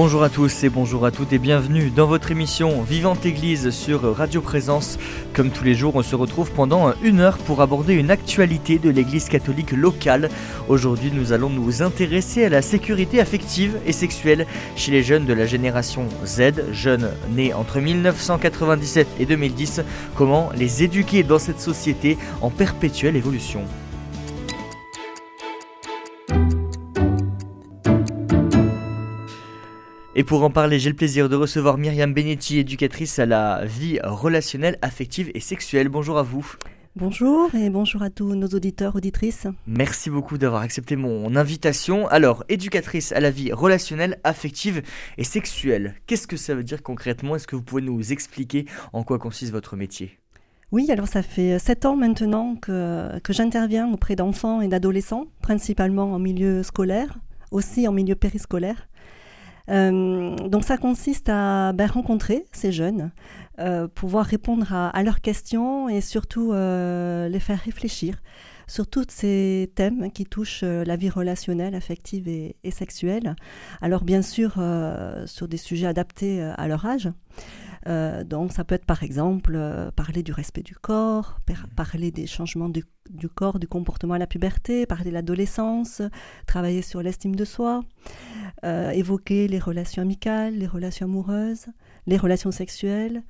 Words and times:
Bonjour 0.00 0.22
à 0.22 0.28
tous 0.28 0.62
et 0.62 0.68
bonjour 0.68 1.04
à 1.04 1.10
toutes 1.10 1.32
et 1.32 1.40
bienvenue 1.40 1.90
dans 1.90 2.06
votre 2.06 2.30
émission 2.30 2.82
Vivante 2.82 3.26
Église 3.26 3.70
sur 3.70 4.16
Radio 4.16 4.40
Présence. 4.40 4.96
Comme 5.32 5.50
tous 5.50 5.64
les 5.64 5.74
jours, 5.74 5.96
on 5.96 6.04
se 6.04 6.14
retrouve 6.14 6.52
pendant 6.52 6.92
une 7.02 7.18
heure 7.18 7.36
pour 7.36 7.60
aborder 7.62 7.94
une 7.94 8.12
actualité 8.12 8.78
de 8.78 8.90
l'Église 8.90 9.28
catholique 9.28 9.72
locale. 9.72 10.30
Aujourd'hui, 10.68 11.10
nous 11.12 11.32
allons 11.32 11.50
nous 11.50 11.82
intéresser 11.82 12.44
à 12.44 12.48
la 12.48 12.62
sécurité 12.62 13.20
affective 13.20 13.76
et 13.86 13.92
sexuelle 13.92 14.46
chez 14.76 14.92
les 14.92 15.02
jeunes 15.02 15.26
de 15.26 15.32
la 15.32 15.46
génération 15.46 16.06
Z, 16.24 16.70
jeunes 16.70 17.10
nés 17.34 17.52
entre 17.52 17.80
1997 17.80 19.08
et 19.18 19.26
2010. 19.26 19.82
Comment 20.14 20.50
les 20.54 20.84
éduquer 20.84 21.24
dans 21.24 21.40
cette 21.40 21.60
société 21.60 22.18
en 22.40 22.50
perpétuelle 22.50 23.16
évolution? 23.16 23.64
Et 30.18 30.24
pour 30.24 30.42
en 30.42 30.50
parler, 30.50 30.80
j'ai 30.80 30.90
le 30.90 30.96
plaisir 30.96 31.28
de 31.28 31.36
recevoir 31.36 31.78
Myriam 31.78 32.12
Benetti, 32.12 32.58
éducatrice 32.58 33.20
à 33.20 33.24
la 33.24 33.64
vie 33.64 34.00
relationnelle, 34.02 34.76
affective 34.82 35.30
et 35.32 35.38
sexuelle. 35.38 35.88
Bonjour 35.88 36.18
à 36.18 36.24
vous. 36.24 36.56
Bonjour 36.96 37.54
et 37.54 37.70
bonjour 37.70 38.02
à 38.02 38.10
tous 38.10 38.34
nos 38.34 38.48
auditeurs, 38.48 38.96
auditrices. 38.96 39.46
Merci 39.68 40.10
beaucoup 40.10 40.36
d'avoir 40.36 40.62
accepté 40.62 40.96
mon 40.96 41.36
invitation. 41.36 42.08
Alors, 42.08 42.42
éducatrice 42.48 43.12
à 43.12 43.20
la 43.20 43.30
vie 43.30 43.52
relationnelle, 43.52 44.18
affective 44.24 44.82
et 45.18 45.22
sexuelle, 45.22 45.94
qu'est-ce 46.08 46.26
que 46.26 46.36
ça 46.36 46.56
veut 46.56 46.64
dire 46.64 46.82
concrètement? 46.82 47.36
Est-ce 47.36 47.46
que 47.46 47.54
vous 47.54 47.62
pouvez 47.62 47.82
nous 47.82 48.10
expliquer 48.12 48.66
en 48.92 49.04
quoi 49.04 49.20
consiste 49.20 49.52
votre 49.52 49.76
métier? 49.76 50.18
Oui, 50.72 50.90
alors 50.90 51.06
ça 51.06 51.22
fait 51.22 51.60
sept 51.60 51.86
ans 51.86 51.94
maintenant 51.94 52.56
que, 52.56 53.20
que 53.20 53.32
j'interviens 53.32 53.88
auprès 53.92 54.16
d'enfants 54.16 54.62
et 54.62 54.66
d'adolescents, 54.66 55.28
principalement 55.42 56.12
en 56.12 56.18
milieu 56.18 56.64
scolaire, 56.64 57.20
aussi 57.52 57.86
en 57.86 57.92
milieu 57.92 58.16
périscolaire. 58.16 58.88
Euh, 59.70 60.34
donc 60.36 60.64
ça 60.64 60.78
consiste 60.78 61.28
à 61.28 61.72
ben, 61.72 61.86
rencontrer 61.86 62.46
ces 62.52 62.72
jeunes, 62.72 63.10
euh, 63.58 63.88
pouvoir 63.88 64.24
répondre 64.24 64.72
à, 64.72 65.02
leurs 65.02 65.20
questions 65.20 65.88
et 65.88 66.00
surtout 66.00 66.52
euh, 66.52 67.28
les 67.28 67.40
faire 67.40 67.58
réfléchir 67.58 68.16
sur 68.66 68.86
tous 68.86 69.06
ces 69.08 69.72
thèmes 69.74 70.10
qui 70.12 70.26
touchent 70.26 70.62
la 70.62 70.96
vie 70.96 71.08
relationnelle, 71.08 71.74
affective 71.74 72.28
et, 72.28 72.56
et 72.64 72.70
sexuelle. 72.70 73.34
Alors 73.80 74.04
bien 74.04 74.20
sûr 74.20 74.62
sur 75.24 75.48
des 75.48 75.56
sujets 75.56 75.86
adaptés 75.86 76.42
à 76.42 76.68
leur 76.68 76.84
âge. 76.84 77.08
Euh, 77.86 78.24
donc 78.24 78.52
ça 78.52 78.64
peut 78.64 78.74
être 78.74 78.84
par 78.84 79.02
exemple 79.02 79.54
euh, 79.54 79.90
parler 79.90 80.22
du 80.22 80.32
respect 80.32 80.62
du 80.62 80.74
corps, 80.74 81.38
parler 81.76 82.10
des 82.10 82.26
changements 82.26 82.68
du, 82.68 82.84
corps, 83.28 83.58
du 83.58 83.68
comportement 83.68 84.14
à 84.14 84.18
la 84.18 84.26
puberté, 84.26 84.86
parler 84.86 85.10
de 85.10 85.14
l'adolescence, 85.14 86.02
travailler 86.46 86.82
sur 86.82 87.02
l'estime 87.02 87.36
de 87.36 87.44
soi, 87.44 87.82
euh, 88.64 88.90
évoquer 88.90 89.48
les 89.48 89.58
relations 89.58 90.02
amicales, 90.02 90.54
les 90.54 90.66
relations 90.66 91.06
amoureuses, 91.06 91.66
les 92.06 92.16
relations 92.16 92.50
sexuelles, 92.50 93.22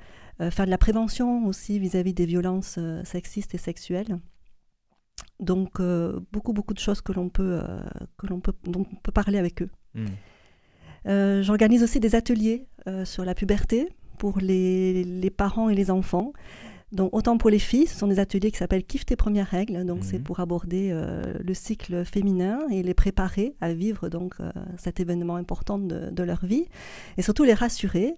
faire 0.53 0.67
de 0.67 0.71
la 0.71 0.79
prévention 0.79 1.47
aussi 1.47 1.81
vis-à-vis 1.81 2.15
des 2.15 2.25
violences 2.25 2.79
sexistes 3.03 3.57
et 3.57 3.59
sexuelles. 3.59 4.21
Donc 5.41 5.83
beaucoup 6.31 6.53
beaucoup 6.53 6.75
de 6.75 6.79
choses 6.79 7.01
que 7.01 7.13
l'on 7.13 7.29
peut 7.29 7.61
que 8.19 8.29
l'on 8.29 8.39
peut 8.39 8.53
dont 8.63 8.87
on 8.89 8.97
peut 8.97 9.11
parler 9.11 9.37
avec 9.37 9.63
eux. 9.63 9.71
Hmm. 9.95 11.43
J'organise 11.43 11.83
aussi 11.83 11.99
des 11.99 12.15
ateliers 12.15 12.69
sur 13.05 13.25
la 13.25 13.35
puberté, 13.35 13.89
pour 14.19 14.39
les, 14.41 15.33
parents 15.37 15.69
et 15.71 15.75
les 15.75 15.91
enfants. 15.91 16.33
Donc 16.91 17.11
autant 17.13 17.37
pour 17.37 17.51
les 17.51 17.59
filles, 17.59 17.87
ce 17.87 17.99
sont 17.99 18.07
des 18.07 18.19
ateliers 18.19 18.51
qui 18.51 18.57
s'appellent 18.57 18.85
Kiffe 18.85 19.05
tes 19.05 19.17
premières 19.17 19.47
règles. 19.47 19.85
Donc 19.85 20.05
c'est 20.05 20.19
mhm. 20.19 20.25
pour 20.25 20.41
aborder 20.41 20.89
euh, 20.91 21.23
le 21.39 21.55
cycle 21.55 22.05
féminin 22.05 22.61
et 22.71 22.83
les 22.83 22.95
préparer 22.95 23.55
à 23.61 23.75
vivre 23.75 24.09
donc 24.09 24.37
euh, 24.41 24.51
cet 24.79 24.99
événement 24.99 25.37
important 25.37 25.79
de, 25.79 26.23
leur 26.23 26.45
vie 26.45 26.65
et 27.19 27.23
surtout 27.23 27.45
les 27.45 27.53
rassurer. 27.53 28.17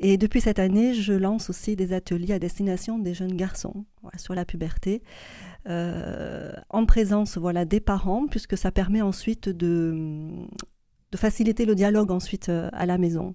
Et 0.00 0.18
depuis 0.18 0.42
cette 0.42 0.58
année, 0.58 0.92
je 0.94 1.14
lance 1.14 1.48
aussi 1.48 1.76
des 1.76 1.92
ateliers 1.94 2.34
à 2.34 2.38
destination 2.38 2.98
des 2.98 3.14
jeunes 3.14 3.36
garçons 3.36 3.86
sur 4.16 4.34
la 4.34 4.44
puberté. 4.44 5.02
Euh, 5.68 6.52
en 6.68 6.86
présence 6.86 7.36
voilà 7.36 7.64
des 7.66 7.80
parents 7.80 8.26
puisque 8.26 8.56
ça 8.56 8.70
permet 8.70 9.02
ensuite 9.02 9.48
de, 9.48 10.28
de 11.12 11.16
faciliter 11.16 11.64
le 11.64 11.74
dialogue 11.74 12.10
ensuite 12.10 12.50
à 12.50 12.86
la 12.86 12.98
maison. 12.98 13.34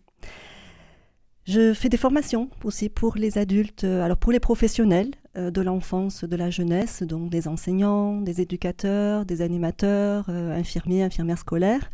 Je 1.48 1.76
fais 1.76 1.90
des 1.90 1.98
formations 1.98 2.50
aussi 2.64 2.90
pour 2.90 3.18
les 3.18 3.38
adultes, 3.38 3.84
euh, 3.84 4.04
alors 4.04 4.18
pour 4.18 4.32
les 4.32 4.40
professionnels 4.40 5.12
euh, 5.38 5.52
de 5.52 5.62
l'enfance, 5.62 6.24
de 6.24 6.36
la 6.36 6.50
jeunesse, 6.50 7.04
donc 7.04 7.30
des 7.30 7.48
enseignants, 7.48 8.20
des 8.20 8.42
éducateurs, 8.42 9.26
des 9.26 9.44
animateurs, 9.44 10.26
euh, 10.30 10.58
infirmiers, 10.58 11.04
infirmières 11.04 11.38
scolaires, 11.38 11.92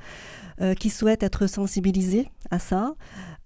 qui 0.77 0.91
souhaitent 0.91 1.23
être 1.23 1.47
sensibilisés 1.47 2.29
à 2.51 2.59
ça, 2.59 2.93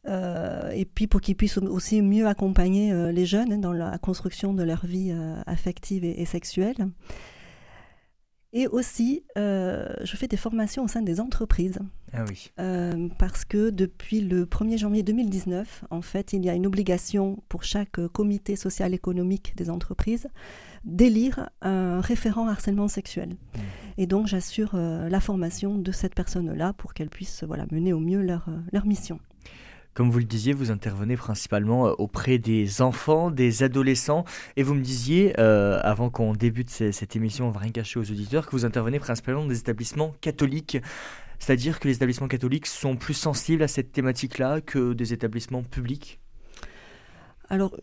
et 0.05 0.83
puis 0.83 1.07
pour 1.07 1.21
qu'ils 1.21 1.37
puissent 1.37 1.57
aussi 1.57 2.01
mieux 2.01 2.27
accompagner 2.27 2.93
les 3.13 3.25
jeunes 3.25 3.61
dans 3.61 3.71
la 3.71 3.97
construction 3.99 4.53
de 4.53 4.63
leur 4.63 4.85
vie 4.85 5.15
affective 5.45 6.03
et 6.03 6.25
sexuelle. 6.25 6.89
Et 8.57 8.67
aussi, 8.67 9.21
euh, 9.37 9.93
je 10.01 10.15
fais 10.15 10.29
des 10.29 10.37
formations 10.37 10.85
au 10.85 10.87
sein 10.87 11.01
des 11.01 11.19
entreprises. 11.19 11.77
Ah 12.13 12.23
oui. 12.29 12.51
Euh, 12.57 13.09
parce 13.19 13.43
que 13.43 13.69
depuis 13.69 14.21
le 14.21 14.45
1er 14.45 14.77
janvier 14.77 15.03
2019, 15.03 15.83
en 15.89 16.01
fait, 16.01 16.31
il 16.31 16.45
y 16.45 16.49
a 16.49 16.53
une 16.53 16.65
obligation 16.65 17.43
pour 17.49 17.63
chaque 17.63 17.99
comité 18.07 18.55
social 18.55 18.93
économique 18.93 19.53
des 19.57 19.69
entreprises 19.69 20.29
d'élire 20.85 21.49
un 21.61 21.99
référent 21.99 22.47
harcèlement 22.47 22.87
sexuel. 22.87 23.31
Mmh. 23.31 23.59
Et 23.97 24.07
donc, 24.07 24.27
j'assure 24.27 24.71
euh, 24.75 25.09
la 25.09 25.19
formation 25.19 25.77
de 25.77 25.91
cette 25.91 26.15
personne-là 26.15 26.71
pour 26.71 26.93
qu'elle 26.93 27.09
puisse 27.09 27.43
voilà, 27.43 27.65
mener 27.71 27.91
au 27.91 27.99
mieux 27.99 28.21
leur, 28.21 28.47
leur 28.71 28.85
mission. 28.85 29.19
Comme 29.95 30.11
vous 30.11 30.19
le 30.19 30.25
disiez, 30.25 30.51
vous 30.51 30.71
intervenez 30.71 31.15
principalement 31.15 31.87
euh, 31.87 31.93
auprès 31.97 32.37
des 32.37 32.81
enfants, 32.81 33.31
des 33.31 33.63
adolescents, 33.63 34.25
et 34.57 34.63
vous 34.63 34.73
me 34.73 34.81
disiez, 34.81 35.33
euh, 35.39 35.79
avant 35.83 36.09
qu'on 36.09 36.33
débute 36.33 36.69
cette 36.69 37.15
émission, 37.15 37.47
on 37.47 37.51
va 37.51 37.61
rien 37.61 37.71
cacher 37.71 37.97
aux 37.97 38.11
auditeurs, 38.11 38.45
que 38.45 38.51
vous 38.51 38.65
intervenez 38.65 38.99
principalement 38.99 39.43
dans 39.43 39.47
des 39.47 39.59
établissements 39.59 40.13
catholiques. 40.19 40.77
C'est-à-dire 41.39 41.79
que 41.79 41.87
les 41.87 41.95
établissements 41.95 42.27
catholiques 42.27 42.65
sont 42.65 42.97
plus 42.97 43.13
sensibles 43.13 43.63
à 43.63 43.69
cette 43.69 43.93
thématique-là 43.93 44.59
que 44.59 44.91
des 44.91 45.13
établissements 45.13 45.63
publics? 45.63 46.19
Alors, 47.47 47.73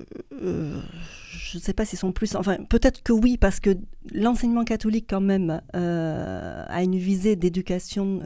euh, 0.42 0.82
je 1.30 1.56
ne 1.56 1.62
sais 1.62 1.72
pas 1.72 1.86
s'ils 1.86 1.98
sont 1.98 2.12
plus... 2.12 2.34
Enfin, 2.34 2.58
peut-être 2.68 3.02
que 3.02 3.14
oui, 3.14 3.38
parce 3.38 3.58
que 3.58 3.70
l'enseignement 4.12 4.64
catholique, 4.64 5.06
quand 5.08 5.20
même, 5.22 5.62
a 5.72 6.82
une 6.82 6.96
visée 6.96 7.36
d'éducation 7.36 8.20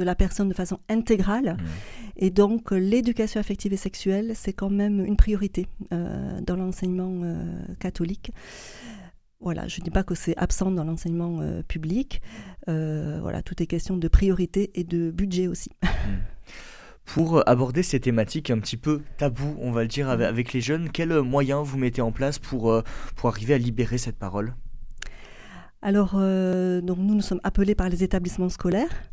de 0.00 0.04
la 0.04 0.14
personne 0.14 0.48
de 0.48 0.54
façon 0.54 0.80
intégrale. 0.88 1.56
Mmh. 1.58 1.64
Et 2.16 2.30
donc, 2.30 2.70
l'éducation 2.70 3.38
affective 3.38 3.72
et 3.72 3.76
sexuelle, 3.76 4.32
c'est 4.34 4.54
quand 4.54 4.70
même 4.70 5.04
une 5.04 5.16
priorité 5.16 5.68
euh, 5.92 6.40
dans 6.40 6.56
l'enseignement 6.56 7.20
euh, 7.22 7.44
catholique. 7.78 8.32
Voilà, 9.40 9.68
je 9.68 9.80
ne 9.80 9.84
dis 9.84 9.90
pas 9.90 10.02
que 10.02 10.14
c'est 10.14 10.36
absent 10.36 10.70
dans 10.70 10.84
l'enseignement 10.84 11.38
euh, 11.40 11.62
public. 11.62 12.22
voilà, 12.66 13.42
tout 13.42 13.62
est 13.62 13.66
question 13.66 13.96
de 13.96 14.08
priorité 14.08 14.70
et 14.74 14.84
de 14.84 15.10
budget 15.10 15.46
aussi. 15.46 15.70
Mmh. 16.00 17.12
Pour 17.14 17.46
aborder 17.48 17.82
ces 17.82 17.98
thématiques 17.98 18.50
un 18.50 18.58
petit 18.58 18.76
peu 18.76 19.02
tabou, 19.18 19.56
on 19.60 19.72
va 19.72 19.82
le 19.82 19.88
dire, 19.88 20.08
avec, 20.08 20.26
avec 20.26 20.52
les 20.52 20.60
jeunes, 20.60 20.90
quels 20.90 21.20
moyens 21.22 21.66
vous 21.66 21.76
mettez 21.76 22.00
en 22.00 22.12
place 22.12 22.38
pour, 22.38 22.82
pour 23.16 23.28
arriver 23.28 23.54
à 23.54 23.58
libérer 23.58 23.98
cette 23.98 24.16
parole? 24.16 24.54
Alors, 25.82 26.12
donc 26.12 26.98
nous, 26.98 27.14
nous 27.16 27.20
sommes 27.20 27.40
appelés 27.42 27.74
par 27.74 27.88
les 27.88 28.04
établissements 28.04 28.48
scolaires 28.48 29.10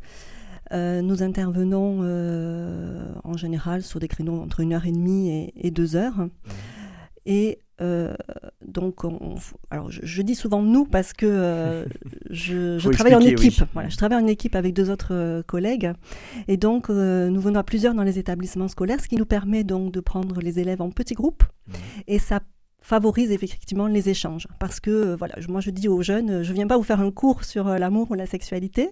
euh, 0.72 1.02
nous 1.02 1.24
intervenons 1.24 2.00
euh, 2.02 3.14
en 3.24 3.38
général 3.38 3.84
sur 3.84 4.00
des 4.00 4.08
créneaux 4.08 4.42
entre 4.42 4.60
une 4.60 4.74
heure 4.74 4.86
et 4.86 4.92
demie 4.92 5.52
et, 5.56 5.72
deux 5.72 5.96
heures. 5.96 6.18
Mmh. 6.18 6.30
Et 7.26 7.60
euh, 7.80 8.16
donc, 8.66 9.02
alors 9.70 9.92
je, 9.92 10.22
dis 10.22 10.34
souvent 10.34 10.62
nous 10.62 10.86
parce 10.86 11.14
que 11.14 11.86
je, 12.30 12.90
travaille 12.90 13.16
en 13.16 13.20
équipe. 13.20 13.64
Voilà, 13.74 13.90
je 13.90 13.98
travaille 13.98 14.24
en 14.24 14.28
équipe 14.28 14.56
avec 14.56 14.74
deux 14.74 14.90
autres 14.90 15.44
collègues. 15.48 15.92
Et 16.48 16.58
donc, 16.58 16.90
nous 16.90 17.42
venons 17.42 17.60
à 17.60 17.64
plusieurs 17.64 17.94
dans 17.94 18.04
les 18.04 18.20
établissements 18.20 18.68
scolaires, 18.68 19.00
ce 19.02 19.08
qui 19.08 19.18
nous 19.18 19.26
permet 19.26 19.64
donc 19.64 19.92
de 19.92 20.00
prendre 20.00 20.40
les 20.42 20.60
élèves 20.60 20.82
en 20.82 20.90
petits 20.90 21.16
groupes. 21.16 21.44
Mmh. 21.44 21.74
Et 22.08 22.20
ça 22.20 22.42
favorise 22.88 23.32
effectivement 23.32 23.88
les 23.88 24.08
échanges. 24.08 24.48
Parce 24.60 24.80
que, 24.80 24.90
euh, 24.90 25.16
voilà, 25.18 25.36
moi 25.50 25.60
je 25.60 25.72
dis 25.72 25.90
aux 25.90 26.02
jeunes, 26.02 26.42
je 26.42 26.54
viens 26.54 26.68
pas 26.68 26.78
vous 26.78 26.84
faire 26.84 27.02
un 27.02 27.12
cours 27.12 27.44
sur 27.44 27.68
euh, 27.68 27.78
l'amour 27.78 28.10
ou 28.12 28.14
la 28.14 28.26
sexualité, 28.26 28.92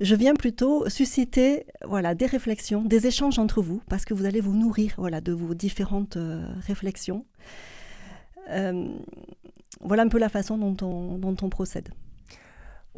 je 0.00 0.14
viens 0.14 0.34
plutôt 0.34 0.88
susciter 0.88 1.66
voilà, 1.84 2.14
des 2.14 2.24
réflexions, 2.24 2.82
des 2.82 3.06
échanges 3.06 3.38
entre 3.38 3.60
vous, 3.60 3.82
parce 3.90 4.06
que 4.06 4.14
vous 4.14 4.24
allez 4.24 4.40
vous 4.40 4.54
nourrir 4.54 4.94
voilà, 4.96 5.20
de 5.20 5.32
vos 5.32 5.52
différentes 5.52 6.16
euh, 6.16 6.46
réflexions. 6.66 7.26
voilà 9.82 10.02
un 10.02 10.08
peu 10.08 10.18
la 10.18 10.30
façon 10.30 10.56
dont 10.56 10.76
on, 10.80 11.18
dont 11.18 11.36
on 11.42 11.50
procède. 11.50 11.90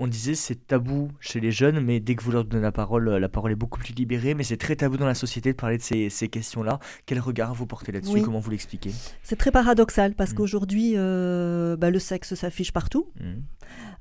On 0.01 0.07
disait 0.07 0.35
c'est 0.35 0.67
tabou 0.67 1.11
chez 1.21 1.41
les 1.41 1.51
jeunes, 1.51 1.81
mais 1.81 1.99
dès 1.99 2.15
que 2.15 2.23
vous 2.23 2.31
leur 2.31 2.45
donnez 2.45 2.63
la 2.63 2.73
parole, 2.73 3.09
la 3.09 3.29
parole 3.29 3.51
est 3.51 3.57
beaucoup 3.57 3.81
plus 3.81 3.93
libérée. 3.95 4.35
Mais 4.35 4.45
c'est 4.45 4.57
très 4.57 4.77
tabou 4.77 4.97
dans 4.97 5.07
la 5.07 5.15
société 5.15 5.53
de 5.53 5.57
parler 5.57 5.77
de 5.77 5.83
ces, 5.83 6.29
questions-là. 6.29 6.79
Quel 7.05 7.19
regard 7.19 7.55
vous 7.55 7.67
portez 7.67 7.91
là-dessus 7.93 8.23
Comment 8.23 8.39
vous 8.39 8.51
l'expliquez 8.51 8.93
C'est 9.23 9.37
très 9.37 9.51
paradoxal 9.51 10.15
parce 10.15 10.33
mmh. 10.33 10.35
qu'aujourd'hui, 10.35 10.93
euh, 10.97 11.77
bah, 11.77 11.91
le 11.91 11.99
sexe 11.99 12.35
s'affiche 12.35 12.73
partout, 12.73 13.11
mmh. 13.19 13.25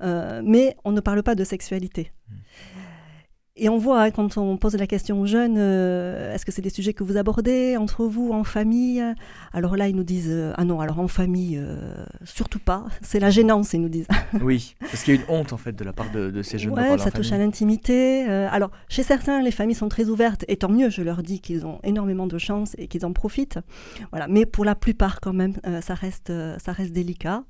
euh, 0.03 0.41
mais 0.45 0.75
on 0.85 0.91
ne 0.91 1.01
parle 1.01 1.23
pas 1.23 1.35
de 1.35 1.43
sexualité. 1.43 2.11
Mmh. 2.29 2.35
Et 3.59 3.69
on 3.69 3.77
voit 3.77 4.03
hein, 4.03 4.11
quand 4.11 4.37
on 4.37 4.55
pose 4.57 4.75
la 4.75 4.85
question 4.85 5.19
aux 5.19 5.25
jeunes, 5.25 5.55
euh, 5.57 6.33
est-ce 6.33 6.45
que 6.45 6.51
c'est 6.51 6.61
des 6.61 6.69
sujets 6.69 6.93
que 6.93 7.03
vous 7.03 7.17
abordez 7.17 7.75
entre 7.75 8.05
vous, 8.05 8.31
en 8.31 8.43
famille? 8.43 9.03
Alors 9.51 9.75
là, 9.75 9.87
ils 9.87 9.95
nous 9.95 10.03
disent, 10.03 10.29
euh, 10.29 10.53
ah 10.57 10.63
non, 10.63 10.79
alors 10.79 10.99
en 10.99 11.07
famille, 11.07 11.57
euh, 11.59 12.05
surtout 12.23 12.59
pas. 12.59 12.85
C'est 13.01 13.19
la 13.19 13.31
gênance, 13.31 13.73
ils 13.73 13.81
nous 13.81 13.89
disent. 13.89 14.07
oui, 14.41 14.75
parce 14.79 15.03
qu'il 15.03 15.15
y 15.15 15.17
a 15.17 15.21
une 15.21 15.35
honte 15.35 15.53
en 15.53 15.57
fait 15.57 15.73
de 15.73 15.83
la 15.83 15.93
part 15.93 16.11
de, 16.11 16.41
ces 16.43 16.59
jeunes. 16.59 16.73
Ouais, 16.73 16.97
ça 16.99 17.09
touche 17.09 17.31
à 17.31 17.37
l'intimité. 17.37 18.23
alors, 18.25 18.69
chez 18.89 19.03
certains, 19.03 19.41
les 19.41 19.51
familles 19.51 19.75
sont 19.75 19.89
très 19.89 20.09
ouvertes, 20.09 20.45
et 20.47 20.57
tant 20.57 20.69
mieux, 20.69 20.89
je 20.89 21.01
leur 21.01 21.23
dis 21.23 21.39
qu'ils 21.39 21.65
ont 21.65 21.79
énormément 21.83 22.27
de 22.27 22.37
chance 22.37 22.75
et 22.77 22.87
qu'ils 22.87 23.05
en 23.05 23.13
profitent. 23.13 23.59
Voilà, 24.11 24.27
mais 24.27 24.45
pour 24.45 24.65
la 24.65 24.75
plupart, 24.75 25.19
quand 25.19 25.33
même, 25.33 25.53
ça, 25.81 25.95
reste, 25.95 26.31
ça 26.59 26.71
reste 26.71 26.91
délicat. 26.91 27.43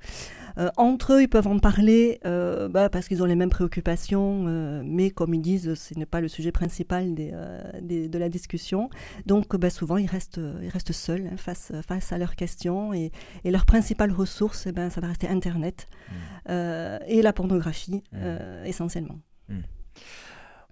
Euh, 0.57 0.69
entre 0.77 1.13
eux, 1.13 1.21
ils 1.21 1.27
peuvent 1.27 1.47
en 1.47 1.59
parler 1.59 2.19
euh, 2.25 2.67
bah, 2.67 2.89
parce 2.89 3.07
qu'ils 3.07 3.21
ont 3.21 3.25
les 3.25 3.35
mêmes 3.35 3.49
préoccupations, 3.49 4.45
euh, 4.47 4.81
mais 4.83 5.11
comme 5.11 5.33
ils 5.33 5.41
disent, 5.41 5.73
ce 5.75 5.93
n'est 5.97 6.05
pas 6.05 6.21
le 6.21 6.27
sujet 6.27 6.51
principal 6.51 7.13
de 7.15 8.17
la 8.17 8.29
discussion. 8.29 8.89
Donc 9.25 9.55
bah, 9.55 9.69
souvent, 9.69 9.97
ils 9.97 10.07
restent, 10.07 10.41
ils 10.61 10.69
restent 10.69 10.93
seuls 10.93 11.27
hein, 11.31 11.37
face, 11.37 11.71
face 11.87 12.11
à 12.11 12.17
leurs 12.17 12.35
questions 12.35 12.93
et, 12.93 13.11
leur 13.45 13.65
principale 13.65 14.11
ressource, 14.11 14.67
eh 14.67 14.71
ben, 14.71 14.89
ça 14.89 15.01
va 15.01 15.07
rester 15.07 15.27
Internet 15.27 15.87
mmh. 16.09 16.51
et 17.07 17.21
la 17.21 17.33
pornographie 17.33 18.03
mmh. 18.11 18.65
essentiellement. 18.65 19.19
Mmh. 19.49 19.55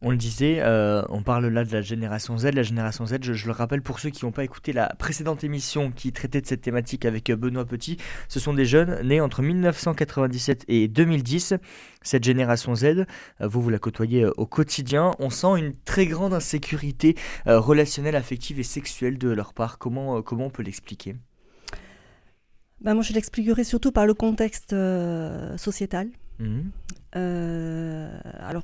On 0.02 0.12
le 0.12 0.18
disait, 0.18 0.58
euh, 0.60 1.04
on 1.08 1.24
parle 1.24 1.48
là 1.48 1.64
de 1.64 1.72
la 1.72 1.82
génération 1.82 2.38
Z. 2.38 2.48
La 2.54 2.64
génération 2.64 3.06
Z, 3.06 3.20
je, 3.22 3.46
le 3.46 3.54
rappelle 3.54 3.82
pour 3.82 4.00
ceux 4.00 4.10
qui 4.10 4.26
n'ont 4.26 4.34
pas 4.34 4.44
écouté 4.44 4.74
la 4.74 4.94
précédente 5.00 5.46
émission 5.46 5.90
qui 5.90 6.12
traitait 6.12 6.42
de 6.42 6.46
cette 6.46 6.62
thématique 6.62 7.06
avec 7.06 7.30
euh, 7.30 7.38
Benoît 7.38 7.64
Petit, 7.64 7.98
ce 8.28 8.42
sont 8.42 8.54
des 8.54 8.66
jeunes 8.66 9.02
nés 9.08 9.22
entre 9.22 9.42
1997 9.42 10.66
et 10.68 10.90
2010. 10.90 11.56
Cette 12.02 12.26
génération 12.26 12.76
Z, 12.76 12.84
euh, 12.84 13.06
vous 13.42 13.62
vous 13.62 13.70
la 13.70 13.80
côtoyez 13.80 14.26
au 14.26 14.46
quotidien. 14.46 15.12
On 15.20 15.30
sent 15.30 15.58
une 15.58 15.74
très 15.86 16.08
grande 16.08 16.34
insécurité 16.34 17.16
relationnelle, 17.46 18.18
affective 18.18 18.60
et 18.60 18.64
sexuelle 18.64 19.18
de 19.18 19.30
leur 19.30 19.54
part. 19.54 19.78
Comment, 19.78 20.22
comment 20.22 20.48
on 20.48 20.50
peut 20.50 20.64
l'expliquer? 20.64 21.16
Ben 22.82 22.94
moi, 22.94 23.02
je 23.02 23.14
l'expliquerai 23.14 23.64
surtout 23.64 23.94
par 23.94 24.06
le 24.06 24.14
contexte 24.14 24.76
sociétal. 25.58 26.10
Mmh. 26.40 26.60
alors, 27.14 28.64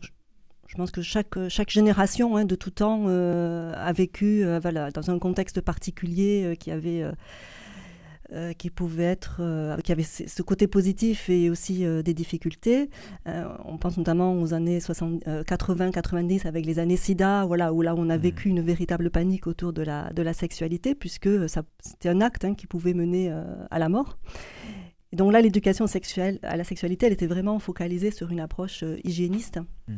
je 0.71 0.77
pense 0.77 0.91
que 0.91 1.01
chaque, 1.01 1.49
chaque 1.49 1.69
génération 1.69 2.37
hein, 2.37 2.45
de 2.45 2.55
tout 2.55 2.69
temps 2.69 3.03
euh, 3.07 3.73
a 3.75 3.91
vécu 3.91 4.45
euh, 4.45 4.57
voilà, 4.61 4.89
dans 4.89 5.11
un 5.11 5.19
contexte 5.19 5.59
particulier 5.59 6.43
euh, 6.45 6.55
qui 6.55 6.71
avait 6.71 7.03
qui 8.57 8.69
pouvait 8.69 9.03
être, 9.03 9.41
qui 9.83 9.91
avait 9.91 10.03
ce 10.03 10.41
côté 10.41 10.65
positif 10.65 11.29
et 11.29 11.49
aussi 11.49 11.83
des 11.83 12.13
difficultés. 12.13 12.89
on 13.25 13.77
pense 13.77 13.97
notamment 13.97 14.39
aux 14.39 14.53
années 14.53 14.79
80-90 14.79 16.47
avec 16.47 16.65
les 16.65 16.79
années 16.79 16.95
SIDA, 16.95 17.43
voilà, 17.43 17.73
où 17.73 17.81
là 17.81 17.93
on 17.93 18.09
a 18.09 18.17
mmh. 18.17 18.21
vécu 18.21 18.47
une 18.47 18.61
véritable 18.61 19.09
panique 19.09 19.47
autour 19.47 19.73
de 19.73 19.81
la, 19.81 20.13
de 20.13 20.21
la 20.21 20.31
sexualité, 20.31 20.95
puisque 20.95 21.27
c'était 21.49 22.07
un 22.07 22.21
acte 22.21 22.45
hein, 22.45 22.55
qui 22.55 22.67
pouvait 22.67 22.93
mener 22.93 23.29
à 23.69 23.79
la 23.79 23.89
mort. 23.89 24.17
Et 25.11 25.17
donc 25.17 25.33
là, 25.33 25.41
l'éducation 25.41 25.85
sexuelle 25.85 26.39
à 26.41 26.55
la 26.55 26.63
sexualité, 26.63 27.07
elle 27.07 27.13
était 27.13 27.27
vraiment 27.27 27.59
focalisée 27.59 28.11
sur 28.11 28.31
une 28.31 28.39
approche 28.39 28.85
hygiéniste. 29.03 29.59
Mmh. 29.89 29.95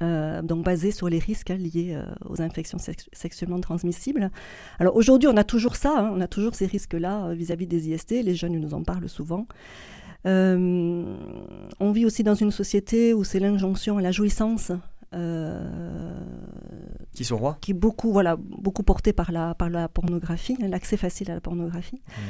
Euh, 0.00 0.42
donc 0.42 0.64
basé 0.64 0.90
sur 0.90 1.08
les 1.08 1.18
risques 1.18 1.50
hein, 1.50 1.56
liés 1.56 1.92
euh, 1.94 2.04
aux 2.28 2.40
infections 2.40 2.78
sexuellement 3.12 3.60
transmissibles. 3.60 4.30
Alors 4.78 4.96
aujourd'hui, 4.96 5.28
on 5.28 5.36
a 5.36 5.44
toujours 5.44 5.76
ça, 5.76 5.94
hein, 5.96 6.10
on 6.14 6.20
a 6.20 6.26
toujours 6.26 6.54
ces 6.54 6.66
risques-là 6.66 7.26
euh, 7.26 7.34
vis-à-vis 7.34 7.66
des 7.66 7.88
IST, 7.90 8.10
les 8.10 8.34
jeunes 8.34 8.58
nous 8.58 8.74
en 8.74 8.82
parlent 8.82 9.08
souvent. 9.08 9.46
on 10.24 11.92
vit 11.92 12.06
aussi 12.06 12.22
dans 12.22 12.34
une 12.34 12.50
société 12.50 13.14
où 13.14 13.22
c'est 13.22 13.38
l'injonction 13.38 13.98
à 13.98 14.02
la 14.02 14.12
jouissance. 14.12 14.72
qui 17.14 17.24
sont 17.24 17.36
rois? 17.36 17.58
Qui 17.60 17.72
est 17.72 17.74
beaucoup, 17.74 18.12
voilà, 18.12 18.36
beaucoup 18.36 18.82
portée 18.82 19.12
par 19.12 19.30
la, 19.30 19.54
par 19.54 19.68
la 19.68 19.88
pornographie, 19.88 20.56
hein, 20.62 20.68
l'accès 20.68 20.96
facile 20.96 21.30
à 21.30 21.34
la 21.34 21.40
pornographie. 21.40 22.02
Mmh. 22.08 22.20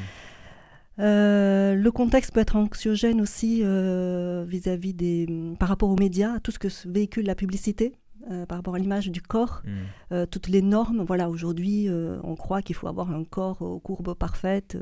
Euh, 0.99 1.75
le 1.75 1.91
contexte 1.91 2.33
peut 2.33 2.41
être 2.41 2.57
anxiogène 2.57 3.21
aussi 3.21 3.63
euh, 3.63 4.45
vis-à-vis 4.47 4.93
des, 4.93 5.27
par 5.59 5.69
rapport 5.69 5.89
aux 5.89 5.97
médias, 5.97 6.39
tout 6.41 6.51
ce 6.51 6.59
que 6.59 6.69
véhicule 6.87 7.27
la 7.27 7.35
publicité. 7.35 7.95
Euh, 8.31 8.47
par 8.47 8.59
rapport 8.59 8.77
à 8.77 8.79
l'image 8.79 9.11
du 9.11 9.21
corps, 9.21 9.63
mm. 9.65 10.27
toutes 10.31 10.47
les 10.47 10.63
normes. 10.63 11.03
Voilà, 11.03 11.29
aujourd'hui, 11.29 11.89
on 12.23 12.37
croit 12.37 12.63
qu'il 12.63 12.77
faut 12.77 12.87
avoir 12.87 13.11
un 13.11 13.25
corps 13.25 13.63
aux 13.63 13.81
courbes 13.81 14.15
parfaites, 14.15 14.79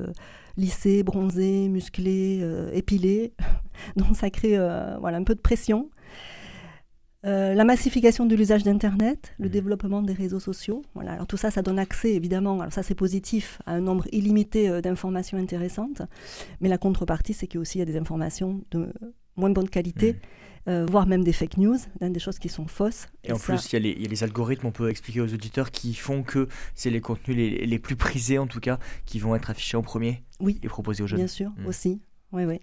lissé, 0.58 1.02
bronzé, 1.02 1.68
musclé, 1.68 2.46
épilé. 2.74 3.32
Donc 3.96 4.14
ça 4.14 4.28
crée 4.28 4.58
voilà, 5.00 5.16
un 5.16 5.24
peu 5.24 5.34
de 5.34 5.40
pression. 5.40 5.88
Euh, 7.26 7.54
la 7.54 7.64
massification 7.64 8.24
de 8.24 8.34
l'usage 8.34 8.62
d'Internet, 8.62 9.34
le 9.38 9.48
mmh. 9.48 9.50
développement 9.50 10.02
des 10.02 10.14
réseaux 10.14 10.40
sociaux. 10.40 10.82
Voilà. 10.94 11.12
Alors 11.12 11.26
tout 11.26 11.36
ça, 11.36 11.50
ça 11.50 11.60
donne 11.60 11.78
accès, 11.78 12.14
évidemment, 12.14 12.60
alors 12.60 12.72
ça 12.72 12.82
c'est 12.82 12.94
positif, 12.94 13.60
à 13.66 13.72
un 13.74 13.80
nombre 13.80 14.06
illimité 14.10 14.70
euh, 14.70 14.80
d'informations 14.80 15.36
intéressantes. 15.36 16.00
Mais 16.60 16.68
la 16.70 16.78
contrepartie, 16.78 17.34
c'est 17.34 17.46
qu'il 17.46 17.56
y 17.56 17.58
a 17.58 17.62
aussi 17.62 17.84
des 17.84 17.96
informations 17.98 18.62
de 18.70 18.88
moins 19.36 19.50
bonne 19.50 19.68
qualité. 19.68 20.14
Mmh. 20.14 20.16
Euh, 20.68 20.84
voire 20.84 21.06
même 21.06 21.24
des 21.24 21.32
fake 21.32 21.56
news, 21.56 21.78
hein, 22.02 22.10
des 22.10 22.20
choses 22.20 22.38
qui 22.38 22.50
sont 22.50 22.66
fausses. 22.66 23.08
Et, 23.24 23.32
en 23.32 23.38
plus, 23.38 23.72
il 23.72 23.82
y, 23.82 24.04
a 24.04 24.08
les 24.08 24.24
algorithmes, 24.24 24.66
on 24.66 24.72
peut 24.72 24.90
expliquer 24.90 25.22
aux 25.22 25.32
auditeurs, 25.32 25.70
qui 25.70 25.94
font 25.94 26.22
que 26.22 26.48
c'est 26.74 26.90
les 26.90 27.00
contenus 27.00 27.34
les, 27.34 27.78
plus 27.78 27.96
prisés, 27.96 28.36
en 28.36 28.46
tout 28.46 28.60
cas, 28.60 28.78
qui 29.06 29.18
vont 29.18 29.34
être 29.34 29.48
affichés 29.48 29.78
en 29.78 29.82
premier 29.82 30.22
oui, 30.38 30.60
et 30.62 30.68
proposés 30.68 31.02
aux 31.02 31.06
jeunes. 31.06 31.20
Bien 31.20 31.28
sûr, 31.28 31.50
mmh. 31.56 31.66
aussi. 31.66 32.02
Oui, 32.32 32.44
oui. 32.44 32.60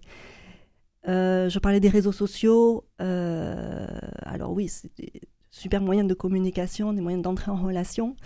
Euh, 1.06 1.48
je 1.48 1.58
parlais 1.58 1.80
des 1.80 1.88
réseaux 1.88 2.12
sociaux. 2.12 2.86
Euh, 3.00 3.86
alors 4.22 4.52
oui, 4.52 4.68
c'est 4.68 4.90
des 4.96 5.12
super 5.50 5.80
moyens 5.80 6.08
de 6.08 6.14
communication, 6.14 6.92
des 6.92 7.00
moyens 7.00 7.22
d'entrer 7.22 7.50
en 7.50 7.56
relation. 7.56 8.16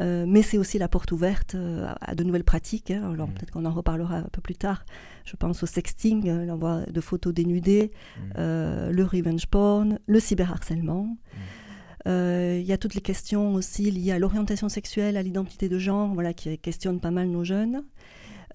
Euh, 0.00 0.24
mais 0.26 0.42
c'est 0.42 0.58
aussi 0.58 0.78
la 0.78 0.88
porte 0.88 1.12
ouverte 1.12 1.56
à, 2.00 2.14
de 2.14 2.24
nouvelles 2.24 2.44
pratiques. 2.44 2.90
Hein. 2.90 3.12
Alors 3.12 3.28
mmh. 3.28 3.34
peut-être 3.34 3.50
qu'on 3.52 3.64
en 3.64 3.72
reparlera 3.72 4.16
un 4.18 4.28
peu 4.32 4.40
plus 4.40 4.56
tard. 4.56 4.84
Je 5.24 5.36
pense 5.36 5.62
au 5.62 5.66
sexting, 5.66 6.46
l'envoi 6.46 6.82
de 6.86 7.00
photos 7.00 7.32
dénudées, 7.32 7.92
mmh. 8.16 8.40
le 8.90 9.04
revenge 9.04 9.46
porn, 9.46 9.98
le 10.06 10.20
cyberharcèlement. 10.20 11.04
Mmh. 11.04 11.18
Il 12.06 12.66
y 12.66 12.72
a 12.72 12.76
toutes 12.76 12.94
les 12.94 13.00
questions 13.00 13.54
aussi 13.54 13.90
liées 13.90 14.12
à 14.12 14.18
l'orientation 14.18 14.68
sexuelle, 14.68 15.16
à 15.16 15.22
l'identité 15.22 15.68
de 15.68 15.78
genre, 15.78 16.12
voilà, 16.12 16.34
qui 16.34 16.58
questionnent 16.58 17.00
pas 17.00 17.10
mal 17.10 17.28
nos 17.28 17.44
jeunes. 17.44 17.82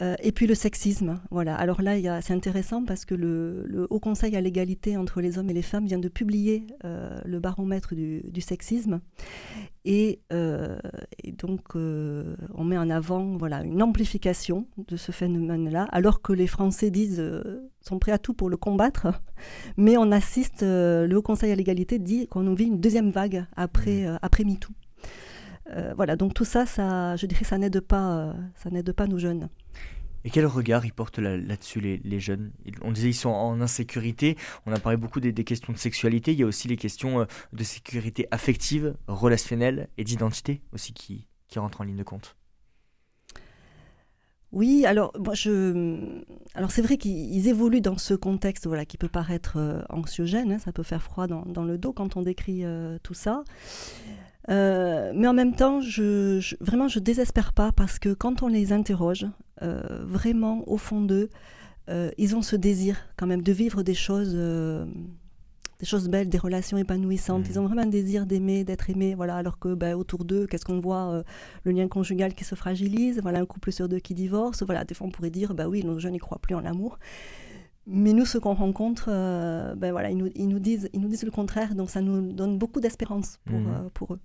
Euh, 0.02 0.16
et 0.22 0.32
puis 0.32 0.48
le 0.48 0.56
sexisme. 0.56 1.20
Voilà. 1.30 1.56
Alors 1.56 1.82
là, 1.82 2.22
c'est 2.22 2.34
intéressant 2.34 2.84
parce 2.86 3.06
que 3.06 3.16
le, 3.16 3.88
Haut 3.90 4.00
Conseil 4.00 4.36
à 4.36 4.42
l'égalité 4.42 4.98
entre 4.98 5.22
les 5.22 5.38
hommes 5.38 5.50
et 5.50 5.54
les 5.54 5.62
femmes 5.62 5.86
vient 5.86 6.00
de 6.00 6.08
publier 6.08 6.66
euh, 6.86 7.20
le 7.26 7.40
baromètre 7.40 7.96
du, 7.96 8.42
sexisme. 8.42 9.02
Et, 9.84 10.22
euh, 10.32 10.80
donc, 11.38 11.76
on 11.76 12.64
met 12.64 12.78
en 12.78 12.90
avant 12.90 13.38
voilà, 13.38 13.64
une 13.64 13.82
amplification 13.82 14.68
de 14.88 14.96
ce 14.96 15.12
phénomène-là, 15.12 15.88
alors 15.92 16.22
que 16.22 16.32
les 16.32 16.48
Français 16.48 16.92
disent 16.92 17.24
sont 17.82 18.00
prêts 18.00 18.12
à 18.12 18.18
tout 18.18 18.34
pour 18.34 18.50
le 18.50 18.58
combattre. 18.58 19.08
Mais 19.78 19.98
on 19.98 20.12
assiste, 20.12 20.62
le 20.62 21.14
Haut 21.14 21.22
Conseil 21.22 21.52
à 21.52 21.56
l'égalité 21.56 22.00
dit 22.00 22.28
qu'on 22.28 22.54
vit 22.54 22.66
une 22.66 22.80
deuxième 22.80 23.10
vague 23.10 23.46
après, 23.56 24.06
mmh. 24.06 24.20
après 24.22 24.44
MeToo. 24.46 24.72
voilà, 25.96 26.16
donc 26.16 26.34
tout 26.34 26.46
ça, 26.46 26.66
ça, 26.66 27.18
je 27.18 27.26
dirais, 27.26 27.44
ça 27.44 27.58
n'aide 27.58 27.82
pas, 27.82 28.36
ça 28.56 28.70
n'aide 28.70 28.94
pas 28.94 29.08
nos 29.08 29.18
jeunes. 29.18 29.50
Et 30.30 30.32
quel 30.32 30.46
regard 30.46 30.86
ils 30.86 30.94
portent 30.94 31.18
là-dessus, 31.18 31.82
les, 31.82 32.20
jeunes? 32.20 32.52
On 32.84 32.92
disait 32.92 33.10
ils 33.10 33.16
sont 33.16 33.32
en 33.32 33.62
insécurité, 33.62 34.38
on 34.68 34.72
a 34.72 34.80
parlé 34.80 34.96
beaucoup 34.96 35.20
des, 35.20 35.34
questions 35.44 35.74
de 35.74 35.78
sexualité, 35.80 36.34
il 36.34 36.40
y 36.40 36.44
a 36.44 36.46
aussi 36.46 36.68
les 36.68 36.78
questions 36.78 37.22
euh, 37.22 37.26
de 37.52 37.64
sécurité 37.64 38.28
affective, 38.30 38.94
relationnelle 39.08 39.90
et 39.98 40.04
d'identité 40.04 40.62
aussi 40.72 40.94
qui, 40.94 41.26
qui 41.48 41.58
rentrent 41.58 41.82
en 41.82 41.84
ligne 41.84 41.96
de 41.96 42.04
compte. 42.04 42.36
Oui, 44.52 44.86
alors 44.86 45.14
moi 45.18 45.34
je, 45.34 46.22
alors 46.54 46.70
c'est 46.70 46.84
vrai 46.84 46.98
qu'ils 46.98 47.48
évoluent 47.48 47.82
dans 47.82 47.98
ce 47.98 48.14
contexte 48.14 48.68
voilà 48.68 48.86
qui 48.86 48.98
peut 48.98 49.08
paraître 49.08 49.58
euh, 49.58 49.82
anxiogène, 49.90 50.52
hein, 50.52 50.60
ça 50.60 50.72
peut 50.72 50.84
faire 50.84 51.02
froid 51.02 51.26
dans, 51.26 51.64
le 51.64 51.80
dos 51.80 51.92
quand 51.92 52.18
on 52.18 52.22
décrit 52.22 52.66
euh, 52.66 53.00
tout 53.02 53.16
ça. 53.16 53.44
Euh, 54.48 55.12
mais 55.14 55.28
en 55.28 55.34
même 55.34 55.54
temps, 55.54 55.82
je, 55.82 56.40
je, 56.40 56.56
vraiment, 56.62 56.88
je 56.88 57.00
désespère 57.00 57.54
pas 57.54 57.72
parce 57.72 58.00
que 58.00 58.14
quand 58.14 58.42
on 58.42 58.48
les 58.48 58.72
interroge, 58.72 59.26
euh, 59.62 59.82
vraiment 60.06 60.64
au 60.68 60.78
fond 60.78 61.02
d'eux, 61.02 61.30
euh, 61.90 62.12
ils 62.18 62.36
ont 62.36 62.42
ce 62.42 62.56
désir 62.56 62.98
quand 63.18 63.28
même 63.28 63.42
de 63.42 63.52
vivre 63.52 63.84
des 63.84 63.94
choses, 63.94 64.34
des 64.34 65.86
choses 65.86 66.08
belles, 66.08 66.30
des 66.30 66.38
relations 66.38 66.78
épanouissantes. 66.78 67.48
Ils 67.50 67.56
mmh. 67.56 67.62
ont 67.62 67.66
vraiment 67.66 67.82
un 67.82 67.88
désir 67.88 68.26
d'aimer, 68.26 68.64
d'être 68.64 68.90
aimé. 68.90 69.14
Voilà, 69.14 69.36
alors 69.36 69.60
que 69.60 69.74
ben, 69.74 69.96
autour 69.96 70.24
d'eux, 70.24 70.48
qu'est-ce 70.48 70.66
qu'on 70.66 70.80
voit 70.80 71.24
Le 71.64 71.72
lien 71.72 71.88
conjugal 71.88 72.34
qui 72.34 72.44
se 72.44 72.56
fragilise. 72.56 73.20
Voilà, 73.22 73.40
un 73.40 73.46
couple 73.46 73.72
sur 73.72 73.90
deux 73.90 74.00
qui 74.00 74.14
divorce. 74.14 74.64
Voilà, 74.64 74.84
des 74.86 74.96
fois 74.96 75.08
on 75.08 75.12
pourrait 75.12 75.32
dire, 75.32 75.54
bah 75.54 75.68
oui, 75.68 75.84
nos 75.84 76.00
jeunes 76.00 76.14
n'y 76.14 76.20
croient 76.20 76.40
plus 76.40 76.56
en 76.56 76.62
l'amour. 76.62 76.98
Mais 77.92 78.14
nous, 78.14 78.26
ceux 78.26 78.40
qu'on 78.40 78.54
rencontre, 78.54 79.08
ben 79.08 79.92
voilà, 79.92 80.12
ils 80.12 80.18
nous, 80.18 80.30
ils, 80.36 80.48
nous 80.48 80.60
disent, 80.60 80.90
ils 80.94 81.02
nous 81.02 81.10
disent 81.10 81.24
le 81.24 81.32
contraire, 81.32 81.74
donc 81.74 81.90
ça 81.90 82.02
nous 82.02 82.32
donne 82.34 82.58
beaucoup 82.58 82.80
d'espérance 82.80 83.40
pour, 83.46 83.60
mmh. 83.60 83.90
pour 83.94 84.14
eux. 84.14 84.20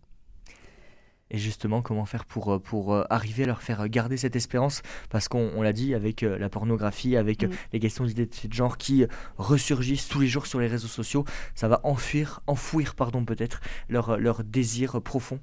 Et 1.30 1.38
justement, 1.38 1.82
comment 1.82 2.04
faire 2.04 2.26
pour, 2.26 2.52
euh, 2.52 2.58
pour 2.58 2.94
euh, 2.94 3.02
arriver 3.10 3.44
à 3.44 3.46
leur 3.46 3.62
faire 3.62 3.88
garder 3.88 4.16
cette 4.16 4.36
espérance? 4.36 4.82
Parce 5.10 5.26
qu'on 5.26 5.62
l'a 5.62 5.72
dit, 5.72 5.94
avec 5.94 6.22
euh, 6.22 6.38
la 6.38 6.48
pornographie, 6.48 7.16
avec 7.16 7.44
mm. 7.44 7.50
les 7.72 7.80
questions 7.80 8.04
d'identité 8.04 8.46
de 8.46 8.52
genre 8.52 8.76
qui 8.76 9.06
ressurgissent 9.38 10.08
tous 10.08 10.20
les 10.20 10.26
jours 10.28 10.46
sur 10.46 10.60
les 10.60 10.66
réseaux 10.66 10.88
sociaux, 10.88 11.24
ça 11.54 11.66
va 11.66 11.80
enfuir, 11.82 12.40
enfouir 12.46 12.94
pardon, 12.94 13.24
peut-être 13.24 13.60
leur, 13.88 14.18
leur 14.18 14.44
désir 14.44 15.02
profond 15.02 15.40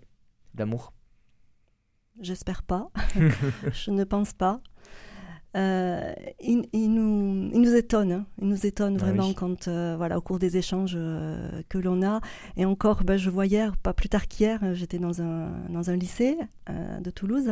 d'amour? 0.54 0.94
J'espère 2.22 2.62
pas. 2.62 2.92
Je 3.74 3.92
ne 3.92 4.04
pense 4.04 4.34
pas. 4.34 4.62
Euh, 5.58 6.14
il, 6.40 6.62
nous, 6.94 7.50
il, 7.54 7.60
nous, 7.60 7.76
étonne, 7.76 8.12
hein. 8.12 8.26
il 8.42 8.48
nous 8.48 8.66
étonne 8.66 8.98
ah 9.02 9.04
vraiment 9.04 9.34
quand, 9.34 9.68
euh, 9.68 9.96
voilà, 9.98 10.18
au 10.18 10.22
cours 10.22 10.40
des 10.40 10.56
échanges 10.56 10.96
euh, 10.96 11.62
que 11.68 11.78
l'on 11.78 12.02
a. 12.04 12.22
Et 12.56 12.66
encore, 12.66 13.04
ben, 13.04 13.18
je 13.18 13.30
vois 13.30 13.46
hier, 13.46 13.76
pas 13.76 13.94
plus 13.94 14.08
tard 14.08 14.28
qu'hier, 14.28 14.60
j'étais 14.74 14.98
dans 14.98 15.22
un, 15.22 15.50
dans 15.70 15.90
un 15.90 15.96
lycée 15.96 16.38
de 17.02 17.10
Toulouse. 17.10 17.52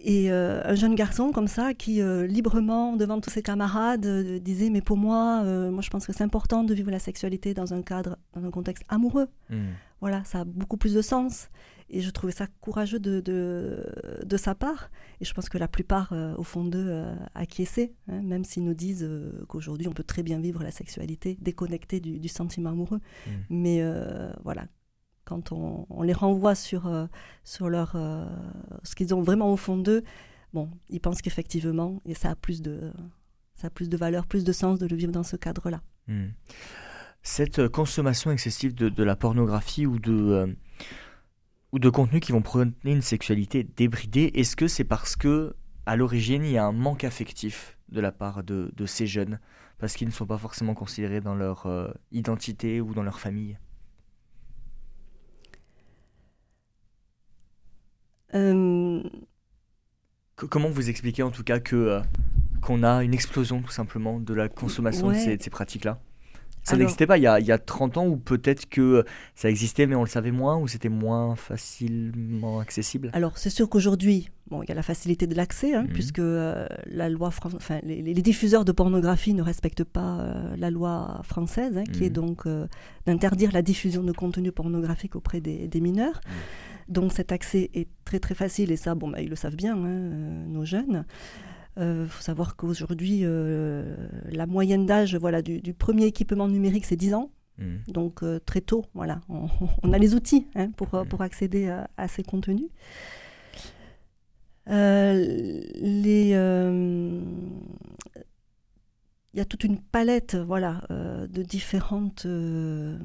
Et 0.00 0.30
un 0.30 0.74
jeune 0.76 0.94
garçon 0.94 1.32
comme 1.32 1.48
ça 1.48 1.74
qui 1.74 2.00
librement 2.28 2.94
devant 2.94 3.20
tous 3.20 3.30
ses 3.30 3.42
camarades 3.42 4.06
disait 4.40 4.70
mais 4.70 4.80
pour 4.80 4.96
moi, 4.96 5.42
moi 5.70 5.82
je 5.82 5.90
pense 5.90 6.06
que 6.06 6.12
c'est 6.12 6.22
important 6.22 6.62
de 6.62 6.72
vivre 6.72 6.92
la 6.92 7.00
sexualité 7.00 7.52
dans 7.52 7.74
un 7.74 7.82
cadre, 7.82 8.16
dans 8.34 8.44
un 8.46 8.50
contexte 8.52 8.84
amoureux. 8.88 9.26
Hmm. 9.50 9.72
Voilà, 10.00 10.22
ça 10.22 10.40
a 10.40 10.44
beaucoup 10.44 10.76
plus 10.76 10.94
de 10.94 11.02
sens. 11.02 11.48
Et 11.90 12.00
je 12.02 12.10
trouvais 12.10 12.32
ça 12.32 12.46
courageux 12.60 12.98
de, 12.98 13.20
de, 13.20 14.36
sa 14.36 14.54
part. 14.54 14.90
Et 15.20 15.24
je 15.24 15.32
pense 15.32 15.48
que 15.48 15.56
la 15.56 15.68
plupart, 15.68 16.12
euh, 16.12 16.34
au 16.36 16.42
fond 16.42 16.64
d'eux, 16.64 16.86
euh, 16.88 17.14
acquiesçaient, 17.34 17.94
hein, 18.08 18.20
même 18.22 18.44
s'ils 18.44 18.64
nous 18.64 18.74
disent 18.74 19.04
euh, 19.04 19.44
qu'aujourd'hui, 19.48 19.88
on 19.88 19.92
peut 19.92 20.04
très 20.04 20.22
bien 20.22 20.38
vivre 20.38 20.62
la 20.62 20.70
sexualité 20.70 21.38
déconnectée 21.40 22.00
du, 22.00 22.28
sentiment 22.28 22.70
amoureux. 22.70 23.00
Mmh. 23.26 23.30
Mais 23.48 23.82
voilà, 24.44 24.66
quand 25.24 25.52
on, 25.52 26.02
les 26.02 26.12
renvoie 26.12 26.54
sur, 26.54 27.08
sur 27.42 27.70
leur, 27.70 27.96
ce 28.82 28.94
qu'ils 28.94 29.14
ont 29.14 29.22
vraiment 29.22 29.50
au 29.52 29.56
fond 29.56 29.78
d'eux, 29.78 30.04
bon, 30.52 30.70
ils 30.90 31.00
pensent 31.00 31.22
qu'effectivement, 31.22 32.02
et 32.04 32.14
ça 32.14 32.30
a 32.30 32.36
plus 32.36 32.60
de, 32.60 32.92
ça 33.54 33.68
a 33.68 33.70
plus 33.70 33.88
de 33.88 33.96
valeur, 33.96 34.26
plus 34.26 34.44
de 34.44 34.52
sens 34.52 34.78
de 34.78 34.86
le 34.86 34.94
vivre 34.94 35.12
dans 35.12 35.22
ce 35.22 35.36
cadre-là. 35.36 35.80
Mmh. 36.06 36.26
Cette 37.22 37.68
consommation 37.68 38.30
excessive 38.30 38.74
de, 38.74 38.90
de, 38.90 39.02
la 39.02 39.16
pornographie 39.16 39.86
ou 39.86 39.98
de 39.98 40.54
ou 41.72 41.78
de 41.78 41.90
contenus 41.90 42.20
qui 42.20 42.32
vont 42.32 42.42
prôner 42.42 42.72
une 42.84 43.02
sexualité 43.02 43.64
débridée, 43.64 44.30
est-ce 44.34 44.56
que 44.56 44.68
c'est 44.68 44.84
parce 44.84 45.16
que 45.16 45.54
à 45.86 45.96
l'origine 45.96 46.44
il 46.44 46.52
y 46.52 46.58
a 46.58 46.64
un 46.64 46.72
manque 46.72 47.04
affectif 47.04 47.78
de 47.88 48.00
la 48.00 48.12
part 48.12 48.42
de, 48.42 48.70
ces 48.86 49.06
jeunes 49.06 49.40
parce 49.78 49.94
qu'ils 49.94 50.08
ne 50.08 50.12
sont 50.12 50.26
pas 50.26 50.38
forcément 50.38 50.74
considérés 50.74 51.20
dans 51.20 51.34
leur 51.34 51.66
euh, 51.66 51.90
identité 52.10 52.80
ou 52.80 52.94
dans 52.94 53.02
leur 53.02 53.20
famille? 53.20 53.58
Euh. 58.34 59.02
Comment 60.36 60.68
vous 60.68 60.90
expliquez 60.90 61.22
en 61.22 61.30
tout 61.30 61.44
cas 61.44 61.60
que 61.60 61.76
euh, 61.76 62.00
qu'on 62.60 62.82
a 62.82 63.02
une 63.02 63.14
explosion 63.14 63.62
tout 63.62 63.70
simplement 63.70 64.20
de 64.20 64.34
la 64.34 64.48
consommation 64.48 65.10
de 65.10 65.14
ces 65.14 65.50
pratiques-là? 65.50 66.00
Ça 66.68 66.76
n'existait 66.76 67.06
pas 67.06 67.18
il 67.18 67.22
y, 67.22 67.26
a, 67.26 67.40
il 67.40 67.46
y, 67.46 67.52
a, 67.52 67.58
30 67.58 67.98
ans 67.98 68.06
ou 68.06 68.16
peut-être 68.16 68.68
que 68.68 69.04
ça 69.34 69.50
existait 69.50 69.86
mais 69.86 69.94
on 69.94 70.02
le 70.02 70.08
savait 70.08 70.30
moins 70.30 70.56
ou 70.56 70.68
c'était 70.68 70.88
moins 70.88 71.36
facilement 71.36 72.60
accessible? 72.60 73.10
Alors 73.12 73.38
c'est 73.38 73.50
sûr 73.50 73.68
qu'aujourd'hui, 73.68 74.30
bon, 74.50 74.62
il 74.62 74.68
y 74.68 74.72
a 74.72 74.74
la 74.74 74.82
facilité 74.82 75.26
de 75.26 75.34
l'accès 75.34 75.74
hein, 75.74 75.82
mhm. 75.82 75.92
puisque 75.92 76.18
euh, 76.18 76.66
la 76.86 77.08
loi 77.08 77.30
enfin, 77.44 77.80
les, 77.82 78.14
diffuseurs 78.14 78.64
de 78.64 78.72
pornographie 78.72 79.34
ne 79.34 79.42
respectent 79.42 79.84
pas 79.84 80.20
euh, 80.20 80.56
la 80.56 80.70
loi 80.70 81.20
française 81.24 81.76
hein, 81.76 81.84
qui 81.84 82.04
est 82.04 82.08
mhm. 82.08 82.14
donc 82.14 82.46
euh, 82.46 82.66
d'interdire 83.06 83.52
la 83.52 83.62
diffusion 83.62 84.02
de 84.02 84.12
contenu 84.12 84.52
pornographique 84.52 85.16
auprès 85.16 85.40
des, 85.40 85.80
mineurs. 85.80 86.20
Mhm. 86.26 86.32
Donc 86.88 87.12
cet 87.12 87.32
accès 87.32 87.70
est 87.74 87.88
très 88.04 88.18
très 88.18 88.34
facile 88.34 88.72
et 88.72 88.76
ça, 88.76 88.94
bon, 88.94 89.08
bah, 89.08 89.20
ils 89.20 89.28
le 89.28 89.36
savent 89.36 89.56
bien, 89.56 89.76
hein, 89.76 90.46
nos 90.48 90.64
jeunes. 90.64 91.04
Il 91.78 91.84
euh, 91.84 92.08
faut 92.08 92.22
savoir 92.22 92.56
qu'aujourd'hui, 92.56 93.20
euh, 93.22 93.94
la 94.32 94.46
moyenne 94.46 94.84
d'âge 94.84 95.14
voilà, 95.14 95.42
du, 95.42 95.74
premier 95.74 96.06
équipement 96.06 96.48
numérique, 96.48 96.84
c'est 96.84 96.96
10 96.96 97.14
ans. 97.14 97.30
Mmh. 97.58 97.76
Donc 97.92 98.24
euh, 98.24 98.40
très 98.44 98.60
tôt, 98.60 98.84
voilà, 98.94 99.20
on, 99.28 99.92
a 99.92 99.98
les 99.98 100.14
outils 100.14 100.48
hein, 100.56 100.70
pour, 100.72 100.92
mmh. 100.92 101.06
pour 101.06 101.22
accéder 101.22 101.72
à, 101.96 102.08
ces 102.08 102.24
contenus. 102.24 102.68
les, 104.66 106.30
il 109.34 109.38
y 109.38 109.40
a 109.40 109.44
toute 109.44 109.62
une 109.62 109.78
palette 109.78 110.34
voilà, 110.34 110.82
de, 110.90 111.42
différentes, 111.42 112.26
de 112.26 112.98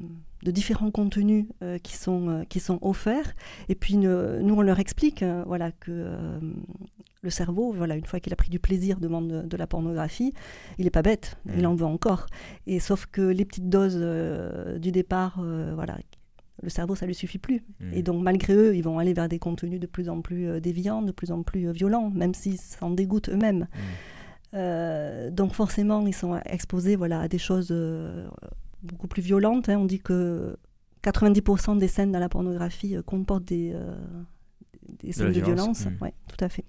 différents 0.46 0.90
contenus 0.90 1.46
qui, 1.84 1.94
sont, 1.94 2.44
qui 2.48 2.58
sont 2.58 2.80
offerts. 2.82 3.34
Et 3.68 3.76
puis 3.76 3.96
nous, 3.98 4.10
on 4.10 4.62
leur 4.62 4.80
explique 4.80 5.22
voilà, 5.46 5.70
que 5.70 6.40
le 7.24 7.30
cerveau, 7.30 7.72
voilà, 7.72 7.96
une 7.96 8.04
fois 8.04 8.20
qu'il 8.20 8.32
a 8.32 8.36
pris 8.36 8.50
du 8.50 8.60
plaisir 8.60 9.00
devant 9.00 9.22
de, 9.22 9.56
la 9.56 9.66
pornographie, 9.66 10.32
il 10.78 10.84
n'est 10.84 10.90
pas 10.90 11.02
bête, 11.02 11.36
il 11.46 11.62
mm. 11.62 11.66
en 11.66 11.74
veut 11.74 11.86
encore. 11.86 12.26
Et 12.66 12.78
sauf 12.78 13.06
que 13.06 13.22
les 13.22 13.44
petites 13.44 13.70
doses 13.70 13.98
euh, 13.98 14.78
du 14.78 14.92
départ, 14.92 15.38
euh, 15.40 15.72
voilà, 15.74 15.98
le 16.62 16.68
cerveau, 16.68 16.94
ça 16.94 17.06
lui 17.06 17.14
suffit 17.14 17.38
plus. 17.38 17.64
Mm. 17.80 17.94
Et 17.94 18.02
donc, 18.02 18.22
malgré 18.22 18.54
eux, 18.54 18.76
ils 18.76 18.82
vont 18.82 18.98
aller 18.98 19.14
vers 19.14 19.28
des 19.28 19.38
contenus 19.38 19.80
de 19.80 19.86
plus 19.86 20.10
en 20.10 20.20
plus 20.20 20.48
euh, 20.48 20.60
déviants, 20.60 21.00
de 21.00 21.12
plus 21.12 21.32
en 21.32 21.42
plus 21.42 21.72
violents, 21.72 22.10
même 22.10 22.34
s'ils 22.34 22.60
s'en 22.60 22.90
dégoûtent 22.90 23.30
eux-mêmes. 23.30 23.66
Mm. 24.52 25.30
donc, 25.30 25.54
forcément, 25.54 26.06
ils 26.06 26.14
sont 26.14 26.38
exposés 26.44 26.94
voilà, 26.94 27.20
à 27.20 27.28
des 27.28 27.38
choses 27.38 27.74
beaucoup 28.82 29.08
plus 29.08 29.22
violentes. 29.22 29.70
Hein. 29.70 29.78
On 29.78 29.86
dit 29.86 30.00
que 30.00 30.56
90% 31.02 31.78
des 31.78 31.88
scènes 31.88 32.12
dans 32.12 32.20
la 32.20 32.28
pornographie 32.28 32.96
comportent 33.06 33.46
des, 33.46 33.74
des 35.02 35.12
scènes 35.12 35.32
de, 35.32 35.40
violence. 35.40 35.86
Oui, 36.02 36.10
tout 36.28 36.44
à 36.44 36.50
fait. 36.50 36.64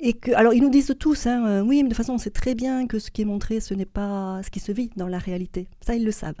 Et 0.00 0.12
que, 0.12 0.30
alors 0.32 0.54
ils 0.54 0.62
nous 0.62 0.70
disent 0.70 0.94
tous, 0.98 1.26
hein, 1.26 1.46
euh, 1.46 1.60
oui, 1.60 1.78
mais 1.78 1.84
de 1.84 1.88
toute 1.88 1.96
façon 1.96 2.14
on 2.14 2.18
sait 2.18 2.30
très 2.30 2.54
bien 2.54 2.86
que 2.86 2.98
ce 2.98 3.10
qui 3.10 3.22
est 3.22 3.24
montré, 3.24 3.60
ce 3.60 3.74
n'est 3.74 3.84
pas 3.86 4.40
ce 4.44 4.50
qui 4.50 4.60
se 4.60 4.70
vit 4.70 4.90
dans 4.96 5.08
la 5.08 5.18
réalité. 5.18 5.68
Ça, 5.80 5.96
ils 5.96 6.04
le 6.04 6.12
savent. 6.12 6.40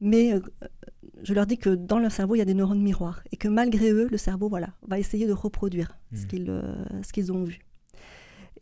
Mais 0.00 0.32
euh, 0.32 0.40
je 1.22 1.34
leur 1.34 1.46
dis 1.46 1.58
que 1.58 1.70
dans 1.70 1.98
leur 1.98 2.12
cerveau, 2.12 2.36
il 2.36 2.38
y 2.38 2.42
a 2.42 2.44
des 2.44 2.54
neurones 2.54 2.82
miroirs 2.82 3.22
et 3.32 3.36
que 3.36 3.48
malgré 3.48 3.90
eux, 3.90 4.08
le 4.10 4.18
cerveau, 4.18 4.48
voilà, 4.48 4.68
va 4.86 4.98
essayer 4.98 5.26
de 5.26 5.32
reproduire 5.32 5.98
ce 6.14 6.24
mmh. 6.24 6.46
euh, 6.48 7.02
qu'ils 7.12 7.32
ont 7.32 7.42
vu. 7.42 7.60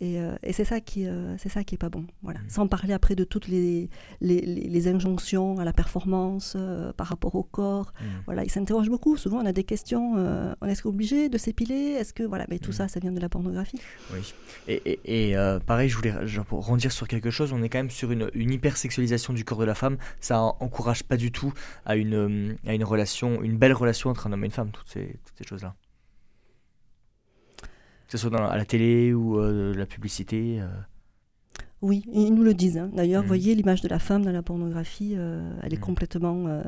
Euh, 0.02 0.36
et, 0.42 0.52
c'est 0.52 0.64
ça 0.64 0.80
qui 0.80 1.06
euh, 1.06 1.36
c'est 1.38 1.48
ça 1.48 1.64
qui 1.64 1.74
est 1.76 1.78
pas 1.78 1.88
bon. 1.88 2.04
Voilà. 2.22 2.40
Mmh. 2.40 2.48
Sans 2.48 2.66
parler 2.66 2.92
après 2.92 3.14
de 3.14 3.24
toutes 3.24 3.48
les, 3.48 3.88
les, 4.20 4.88
injonctions 4.88 5.58
à 5.58 5.64
la 5.64 5.72
performance 5.72 6.54
euh, 6.56 6.92
par 6.92 7.06
rapport 7.06 7.34
au 7.34 7.42
corps. 7.42 7.92
Mmh. 8.00 8.04
Voilà, 8.26 8.44
ils 8.44 8.50
s'interrogent 8.50 8.90
beaucoup. 8.90 9.16
Souvent, 9.16 9.38
on 9.38 9.46
a 9.46 9.52
des 9.52 9.64
questions. 9.64 10.14
on 10.60 10.66
est-ce 10.66 10.86
obligé 10.88 11.28
de 11.28 11.38
s'épiler? 11.38 11.96
Est-ce 11.98 12.12
que 12.12 12.24
voilà, 12.24 12.46
mais 12.48 12.58
tout 12.58 12.70
mmh. 12.70 12.74
ça, 12.74 12.88
ça 12.88 13.00
vient 13.00 13.12
de 13.12 13.20
la 13.20 13.28
pornographie. 13.28 13.80
Oui. 14.12 14.34
Et, 14.68 15.00
et, 15.04 15.36
pareil, 15.66 15.88
je 15.88 15.96
voulais 15.96 16.26
genre, 16.26 16.44
pour 16.44 16.66
rendir 16.66 16.90
sur 16.90 17.06
quelque 17.06 17.30
chose. 17.30 17.52
On 17.52 17.62
est 17.62 17.68
quand 17.68 17.78
même 17.78 17.90
sur 17.90 18.10
une, 18.10 18.30
une 18.34 18.52
hypersexualisation 18.52 19.32
du 19.32 19.44
corps 19.44 19.58
de 19.58 19.64
la 19.64 19.74
femme. 19.74 19.98
Ça 20.20 20.40
encourage 20.40 21.04
pas 21.04 21.16
du 21.16 21.30
tout 21.30 21.52
à 21.86 21.96
une 21.96 22.56
à 22.66 22.74
une 22.74 22.84
relation, 22.84 23.42
une 23.42 23.56
belle 23.56 23.72
relation 23.72 24.10
entre 24.10 24.26
un 24.26 24.32
homme 24.32 24.42
et 24.42 24.46
une 24.46 24.52
femme. 24.52 24.70
Toutes 24.72 24.88
ces 24.88 25.16
toutes 25.24 25.38
ces 25.38 25.44
choses 25.44 25.62
là 25.62 25.74
que 28.12 28.18
ce 28.18 28.28
soit 28.28 28.36
dans, 28.36 28.46
à 28.46 28.58
la 28.58 28.66
télé 28.66 29.14
ou 29.14 29.38
euh, 29.38 29.72
la 29.72 29.86
publicité 29.86 30.60
euh. 30.60 30.66
Oui, 31.80 32.04
ils 32.12 32.32
nous 32.32 32.44
le 32.44 32.52
disent. 32.52 32.76
Hein. 32.76 32.90
D'ailleurs, 32.94 33.22
vous 33.22 33.26
mmh. 33.26 33.28
voyez, 33.28 33.54
l'image 33.54 33.80
de 33.80 33.88
la 33.88 33.98
femme 33.98 34.22
dans 34.22 34.30
la 34.30 34.42
pornographie, 34.42 35.14
euh, 35.16 35.50
elle 35.62 35.72
est 35.72 35.78
mmh. 35.78 35.80
complètement 35.80 36.62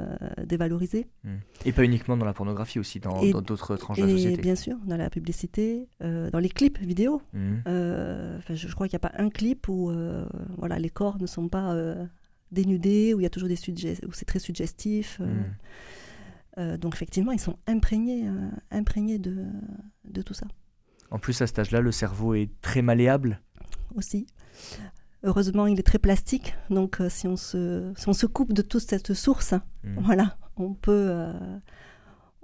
dévalorisée. 0.44 1.06
Mmh. 1.22 1.30
Et 1.66 1.72
pas 1.72 1.84
uniquement 1.84 2.16
dans 2.16 2.24
la 2.24 2.32
pornographie, 2.32 2.80
aussi 2.80 2.98
dans 2.98 3.20
d'autres 3.42 3.76
tranches 3.76 3.98
de 3.98 4.06
la 4.06 4.10
société. 4.10 4.42
Bien 4.42 4.56
sûr, 4.56 4.76
dans 4.86 4.96
la 4.96 5.10
publicité, 5.10 5.86
dans 6.00 6.40
les 6.40 6.48
clips 6.48 6.78
vidéo. 6.78 7.22
Je, 7.34 8.38
je, 8.48 8.74
crois 8.74 8.88
qu'il 8.88 8.98
n'y 8.98 9.04
a 9.04 9.08
pas 9.08 9.22
un 9.22 9.28
clip 9.28 9.68
où 9.68 9.92
voilà, 10.58 10.80
les 10.80 10.90
corps 10.90 11.20
ne 11.20 11.26
sont 11.26 11.48
pas 11.48 11.76
dénudés, 12.50 13.14
où 13.14 13.20
il 13.20 13.22
y 13.22 13.26
a 13.26 13.30
toujours 13.30 13.48
des 13.48 13.58
où 14.08 14.12
c'est 14.12 14.24
très 14.24 14.40
suggestif. 14.40 15.20
donc 16.56 16.94
effectivement, 16.94 17.30
ils 17.30 17.38
sont 17.38 17.56
imprégnés, 17.68 18.28
imprégnés 18.72 19.20
de, 19.20 19.44
de 20.06 20.22
tout 20.22 20.34
ça. 20.34 20.48
En 21.10 21.18
plus, 21.18 21.40
à 21.42 21.46
cet 21.46 21.58
âge-là, 21.58 21.80
le 21.80 21.92
cerveau 21.92 22.34
est 22.34 22.50
très 22.60 22.82
malléable. 22.82 23.40
Aussi. 23.94 24.26
Heureusement, 25.24 25.66
il 25.66 25.78
est 25.78 25.84
très 25.84 25.98
plastique. 25.98 26.54
Donc, 26.68 27.00
euh, 27.00 27.08
si, 27.08 27.26
on 27.26 27.36
se, 27.36 27.92
si 27.96 28.08
on 28.08 28.12
se 28.12 28.26
coupe 28.26 28.52
de 28.52 28.62
toute 28.62 28.82
cette 28.82 29.14
source, 29.14 29.54
hmm. 29.82 29.98
voilà, 30.00 30.36
on 30.56 30.74
peut, 30.74 31.06
euh, 31.08 31.32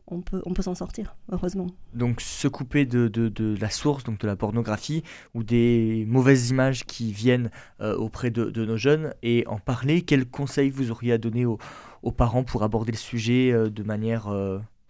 on 0.06 0.22
peut, 0.22 0.40
on 0.46 0.54
peut 0.54 0.62
s'en 0.62 0.74
sortir, 0.74 1.14
heureusement. 1.30 1.66
Donc, 1.92 2.22
se 2.22 2.48
couper 2.48 2.86
de, 2.86 3.08
de, 3.08 3.28
de, 3.28 3.54
la 3.60 3.68
source, 3.68 4.02
donc 4.02 4.18
de 4.18 4.26
la 4.26 4.34
pornographie, 4.34 5.02
ou 5.34 5.44
des 5.44 6.06
mauvaises 6.08 6.48
images 6.48 6.86
qui 6.86 7.12
viennent 7.12 7.50
euh, 7.82 7.94
auprès 7.96 8.30
de, 8.30 8.64
nos 8.64 8.78
jeunes, 8.78 9.12
et 9.22 9.44
en 9.46 9.58
parler, 9.58 10.00
quels 10.00 10.26
conseils 10.26 10.70
vous 10.70 10.90
auriez 10.90 11.12
à 11.12 11.18
donner 11.18 11.44
aux, 11.44 11.58
aux 12.02 12.12
parents 12.12 12.44
pour 12.44 12.62
aborder 12.62 12.92
le 12.92 12.98
sujet 12.98 13.52
de 13.52 13.82
manière 13.82 14.28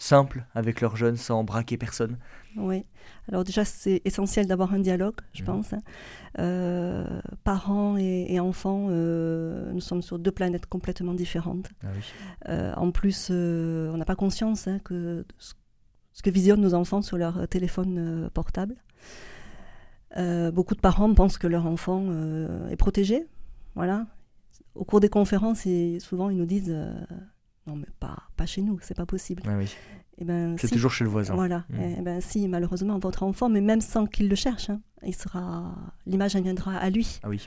simple 0.02 0.44
avec 0.54 0.80
leurs 0.80 0.96
jeunes 0.96 1.16
sans 1.16 1.44
braquer 1.44 1.76
personne 1.76 2.16
Oui. 2.56 2.84
Alors 3.28 3.44
déjà, 3.44 3.64
c'est 3.64 4.00
essentiel 4.04 4.46
d'avoir 4.46 4.72
un 4.74 4.78
dialogue, 4.80 5.16
je 5.34 5.42
Mhm. 5.42 5.46
pense. 5.46 5.72
hein. 5.74 5.78
Euh, 6.38 7.20
parents 7.44 7.96
et, 7.98 8.26
et 8.30 8.40
enfants, 8.40 8.86
euh, 8.90 9.70
nous 9.72 9.80
sommes 9.80 10.02
sur 10.02 10.18
deux 10.18 10.32
planètes 10.32 10.66
complètement 10.66 11.12
différentes. 11.14 11.68
Ah 11.84 11.88
oui. 11.94 12.02
Euh, 12.48 12.72
en 12.76 12.90
plus, 12.92 13.30
on 13.30 13.96
n'a 13.96 14.04
pas 14.06 14.16
conscience 14.16 14.66
hein, 14.68 14.78
que 14.82 15.24
ce- 15.38 15.52
que 16.24 16.30
visionnent 16.30 16.60
nos 16.62 16.74
enfants 16.74 17.02
sur 17.02 17.16
leur 17.18 17.46
téléphone 17.48 18.28
portable. 18.34 18.76
Beaucoup 20.52 20.74
de 20.74 20.80
parents 20.80 21.12
pensent 21.14 21.38
que 21.38 21.46
leur 21.46 21.66
enfant 21.66 22.04
est 22.70 22.76
protégé. 22.76 23.26
Voilà. 23.74 24.06
Au 24.74 24.84
cours 24.84 25.00
des 25.00 25.08
conférences, 25.08 25.66
et 25.66 25.98
souvent 26.00 26.30
ils 26.30 26.36
nous 26.36 26.46
disent 26.46 26.76
non 27.70 27.76
mais 27.76 27.86
pas, 28.00 28.16
pas 28.36 28.46
chez 28.46 28.62
nous, 28.62 28.78
c'est 28.82 28.96
pas 28.96 29.06
possible. 29.06 29.42
Ah 29.46 29.56
oui. 29.58 29.70
Eh 30.18 30.24
ben, 30.24 30.56
C'est 30.58 30.66
si. 30.66 30.74
toujours 30.74 30.92
chez 30.92 31.04
le 31.04 31.10
voisin. 31.10 31.34
Voilà. 31.34 31.64
Mm. 31.70 31.94
Eh 31.98 32.02
ben, 32.02 32.20
si, 32.20 32.46
malheureusement, 32.48 32.98
votre 32.98 33.22
enfant, 33.22 33.48
mais 33.48 33.60
même 33.60 33.80
sans 33.80 34.06
qu'il 34.06 34.28
le 34.28 34.34
cherche, 34.34 34.68
hein, 34.70 34.80
il 35.04 35.14
sera, 35.14 35.74
l'image 36.06 36.36
viendra 36.36 36.76
à 36.76 36.90
lui, 36.90 37.20
Ah 37.22 37.28
oui. 37.28 37.46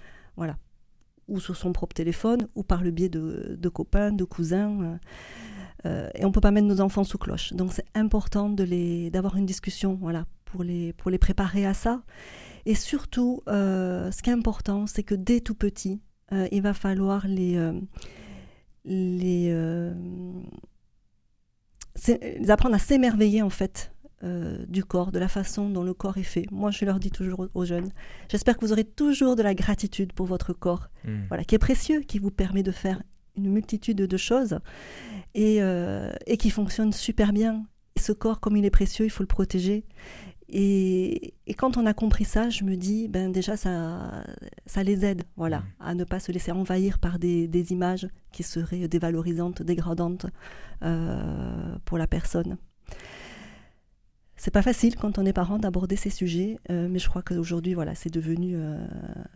ou 1.27 1.39
sur 1.39 1.55
son 1.55 1.71
propre 1.71 1.93
téléphone, 1.93 2.47
ou 2.55 2.63
par 2.63 2.83
le 2.83 2.91
biais 2.91 3.09
de, 3.09 3.55
de 3.59 3.69
copains, 3.69 4.11
de 4.11 4.23
cousins. 4.23 4.81
euh, 4.81 4.97
euh, 5.85 6.09
et 6.15 6.25
on 6.25 6.31
peut 6.31 6.41
pas 6.41 6.51
mettre 6.51 6.67
nos 6.67 6.81
enfants 6.81 7.03
sous 7.03 7.17
cloche. 7.17 7.53
Donc 7.53 7.73
c'est 7.73 7.85
important 7.93 8.49
de 8.49 8.63
les, 8.63 9.09
d'avoir 9.11 9.35
une 9.37 9.45
discussion, 9.45 9.95
voilà, 9.95 10.25
pour 10.45 10.63
les, 10.63 10.93
pour 10.93 11.11
les 11.11 11.17
préparer 11.17 11.65
à 11.65 11.73
ça. 11.73 12.01
Et 12.65 12.75
surtout, 12.75 13.41
euh, 13.49 14.09
ce 14.11 14.21
qui 14.23 14.29
est 14.29 14.33
important, 14.33 14.87
c'est 14.87 15.03
que 15.03 15.15
dès 15.15 15.41
tout 15.41 15.55
petit, 15.55 16.01
euh, 16.31 16.47
il 16.51 16.61
va 16.61 16.73
falloir 16.73 17.27
les, 17.27 17.57
les, 18.85 19.49
euh, 19.51 19.93
les 22.09 22.49
apprendre 22.49 22.75
à 22.75 22.79
s'émerveiller 22.79 23.41
en 23.41 23.49
fait 23.49 23.91
euh, 24.23 24.65
du 24.67 24.83
corps, 24.85 25.11
de 25.11 25.19
la 25.19 25.27
façon 25.27 25.69
dont 25.69 25.83
le 25.83 25.93
corps 25.93 26.17
est 26.17 26.23
fait. 26.23 26.45
Moi, 26.49 26.71
je 26.71 26.85
leur 26.85 26.99
dis 26.99 27.11
toujours 27.11 27.47
aux- 27.53 27.65
jeunes, 27.65 27.91
j'espère 28.31 28.57
que 28.57 28.65
vous 28.65 28.71
aurez 28.71 28.85
toujours 28.85 29.35
de 29.35 29.43
la 29.43 29.53
gratitude 29.53 30.13
pour 30.13 30.25
votre 30.27 30.53
corps, 30.53 30.89
Mm. 31.03 31.25
voilà, 31.27 31.43
qui 31.43 31.55
est 31.55 31.59
précieux, 31.59 31.99
qui 32.01 32.19
vous 32.19 32.31
permet 32.31 32.63
de 32.63 32.71
faire 32.71 33.01
une 33.35 33.51
multitude 33.51 33.97
de 33.97 34.17
choses 34.17 34.59
et, 35.33 35.61
euh, 35.61 36.11
et 36.27 36.37
qui 36.37 36.49
fonctionne 36.51 36.93
super 36.93 37.33
bien. 37.33 37.65
Et 37.95 37.99
ce 37.99 38.11
corps, 38.13 38.39
comme 38.39 38.55
il 38.55 38.63
est 38.65 38.69
précieux, 38.71 39.05
il 39.05 39.09
faut 39.09 39.23
le 39.23 39.27
protéger. 39.27 39.85
Et, 40.55 41.33
et 41.47 41.53
quand 41.55 41.77
on 41.77 41.85
a 41.87 41.93
compris 41.95 42.25
ça, 42.25 42.49
je 42.51 42.63
me 42.63 42.75
dis, 42.77 43.07
ben 43.07 43.31
déjà, 43.31 43.57
ça, 43.57 44.23
ça 44.67 44.83
les 44.83 45.03
aide 45.03 45.23
voilà, 45.35 45.59
Mm. 45.59 45.63
à 45.79 45.95
ne 45.95 46.03
pas 46.03 46.19
se 46.19 46.31
laisser 46.31 46.51
envahir 46.51 46.99
par 46.99 47.17
des, 47.17 47.47
des 47.47 47.71
images 47.71 48.07
qui 48.31 48.43
seraient 48.43 48.87
dévalorisantes, 48.87 49.63
dégradantes 49.63 50.27
euh, 50.83 51.75
pour 51.85 51.97
la 51.97 52.05
personne. 52.07 52.57
C'est 54.43 54.51
pas 54.51 54.61
facile 54.61 54.97
quand 54.97 55.19
on 55.19 55.25
est 55.25 55.31
parent 55.31 55.57
d'aborder 55.57 55.95
ces 55.95 56.09
sujets, 56.09 56.59
euh, 56.69 56.89
mais 56.91 56.99
je 56.99 57.07
crois 57.07 57.21
qu'aujourd'hui, 57.21 57.75
voilà, 57.75 57.95
c'est 57.95 58.09
devenu, 58.13 58.55
euh, 58.57 58.85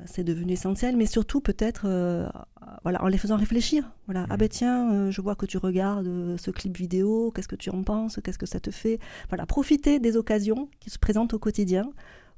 c'est 0.03 0.25
devenu 0.25 0.51
essentiel. 0.51 0.97
Mais 0.97 1.05
surtout, 1.05 1.39
peut-être, 1.39 1.83
euh, 1.85 2.27
voilà, 2.83 3.01
en 3.01 3.07
les 3.07 3.17
faisant 3.17 3.37
réfléchir. 3.37 3.89
Voilà, 4.07 4.25
ah 4.29 4.35
ben 4.35 4.49
tiens, 4.49 5.09
je 5.09 5.21
vois 5.21 5.35
que 5.35 5.45
tu 5.45 5.57
regardes 5.59 6.35
ce 6.37 6.51
clip 6.51 6.75
vidéo. 6.75 7.31
Qu'est-ce 7.31 7.47
que 7.47 7.55
tu 7.55 7.69
en 7.69 7.83
penses 7.83 8.19
Qu'est-ce 8.21 8.37
que 8.37 8.45
ça 8.45 8.59
te 8.59 8.69
fait? 8.69 8.99
Voilà, 9.29 9.45
profiter 9.45 9.99
des 10.01 10.17
occasions 10.17 10.67
qui 10.81 10.89
se 10.89 10.99
présentent 10.99 11.33
au 11.33 11.39
quotidien 11.39 11.89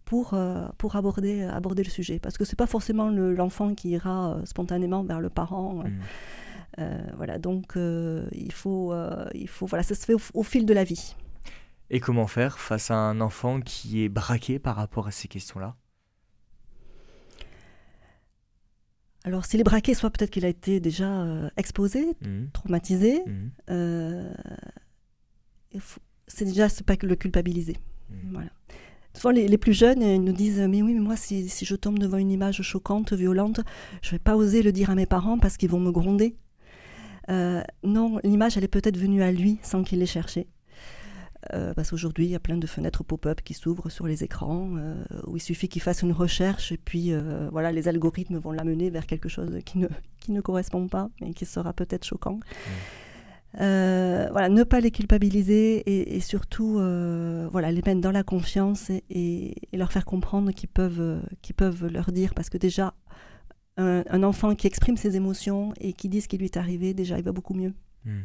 pour, 0.06 0.38
pour 0.78 0.96
aborder, 0.96 1.42
aborder 1.46 1.82
le 1.82 1.90
sujet. 1.90 2.20
Parce 2.20 2.38
que 2.38 2.46
c'est 2.46 2.56
pas 2.56 2.68
forcément 2.68 3.10
le- 3.10 3.34
l'enfant 3.34 3.74
qui 3.74 3.90
ira 3.90 4.40
spontanément 4.46 5.02
vers 5.04 5.22
le 5.22 5.32
parent. 5.32 5.78
Mm. 5.86 5.90
Euh, 6.78 7.00
voilà, 7.18 7.40
donc 7.40 7.78
euh, 7.78 8.28
il 8.32 8.52
faut, 8.52 8.94
euh, 8.94 9.26
il 9.34 9.48
faut, 9.48 9.66
voilà, 9.66 9.82
ça 9.82 9.96
se 9.96 10.06
fait 10.06 10.14
au, 10.14 10.20
au 10.36 10.44
fil 10.44 10.68
de 10.68 10.74
la 10.76 10.84
vie. 10.84 11.16
Et 11.92 12.00
comment 12.00 12.28
faire 12.28 12.60
face 12.60 12.92
à 12.92 12.96
un 12.96 13.20
enfant 13.22 13.62
qui 13.62 14.04
est 14.04 14.10
braqué 14.10 14.60
par 14.60 14.76
rapport 14.76 15.08
à 15.08 15.12
ces 15.12 15.28
questions-là? 15.28 15.76
Alors, 19.26 19.46
s'il 19.46 19.60
est 19.60 19.64
braqué, 19.64 19.94
soit 19.94 20.10
peut-être 20.12 20.30
qu'il 20.30 20.46
a 20.46 20.50
été 20.50 20.80
déjà 20.80 21.10
euh, 21.24 21.50
exposé, 21.58 22.16
Mm. 22.22 22.46
traumatisé. 22.54 23.22
Mm. 23.26 23.50
euh, 23.72 24.34
c'est 26.28 26.46
déjà 26.46 26.68
pas 26.86 26.96
que 26.96 27.06
le 27.06 27.16
culpabiliser. 27.16 27.78
Mm. 28.10 28.34
Voilà. 28.34 28.50
Souvent, 29.16 29.32
les, 29.32 29.48
les 29.48 29.58
plus 29.58 29.74
jeunes 29.74 30.02
ils 30.04 30.24
nous 30.24 30.32
disent 30.32 30.60
Mais 30.60 30.82
oui, 30.82 30.94
mais 30.94 31.00
moi, 31.02 31.16
si, 31.18 31.50
si 31.50 31.66
je 31.66 31.76
tombe 31.76 32.00
devant 32.00 32.18
une 32.18 32.32
image 32.32 32.62
choquante, 32.62 33.12
violente, 33.14 33.60
je 34.02 34.12
vais 34.12 34.20
pas 34.20 34.36
oser 34.38 34.62
le 34.62 34.72
dire 34.72 34.90
à 34.90 34.96
mes 34.96 35.06
parents 35.08 35.38
parce 35.40 35.58
qu'ils 35.58 35.70
vont 35.70 35.80
me 35.80 35.92
gronder. 35.92 36.38
Euh, 37.30 37.62
non, 37.84 38.20
l'image, 38.24 38.58
elle 38.58 38.64
est 38.64 38.68
peut-être 38.70 38.98
venue 38.98 39.22
à 39.22 39.32
lui 39.32 39.60
sans 39.64 39.84
qu'il 39.84 40.00
l'ait 40.00 40.06
cherchée. 40.06 40.48
Euh, 41.54 41.74
parce 41.74 41.92
qu'aujourd'hui, 41.92 42.26
il 42.26 42.32
y 42.32 42.36
a 42.36 42.40
plein 42.40 42.58
de 42.58 42.68
fenêtres 42.68 43.04
pop-up 43.04 43.42
qui 43.42 43.54
s'ouvrent 43.54 43.90
sur 43.90 44.06
les 44.06 44.24
écrans, 44.24 44.74
euh, 44.76 45.04
où 45.26 45.38
il 45.38 45.40
suffit 45.40 45.70
qu'il 45.70 45.82
fasse 45.82 46.02
une 46.02 46.12
recherche 46.12 46.72
et 46.72 46.78
puis 46.78 47.14
euh, 47.14 47.48
voilà, 47.52 47.72
les 47.72 47.88
algorithmes 47.88 48.38
vont 48.38 48.52
l'amener 48.52 48.90
vers 48.90 49.06
quelque 49.06 49.30
chose 49.30 49.58
qui 49.66 49.78
ne, 49.78 49.88
qui 50.20 50.32
ne 50.32 50.42
correspond 50.42 50.88
pas 50.88 51.10
et 51.22 51.34
qui 51.34 51.46
sera 51.46 51.72
peut-être 51.72 52.06
choquant. 52.06 52.40
Euh, 53.60 54.28
voilà, 54.32 54.50
ne 54.50 54.64
pas 54.64 54.80
les 54.80 54.92
culpabiliser 54.92 55.78
et, 55.78 56.18
et 56.18 56.20
surtout 56.20 56.74
voilà, 57.52 57.72
les 57.72 57.82
mettre 57.82 58.02
dans 58.02 58.12
la 58.12 58.24
confiance 58.24 58.92
et, 59.10 59.56
leur 59.74 59.92
faire 59.92 60.06
comprendre 60.06 60.52
qu'ils 60.52 60.70
peuvent, 60.70 61.22
qu'ils 61.42 61.56
peuvent 61.56 61.88
leur 61.88 62.12
dire 62.12 62.34
parce 62.34 62.50
que 62.50 62.58
déjà, 62.58 62.94
un, 63.78 64.04
un 64.10 64.24
enfant 64.24 64.56
qui 64.56 64.68
exprime 64.68 64.98
ses 64.98 65.16
émotions 65.16 65.74
et 65.80 65.94
qui 65.94 66.10
dit 66.10 66.20
ce 66.20 66.28
qui 66.28 66.38
lui 66.38 66.46
est 66.46 66.58
arrivé, 66.58 66.94
déjà, 66.94 67.18
il 67.18 67.24
va 67.24 67.32
beaucoup 67.32 67.54
mieux. 67.54 67.74
Mm. 68.04 68.20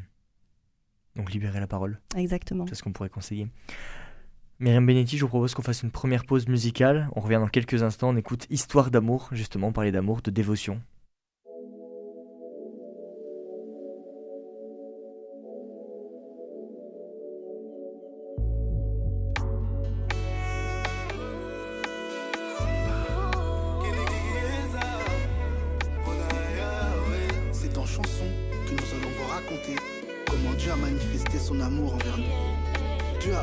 Donc 1.16 1.32
libérer 1.32 1.60
la 1.60 1.66
parole, 1.66 2.00
Exactement. 2.16 2.66
c'est 2.68 2.74
ce 2.74 2.82
qu'on 2.82 2.92
pourrait 2.92 3.08
conseiller. 3.08 3.48
Myriam 4.60 4.86
Benetti, 4.86 5.16
je 5.18 5.22
vous 5.22 5.28
propose 5.28 5.54
qu'on 5.54 5.62
fasse 5.62 5.82
une 5.82 5.90
première 5.90 6.24
pause 6.24 6.48
musicale. 6.48 7.08
On 7.16 7.20
revient 7.20 7.36
dans 7.36 7.48
quelques 7.48 7.82
instants, 7.82 8.10
on 8.10 8.16
écoute 8.16 8.46
Histoire 8.50 8.90
d'amour, 8.90 9.28
justement, 9.32 9.72
parler 9.72 9.92
d'amour, 9.92 10.22
de 10.22 10.30
dévotion. 10.30 10.80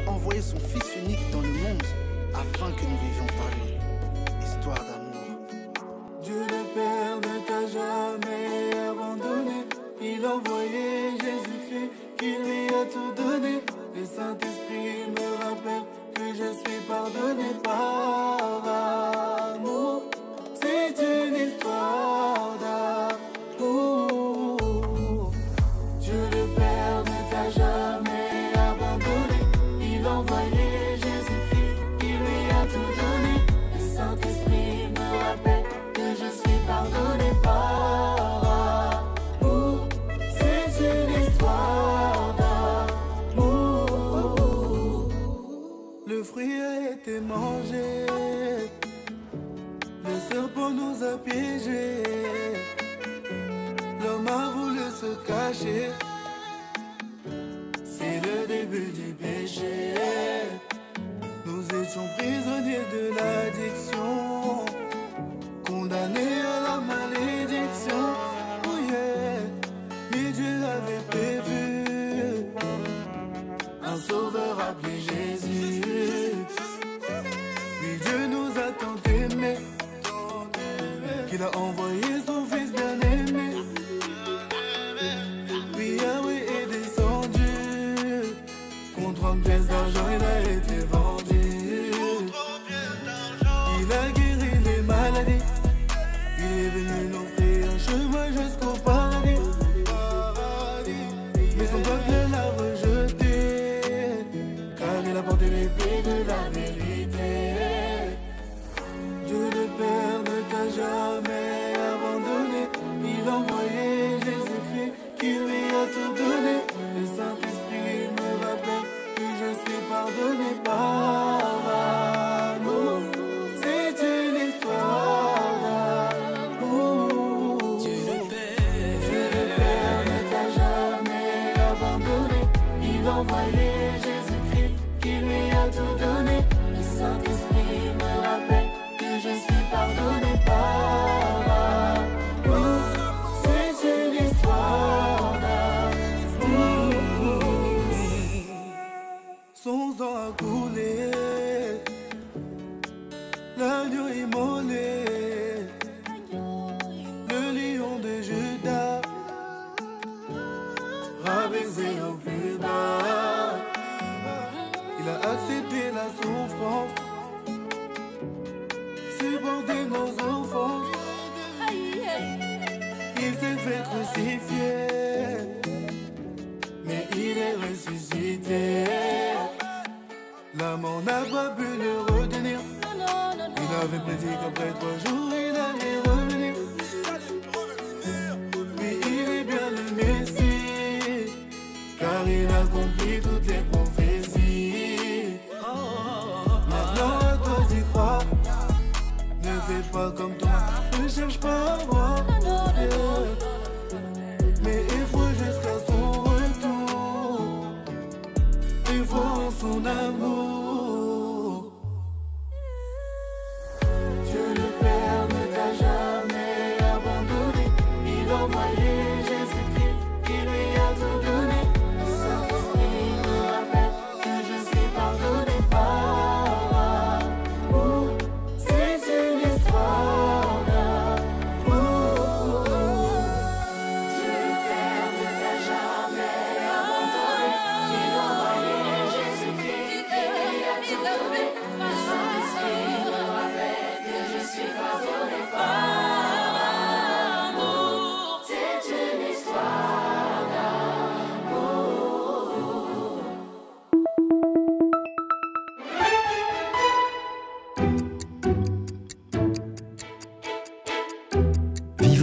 A 0.08 0.12
envoyé 0.12 0.42
son 0.42 0.60
Fils 0.60 0.96
unique 1.04 1.32
dans 1.32 1.42
le 1.42 1.48
monde 1.48 1.84
afin 2.34 2.72
que 2.72 2.84
nous 2.84 2.98
vivions 2.98 3.28
par 3.38 3.50
lui. 3.56 3.71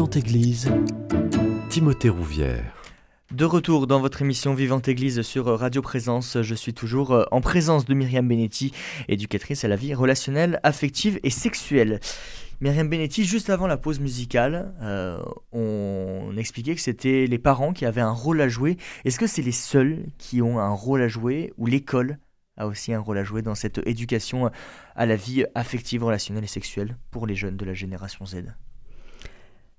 Vivante 0.09 0.25
Église, 0.25 0.71
Timothée 1.69 2.09
Rouvière. 2.09 2.75
De 3.31 3.45
retour 3.45 3.87
dans 3.87 4.01
votre 4.01 4.23
émission 4.23 4.55
Vivante 4.55 4.89
Église 4.89 5.21
sur 5.21 5.45
Radio 5.45 5.83
Présence, 5.83 6.41
je 6.41 6.55
suis 6.55 6.73
toujours 6.73 7.13
euh, 7.13 7.25
en 7.31 7.43
présence 7.43 7.85
de 7.85 7.93
Myriam 7.93 8.27
Benetti, 8.27 8.73
éducatrice 9.09 9.67
à 9.67 9.69
la 9.69 9.77
vie 9.77 9.93
relationnelle, 9.93 10.61
affective 10.63 11.21
et 11.25 11.29
sexuelle. 11.29 12.01
Myriam 12.63 12.89
Benetti, 12.89 13.25
juste 13.25 13.51
avant 13.51 13.67
la 13.67 13.77
pause 13.77 14.01
musicale, 14.01 14.73
euh, 14.81 15.19
on 15.53 16.35
expliquait 16.39 16.75
que 16.75 16.81
c'était 16.81 17.27
les 17.27 17.39
parents 17.39 17.75
qui 17.75 17.85
avaient 17.85 18.01
un 18.01 18.11
rôle 18.11 18.41
à 18.41 18.49
jouer. 18.49 18.79
Est-ce 19.05 19.19
que 19.19 19.27
c'est 19.27 19.43
les 19.43 19.53
seuls 19.53 20.07
qui 20.17 20.41
ont 20.41 20.59
un 20.59 20.71
rôle 20.71 21.03
à 21.03 21.09
jouer 21.09 21.53
ou 21.59 21.67
l'école 21.67 22.17
a 22.57 22.67
aussi 22.67 22.95
un 22.95 23.01
rôle 23.01 23.19
à 23.19 23.25
jouer 23.25 23.43
dans 23.43 23.55
cette 23.55 23.87
éducation 23.87 24.51
à 24.97 25.05
la 25.05 25.17
vie 25.17 25.45
affective, 25.55 26.03
relationnelle 26.03 26.45
et 26.45 26.49
sexuelle 26.49 26.97
pour 27.11 27.27
les 27.27 27.37
jeunes 27.37 27.59
de 27.59 27.67
la 27.67 27.75
génération 27.75 28.25
Z? 28.25 28.45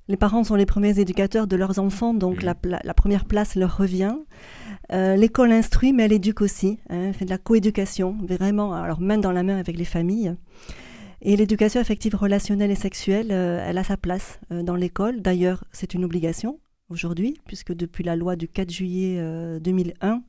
Les 0.10 0.18
parents 0.18 0.44
sont 0.44 0.56
les 0.56 0.66
premiers 0.66 1.00
éducateurs 1.00 1.46
de 1.46 1.56
leurs 1.56 1.78
enfants, 1.78 2.16
donc 2.16 2.44
Mhm. 2.44 2.56
la, 2.84 2.94
première 2.96 3.26
place 3.26 3.56
leur 3.56 3.78
revient. 3.78 4.16
Euh, 4.92 5.16
L'école 5.16 5.52
instruit, 5.52 5.94
mais 5.94 6.04
elle 6.06 6.14
éduque 6.14 6.42
aussi. 6.42 6.80
hein, 6.90 7.04
elle 7.10 7.14
fait 7.14 7.26
de 7.26 7.30
la 7.30 7.38
coéducation, 7.38 8.18
vraiment, 8.28 8.74
alors 8.74 9.00
main 9.02 9.20
dans 9.20 9.32
la 9.32 9.44
main 9.44 9.58
avec 9.60 9.78
les 9.78 9.86
familles. 9.86 10.34
Et 11.22 11.36
l'éducation 11.36 11.80
affective, 11.80 12.16
relationnelle 12.16 12.72
et 12.72 12.76
sexuelle, 12.76 13.28
euh, 13.30 13.64
elle 13.64 13.78
a 13.78 13.84
sa 13.84 13.98
place 13.98 14.40
euh, 14.52 14.64
dans 14.64 14.76
l'école. 14.76 15.22
D'ailleurs, 15.22 15.64
c'est 15.72 15.94
une 15.94 16.04
obligation 16.06 16.60
aujourd'hui, 16.90 17.38
puisque 17.46 17.74
depuis 17.74 18.04
la 18.04 18.16
loi 18.16 18.36
du 18.36 18.48
4 18.48 18.72
juillet 18.72 19.18
euh, 19.20 19.60
2001, 19.60 20.24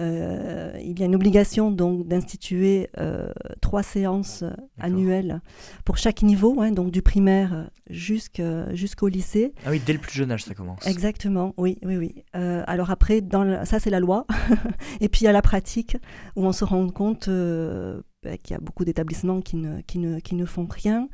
euh, 0.00 0.72
il 0.82 0.98
y 0.98 1.02
a 1.02 1.06
une 1.06 1.14
obligation 1.14 1.70
donc 1.70 2.08
d'instituer 2.08 2.88
euh, 2.98 3.28
trois 3.60 3.82
séances 3.82 4.42
annuelles 4.80 5.40
pour 5.84 5.96
chaque 5.98 6.22
niveau, 6.22 6.60
hein, 6.60 6.72
donc 6.72 6.90
du 6.90 7.00
primaire 7.02 7.70
jusqu'au 7.88 9.08
lycée. 9.08 9.52
Ah 9.64 9.70
oui, 9.70 9.80
dès 9.84 9.92
le 9.92 9.98
plus 9.98 10.12
jeune 10.16 10.32
âge 10.32 10.44
ça 10.44 10.54
commence. 10.54 10.86
Exactement, 10.86 11.54
oui, 11.56 11.78
oui, 11.84 11.96
oui. 11.96 12.24
Euh, 12.34 12.62
alors 12.66 12.90
après, 12.90 13.20
dans 13.20 13.44
le- 13.44 13.64
ça 13.64 13.78
c'est 13.78 13.90
la 13.90 14.00
loi, 14.00 14.26
et 15.00 15.08
puis 15.08 15.22
il 15.22 15.24
y 15.24 15.28
a 15.28 15.32
la 15.32 15.42
pratique 15.42 15.96
où 16.36 16.44
on 16.44 16.52
se 16.52 16.64
rend 16.64 16.88
compte 16.88 17.28
bah, 17.28 18.36
qu'il 18.42 18.54
y 18.54 18.56
a 18.56 18.60
beaucoup 18.60 18.84
d'établissements 18.84 19.40
qui 19.40 19.56
ne, 19.56 19.80
qui, 19.82 19.98
ne, 19.98 20.18
qui 20.18 20.34
ne 20.34 20.44
font 20.44 20.66
rien. 20.68 21.08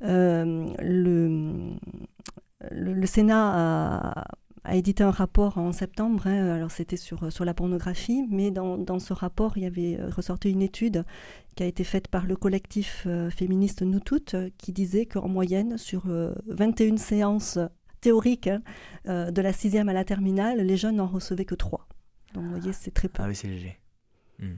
Le, 0.00 1.74
le, 2.70 2.92
le 2.94 3.06
Sénat 3.06 3.52
a, 3.54 4.24
a 4.68 4.76
édité 4.76 5.02
un 5.02 5.10
rapport 5.10 5.56
en 5.56 5.72
septembre, 5.72 6.26
hein, 6.26 6.50
alors 6.50 6.70
c'était 6.70 6.98
sur, 6.98 7.32
sur 7.32 7.44
la 7.44 7.54
pornographie, 7.54 8.26
mais 8.30 8.50
dans, 8.50 8.76
dans 8.76 8.98
ce 8.98 9.14
rapport, 9.14 9.56
il 9.56 9.62
y 9.62 9.66
avait 9.66 9.98
ressorti 10.14 10.50
une 10.50 10.62
étude 10.62 11.04
qui 11.56 11.62
a 11.62 11.66
été 11.66 11.84
faite 11.84 12.08
par 12.08 12.26
le 12.26 12.36
collectif 12.36 13.04
euh, 13.06 13.30
féministe 13.30 13.82
Nous 13.82 13.98
Toutes, 13.98 14.34
euh, 14.34 14.50
qui 14.58 14.72
disait 14.72 15.06
qu'en 15.06 15.26
moyenne, 15.26 15.78
sur 15.78 16.04
euh, 16.06 16.34
21 16.46 16.98
séances 16.98 17.58
théoriques 18.00 18.46
hein, 18.46 18.62
euh, 19.08 19.30
de 19.30 19.42
la 19.42 19.52
sixième 19.52 19.88
à 19.88 19.92
la 19.92 20.04
terminale, 20.04 20.60
les 20.60 20.76
jeunes 20.76 20.96
n'en 20.96 21.06
recevaient 21.06 21.44
que 21.44 21.54
trois. 21.54 21.88
Donc 22.34 22.44
vous 22.44 22.50
voyez, 22.50 22.72
c'est 22.72 22.92
très 22.92 23.08
peu. 23.08 23.22
Ah 23.22 23.28
oui, 23.28 23.34
c'est 23.34 23.48
léger. 23.48 23.78
Hmm. 24.38 24.56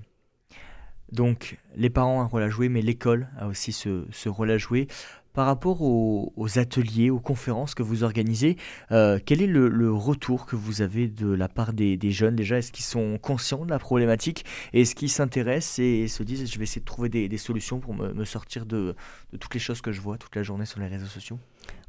Donc, 1.12 1.58
les 1.74 1.90
parents 1.90 2.18
ont 2.18 2.20
un 2.20 2.26
rôle 2.26 2.42
à 2.42 2.50
jouer, 2.50 2.68
mais 2.68 2.82
l'école 2.82 3.28
a 3.38 3.48
aussi 3.48 3.72
ce, 3.72 4.06
ce 4.12 4.28
rôle 4.28 4.50
à 4.50 4.58
jouer. 4.58 4.86
Par 5.32 5.46
rapport 5.46 5.80
aux, 5.82 6.58
ateliers, 6.58 7.10
aux 7.10 7.20
conférences 7.20 7.76
que 7.76 7.84
vous 7.84 8.02
organisez, 8.02 8.56
euh, 8.90 9.20
quel 9.24 9.40
est 9.40 9.46
le, 9.46 9.92
retour 9.92 10.44
que 10.44 10.56
vous 10.56 10.82
avez 10.82 11.06
de 11.06 11.28
la 11.28 11.48
part 11.48 11.72
des, 11.72 11.98
jeunes? 12.10 12.34
Déjà 12.34 12.58
Est-ce 12.58 12.72
qu'ils 12.72 12.84
sont 12.84 13.16
conscients 13.16 13.64
de 13.64 13.70
la 13.70 13.78
problématique? 13.78 14.44
Est-ce 14.72 14.96
qu'ils 14.96 15.10
s'intéressent 15.10 15.78
et, 15.78 16.08
se 16.08 16.24
disent 16.24 16.50
je 16.50 16.58
vais 16.58 16.64
essayer 16.64 16.80
de 16.80 16.86
trouver 16.86 17.08
des, 17.08 17.38
solutions 17.38 17.78
pour 17.78 17.94
me, 17.94 18.24
sortir 18.24 18.66
de, 18.66 18.96
toutes 19.38 19.54
les 19.54 19.60
choses 19.60 19.80
que 19.80 19.92
je 19.92 20.00
vois 20.00 20.18
toute 20.18 20.34
la 20.34 20.42
journée 20.42 20.66
sur 20.66 20.80
les 20.80 20.88
réseaux 20.88 21.06
sociaux? 21.06 21.38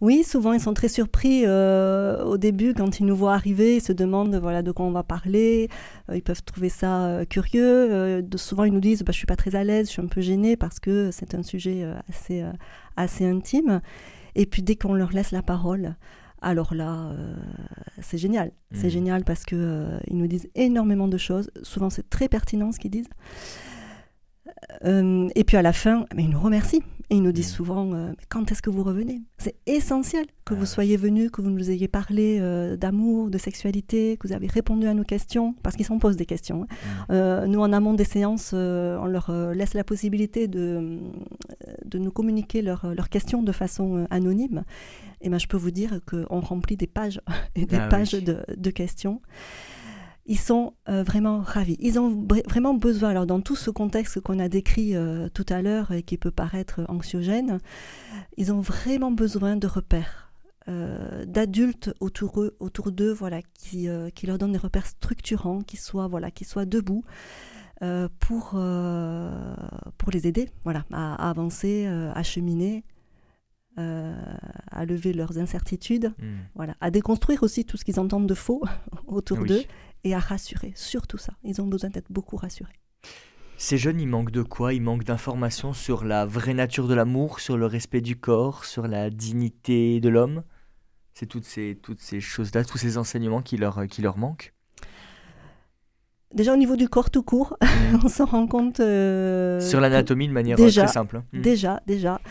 Oui, 0.02 0.24
souvent 0.24 0.54
ils 0.54 0.60
sont 0.60 0.74
très 0.74 0.90
surpris 0.90 1.44
euh, 1.46 2.24
au 2.24 2.38
début 2.38 2.74
quand 2.74 3.00
ils 3.00 3.06
nous 3.06 3.16
voient 3.16 3.34
arriver, 3.34 3.78
ils 3.78 3.82
se 3.82 3.94
demandent 3.94 4.36
voilà 4.36 4.62
de 4.62 4.72
quoi 4.72 4.86
on 4.86 4.92
va 4.92 5.04
parler, 5.04 5.70
euh, 6.10 6.18
ils 6.18 6.22
peuvent 6.22 6.44
trouver 6.44 6.70
ça 6.70 7.22
curieux. 7.30 8.22
De, 8.22 8.38
souvent 8.38 8.66
ils 8.66 8.74
nous 8.74 8.80
disent 8.80 9.04
bah, 9.04 9.12
je 9.12 9.18
suis 9.18 9.26
pas 9.26 9.36
très 9.36 9.56
à 9.56 9.64
l'aise, 9.64 9.88
je 9.88 9.94
suis 9.94 10.02
un 10.02 10.08
peu 10.08 10.22
gênée 10.22 10.58
parce 10.58 10.80
que 10.80 11.10
c'est 11.12 11.34
un 11.34 11.44
sujet 11.44 11.86
assez 12.10 12.44
assez 12.98 13.26
intime. 13.26 13.82
Et 14.36 14.46
puis 14.46 14.62
dès 14.62 14.76
qu'on 14.76 14.94
leur 14.94 15.12
laisse 15.12 15.32
la 15.32 15.42
parole, 15.42 15.96
alors 16.42 16.74
là, 16.74 17.12
euh, 17.12 17.36
c'est 18.02 18.18
génial. 18.18 18.52
C'est 18.74 18.88
mmh. 18.88 18.92
génial 18.92 19.24
parce 19.24 19.44
qu'ils 19.44 19.58
euh, 19.60 20.00
nous 20.10 20.28
disent 20.28 20.50
énormément 20.56 21.08
de 21.08 21.18
choses. 21.18 21.52
Souvent, 21.62 21.90
c'est 21.90 22.10
très 22.10 22.28
pertinent 22.28 22.72
ce 22.72 22.80
qu'ils 22.80 22.92
disent. 22.92 23.10
Euh, 24.86 25.28
et 25.36 25.44
puis 25.44 25.58
à 25.58 25.62
la 25.62 25.74
fin, 25.74 26.06
mais 26.16 26.24
ils 26.24 26.30
nous 26.30 26.40
remercient. 26.40 26.82
Et 27.10 27.16
ils 27.16 27.24
nous 27.24 27.34
disent 27.34 27.52
mm. 27.52 27.56
souvent 27.56 27.94
euh, 27.94 28.14
Quand 28.30 28.52
est-ce 28.52 28.62
que 28.62 28.70
vous 28.70 28.84
revenez? 28.84 29.22
C'est 29.38 29.56
essentiel 29.66 30.26
que 30.46 30.54
vous 30.54 30.64
ah 30.64 30.68
soyez 30.68 30.96
venus, 30.96 31.30
que 31.30 31.42
vous 31.42 31.50
nous 31.50 31.70
ayez 31.70 31.90
parlé 31.90 32.38
euh, 32.40 32.78
d'amour, 32.78 33.30
de 33.30 33.38
sexualité, 33.38 34.16
que 34.18 34.28
vous 34.28 34.34
avez 34.34 34.48
répondu 34.48 34.88
à 34.88 34.94
nos 34.94 35.04
questions, 35.04 35.54
parce 35.62 35.76
qu'ils 35.76 35.86
s'en 35.86 36.00
posent 36.00 36.16
des 36.16 36.26
questions. 36.26 36.66
Hein. 37.10 37.44
Mm. 37.46 37.52
nous, 37.52 37.60
en 37.60 37.74
amont 37.74 37.94
des 37.94 38.06
séances, 38.06 38.54
on 38.54 39.06
leur 39.06 39.32
laisse 39.54 39.74
la 39.74 39.84
possibilité 39.84 40.48
de, 40.48 41.00
de 41.86 41.98
nous 41.98 42.12
communiquer 42.12 42.62
leurs 42.62 43.10
questions 43.10 43.44
de 43.44 43.52
façon 43.52 44.08
anonyme. 44.10 44.64
Et 45.22 45.30
ben, 45.30 45.38
je 45.38 45.48
peux 45.48 45.58
vous 45.58 45.72
dire 45.72 46.00
qu'on 46.10 46.40
remplit 46.40 46.78
des 46.78 46.88
pages 46.88 47.22
et 47.56 47.66
des 47.66 47.76
ah 47.76 47.88
pages 47.88 48.14
de, 48.14 48.38
de 48.56 48.70
questions 48.72 49.22
ils 50.32 50.40
sont 50.40 50.76
euh, 50.88 51.04
vraiment 51.04 51.42
ravis. 51.42 51.76
Ils 51.82 52.00
ont 52.00 52.26
vraiment 52.48 52.74
besoin, 52.74 53.10
alors 53.10 53.26
dans 53.26 53.42
tout 53.42 53.58
ce 53.58 53.70
contexte 53.70 54.22
qu'on 54.22 54.40
a 54.40 54.48
décrit 54.48 54.96
euh, 54.96 55.28
tout 55.28 55.46
à 55.50 55.62
l'heure 55.62 55.92
et 55.92 56.04
qui 56.04 56.18
peut 56.18 56.32
paraître 56.32 56.80
anxiogène, 56.88 57.60
ils 58.38 58.54
ont 58.54 58.62
vraiment 58.62 59.12
besoin 59.12 59.58
de 59.58 59.68
repères, 59.68 60.32
euh, 60.70 61.26
d'adultes 61.26 61.94
autour, 62.00 62.42
eux, 62.42 62.56
autour 62.62 62.94
d'eux, 62.94 63.12
voilà, 63.12 63.42
qui, 63.42 63.90
qui, 64.16 64.26
leur 64.26 64.38
donnent 64.38 64.54
des 64.54 64.58
repères 64.58 64.88
structurants, 64.88 65.60
qui 65.64 65.76
soient, 65.76 66.08
voilà, 66.08 66.32
qui 66.32 66.46
soient 66.46 66.66
debout. 66.66 67.04
pour, 68.20 68.52
pour 69.98 70.12
les 70.14 70.28
aider 70.28 70.48
voilà, 70.64 70.86
à, 70.94 71.30
avancer, 71.30 71.88
à 71.88 72.24
cheminer, 72.24 72.86
à 73.76 74.86
lever 74.86 75.12
leurs 75.12 75.40
incertitudes, 75.40 76.14
hmm. 76.20 76.38
voilà, 76.56 76.76
à 76.80 76.90
déconstruire 76.90 77.44
aussi 77.44 77.66
tout 77.66 77.76
ce 77.76 77.84
qu'ils 77.84 78.00
entendent 78.00 78.28
de 78.28 78.34
faux 78.34 78.62
autour 79.08 79.44
d'eux 79.44 79.64
et 80.04 80.14
à 80.14 80.20
rassurer, 80.20 80.74
surtout 80.76 81.18
ça. 81.18 81.34
Ils 81.44 81.62
ont 81.62 81.68
besoin 81.68 81.90
d'être 81.90 82.12
beaucoup 82.12 82.36
rassurés. 82.36 82.80
Ces 83.58 83.78
jeunes, 83.78 84.00
ils 84.00 84.08
manquent 84.08 84.32
de 84.32 84.42
quoi? 84.42 84.74
Ils 84.74 84.82
manquent 84.82 85.04
d'informations 85.04 85.74
sur 85.74 86.04
la 86.04 86.26
vraie 86.26 86.56
nature 86.56 86.88
de 86.88 86.96
l'amour, 86.96 87.40
sur 87.40 87.58
le 87.58 87.68
respect 87.68 88.02
du 88.02 88.16
corps, 88.16 88.66
sur 88.66 88.88
la 88.88 89.10
dignité 89.10 90.00
de 90.00 90.10
l'homme? 90.10 90.44
C'est 91.14 91.28
toutes 91.28 91.46
ces, 91.46 91.78
toutes 91.82 92.00
ces 92.00 92.22
choses-là, 92.22 92.66
tous 92.66 92.80
ces 92.80 92.98
enseignements 92.98 93.42
qui 93.42 93.58
leur, 93.58 93.86
qui 93.88 94.02
leur 94.02 94.18
manquent? 94.18 94.54
Déjà 96.34 96.54
au 96.54 96.58
niveau 96.58 96.78
du 96.78 96.88
corps 96.88 97.10
tout 97.10 97.24
court, 97.24 97.58
mm. 97.62 98.00
on 98.04 98.08
se 98.08 98.24
rend 98.24 98.48
compte... 98.48 98.80
Euh, 98.80 99.60
sur 99.60 99.82
l'anatomie 99.82 100.28
de 100.28 100.34
manière 100.34 100.58
très 100.58 100.88
simple. 100.88 101.18
Hein. 101.18 101.24
Mm. 101.34 101.42
Déjà, 101.42 101.82
déjà. 101.86 102.22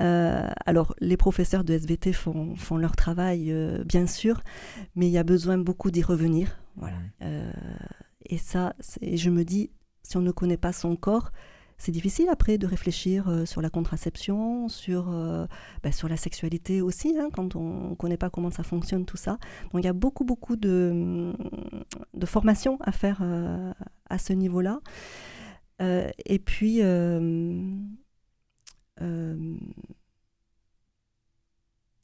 Euh, 0.00 0.48
alors 0.64 0.94
les 1.00 1.16
professeurs 1.16 1.62
de 1.62 1.74
SVT 1.74 2.12
font, 2.12 2.56
font 2.56 2.76
leur 2.76 2.96
travail, 2.96 3.52
euh, 3.52 3.84
bien 3.84 4.06
sûr, 4.06 4.40
mais 4.96 5.06
il 5.06 5.12
y 5.12 5.18
a 5.18 5.22
besoin 5.22 5.58
beaucoup 5.58 5.90
d'y 5.90 6.02
revenir. 6.02 6.61
Voilà. 6.76 6.96
Mm. 7.20 7.52
et 8.26 8.38
ça, 8.38 8.74
je 9.02 9.30
me 9.30 9.44
dis, 9.44 9.70
si 10.02 10.16
on 10.16 10.22
ne 10.22 10.30
connaît 10.30 10.56
pas 10.56 10.72
son 10.72 10.96
corps, 10.96 11.32
c'est 11.82 11.90
difficile 11.90 12.28
après 12.28 12.58
de 12.58 12.66
réfléchir 12.68 13.28
euh, 13.28 13.44
sur 13.44 13.60
la 13.60 13.68
contraception, 13.68 14.68
sur, 14.68 15.10
euh, 15.10 15.46
bah, 15.82 15.90
sur 15.90 16.08
la 16.08 16.16
sexualité 16.16 16.80
aussi, 16.80 17.18
hein, 17.18 17.28
quand 17.32 17.56
on 17.56 17.90
ne 17.90 17.94
connaît 17.96 18.16
pas 18.16 18.30
comment 18.30 18.52
ça 18.52 18.62
fonctionne, 18.62 19.04
tout 19.04 19.16
ça. 19.16 19.38
Donc 19.72 19.82
il 19.82 19.86
y 19.86 19.88
a 19.88 19.92
beaucoup, 19.92 20.24
beaucoup 20.24 20.54
de, 20.54 21.32
de 22.14 22.26
formation 22.26 22.78
à 22.82 22.92
faire 22.92 23.18
euh, 23.22 23.72
à 24.08 24.18
ce 24.18 24.32
niveau-là. 24.32 24.78
et 25.80 26.38
puis, 26.38 26.80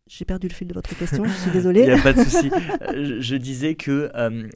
j'ai 0.08 0.24
perdu 0.24 0.48
le 0.48 0.54
fil 0.54 0.66
de 0.66 0.74
votre 0.74 0.96
question, 0.96 1.24
je 1.24 1.30
suis 1.30 1.50
désolée. 1.52 1.80
Il 1.82 1.86
n'y 1.86 1.92
a 1.92 2.02
pas 2.02 2.12
de 2.12 2.22
souci. 2.22 2.50
je, 3.20 3.36
disais 3.36 3.74
que 3.74 4.10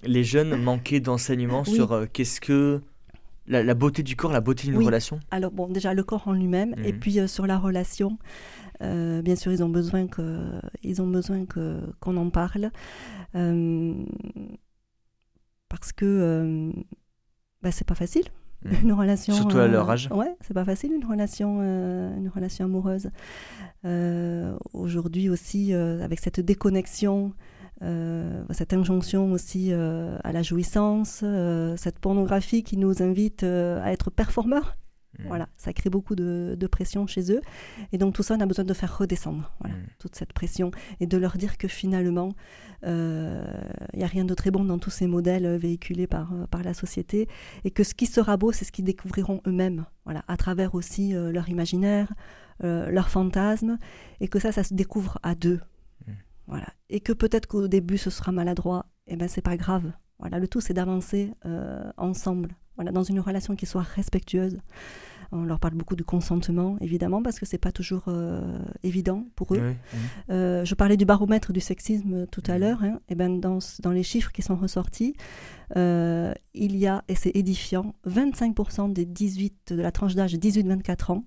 les 0.05 0.25
jeunes 0.25 0.57
manquaient 0.57 1.01
d'enseignement 1.01 1.65
sur 1.65 2.07
qu'est-ce 2.13 2.41
que 2.41 2.81
la, 3.47 3.75
beauté 3.75 4.03
du 4.03 4.17
corps, 4.17 4.33
la 4.33 4.41
beauté 4.41 4.69
d'une 4.69 4.83
relation 4.83 5.21
Alors, 5.31 5.51
bon, 5.51 5.69
déjà, 5.69 5.95
le 5.95 6.03
corps 6.03 6.29
en 6.29 6.33
lui-même, 6.33 6.75
et 6.85 6.93
mhm. 6.93 6.99
puis 6.99 7.21
euh, 7.21 7.27
sur 7.27 7.47
la 7.47 7.59
relation, 7.59 8.19
euh, 8.83 9.23
bien 9.23 9.37
sûr, 9.37 9.53
ils 9.53 9.63
ont 9.63 9.69
besoin 9.69 10.07
que, 10.07 10.39
ils 10.83 11.03
ont 11.03 11.07
besoin 11.07 11.45
que 11.47 11.81
qu'on 12.01 12.17
en 12.17 12.31
parle, 12.31 12.71
euh, 13.35 13.95
parce 15.69 15.93
que 15.93 16.73
bah, 17.63 17.73
c'est 17.73 17.87
pas 17.87 17.95
facile. 17.95 18.25
Une 18.83 18.93
relation. 18.93 19.35
Surtout 19.35 19.59
à 19.59 19.67
leur 19.67 19.89
âge. 19.91 20.09
Ouais, 20.13 20.35
c'est 20.41 20.55
pas 20.55 20.65
facile 20.65 20.93
une 20.93 21.05
relation, 21.05 21.61
une 21.61 22.31
relation 22.35 22.65
amoureuse. 22.65 23.11
Aujourd'hui 24.73 25.29
aussi, 25.29 25.73
avec 25.75 26.21
cette 26.21 26.41
déconnexion 26.41 27.33
euh, 27.83 28.45
cette 28.51 28.73
injonction 28.73 29.33
aussi 29.33 29.71
euh, 29.73 30.17
à 30.23 30.33
la 30.33 30.43
jouissance, 30.43 31.23
euh, 31.25 31.77
cette 31.77 31.99
pornographie 31.99 32.63
qui 32.63 32.77
nous 32.77 33.03
invite 33.03 33.43
à 33.43 33.93
être 33.93 34.11
performeurs. 34.11 34.77
Mmh. 35.19 35.25
Voilà, 35.27 35.49
ça 35.57 35.73
crée 35.73 35.91
beaucoup 35.91 36.15
de, 36.15 36.57
pression 36.71 37.07
chez 37.07 37.33
eux. 37.33 37.41
Et 37.93 37.99
donc 37.99 38.15
tout 38.15 38.23
ça, 38.23 38.35
on 38.35 38.41
a 38.41 38.47
besoin 38.47 38.65
de 38.65 38.75
faire 38.75 38.97
redescendre 38.97 39.53
voilà, 39.61 39.77
mmh. 39.77 39.87
toute 39.99 40.17
cette 40.17 40.33
pression 40.33 40.71
et 41.01 41.07
de 41.07 41.17
leur 41.19 41.37
dire 41.37 41.59
que 41.59 41.69
finalement, 41.69 42.33
il 42.85 42.91
n'y 43.95 44.05
a 44.05 44.09
rien 44.09 44.25
de 44.25 44.35
très 44.35 44.51
bon 44.51 44.65
dans 44.65 44.79
tous 44.79 44.91
ces 44.91 45.07
modèles 45.07 45.57
véhiculés 45.57 46.07
par, 46.07 46.33
par 46.51 46.63
la 46.63 46.75
société 46.75 47.29
et 47.65 47.71
que 47.71 47.85
ce 47.85 47.95
qui 47.95 48.07
sera 48.07 48.37
beau, 48.37 48.53
c'est 48.53 48.65
ce 48.65 48.73
qu'ils 48.73 48.85
découvriront 48.85 49.41
eux-mêmes, 49.47 49.85
voilà, 50.05 50.25
à 50.27 50.37
travers 50.37 50.75
aussi 50.75 51.13
leur 51.13 51.49
imaginaire, 51.49 52.13
leur 52.61 53.09
fantasme, 53.09 53.79
et 54.21 54.29
que 54.29 54.39
ça, 54.39 54.51
ça 54.51 54.65
se 54.65 54.75
découvre 54.75 55.19
à 55.23 55.35
deux. 55.35 55.61
Voilà. 56.47 56.67
Et 56.91 57.01
que 57.01 57.13
peut-être 57.13 57.47
qu'au 57.47 57.69
début 57.69 57.99
ce 57.99 58.11
sera 58.11 58.33
maladroit, 58.33 58.87
et 59.07 59.15
eh 59.15 59.17
ben 59.17 59.29
c'est 59.29 59.43
pas 59.43 59.57
grave. 59.57 59.93
Voilà, 60.19 60.39
le 60.39 60.47
tout 60.47 60.61
c'est 60.61 60.75
d'avancer 60.75 61.33
euh, 61.47 61.91
ensemble, 61.97 62.55
voilà, 62.77 62.93
dans 62.93 63.03
une 63.03 63.21
relation 63.21 63.57
qui 63.57 63.67
soit 63.67 63.83
respectueuse. 63.83 64.59
On 65.35 65.45
leur 65.45 65.59
parle 65.59 65.75
beaucoup 65.75 65.97
du 65.97 66.05
consentement, 66.05 66.77
évidemment, 66.83 67.23
parce 67.23 67.41
que 67.41 67.47
c'est 67.47 67.57
pas 67.57 67.73
toujours 67.73 68.05
euh, 68.09 68.59
évident 68.83 69.25
pour 69.35 69.55
eux. 69.55 69.75
Euh, 70.29 70.63
je 70.67 70.75
parlais 70.75 70.99
du 70.99 71.07
baromètre 71.07 71.55
du 71.55 71.61
sexisme 71.61 72.27
tout 72.27 72.43
à 72.47 72.59
l'heure. 72.59 72.85
Hein, 72.85 73.01
et 73.09 73.15
ben 73.15 73.41
dans, 73.41 73.59
dans, 73.83 73.93
les 73.93 74.03
chiffres 74.03 74.31
qui 74.31 74.43
sont 74.43 74.57
ressortis, 74.57 75.15
il 75.75 76.37
y 76.77 76.87
a, 76.87 77.03
et 77.09 77.15
c'est 77.15 77.35
édifiant, 77.35 77.95
25% 78.07 78.93
des 78.93 79.07
18, 79.07 79.73
de 79.75 79.81
la 79.81 79.91
tranche 79.91 80.15
d'âge 80.15 80.35
18-24 80.35 81.13
ans 81.13 81.25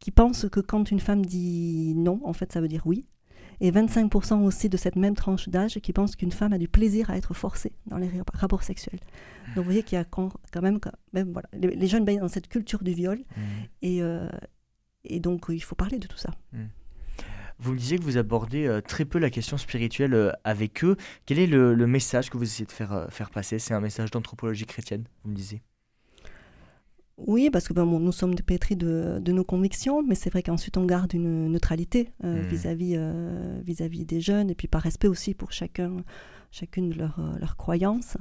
qui 0.00 0.10
pensent 0.10 0.48
que 0.48 0.60
quand 0.60 0.90
une 0.90 1.00
femme 1.00 1.24
dit 1.24 1.94
non, 1.96 2.20
en 2.24 2.32
fait, 2.32 2.52
ça 2.52 2.60
veut 2.60 2.68
dire 2.68 2.82
oui 2.86 3.06
et 3.60 3.70
25% 3.70 4.42
aussi 4.42 4.68
de 4.68 4.76
cette 4.76 4.96
même 4.96 5.14
tranche 5.14 5.48
d'âge 5.48 5.78
qui 5.80 5.92
pensent 5.92 6.16
qu'une 6.16 6.32
femme 6.32 6.52
a 6.52 6.58
du 6.58 6.68
plaisir 6.68 7.10
à 7.10 7.16
être 7.16 7.34
forcée 7.34 7.72
dans 7.86 7.96
les 7.96 8.10
rapports 8.34 8.62
sexuels. 8.62 9.00
Donc 9.54 9.58
vous 9.58 9.64
voyez 9.64 9.82
qu'il 9.82 9.96
y 9.96 10.00
a 10.00 10.04
quand, 10.04 10.30
même, 10.60 10.78
même 11.12 11.32
voilà, 11.32 11.48
les, 11.52 11.86
jeunes 11.86 12.04
baignent 12.04 12.20
dans 12.20 12.28
cette 12.28 12.48
culture 12.48 12.82
du 12.82 12.92
viol 12.92 13.18
mmh. 13.18 13.40
et, 13.82 14.02
euh, 14.02 14.28
et 15.04 15.20
donc 15.20 15.46
il 15.48 15.62
faut 15.62 15.76
parler 15.76 15.98
de 15.98 16.06
tout 16.06 16.18
ça. 16.18 16.30
Mmh. 16.52 16.64
Vous 17.58 17.72
me 17.72 17.78
disiez 17.78 17.98
que 17.98 18.04
vous 18.04 18.18
abordez 18.18 18.66
euh, 18.66 18.82
très 18.82 19.06
peu 19.06 19.18
la 19.18 19.30
question 19.30 19.56
spirituelle 19.56 20.12
euh, 20.12 20.30
avec 20.44 20.84
eux. 20.84 20.96
Quel 21.24 21.38
est 21.38 21.46
le, 21.46 21.74
message 21.86 22.28
que 22.28 22.36
vous 22.36 22.44
essayez 22.44 22.66
de 22.66 22.72
faire, 22.72 23.06
faire 23.10 23.30
passer? 23.30 23.58
C'est 23.58 23.72
un 23.72 23.80
message 23.80 24.10
d'anthropologie 24.10 24.66
chrétienne, 24.66 25.04
vous 25.24 25.30
me 25.30 25.36
disiez 25.36 25.62
oui, 27.18 27.48
parce 27.50 27.66
que 27.66 27.72
ben, 27.72 27.86
nous 27.86 28.12
sommes 28.12 28.34
pétris 28.34 28.76
de, 28.76 29.18
de 29.22 29.32
nos 29.32 29.44
convictions, 29.44 30.02
mais 30.02 30.14
c'est 30.14 30.28
vrai 30.28 30.42
qu'ensuite 30.42 30.76
on 30.76 30.84
garde 30.84 31.14
une 31.14 31.50
neutralité 31.50 32.10
euh, 32.24 32.42
vis-à-vis 32.42 32.94
euh, 32.96 33.58
vis-à-vis 33.64 34.04
des 34.04 34.20
jeunes, 34.20 34.50
et 34.50 34.54
puis 34.54 34.68
par 34.68 34.82
respect 34.82 35.08
aussi 35.08 35.32
pour 35.32 35.50
chacun, 35.50 35.96
chacune 36.50 36.90
de 36.90 36.98
leurs 36.98 37.18
euh, 37.18 37.46
croyances. 37.56 38.18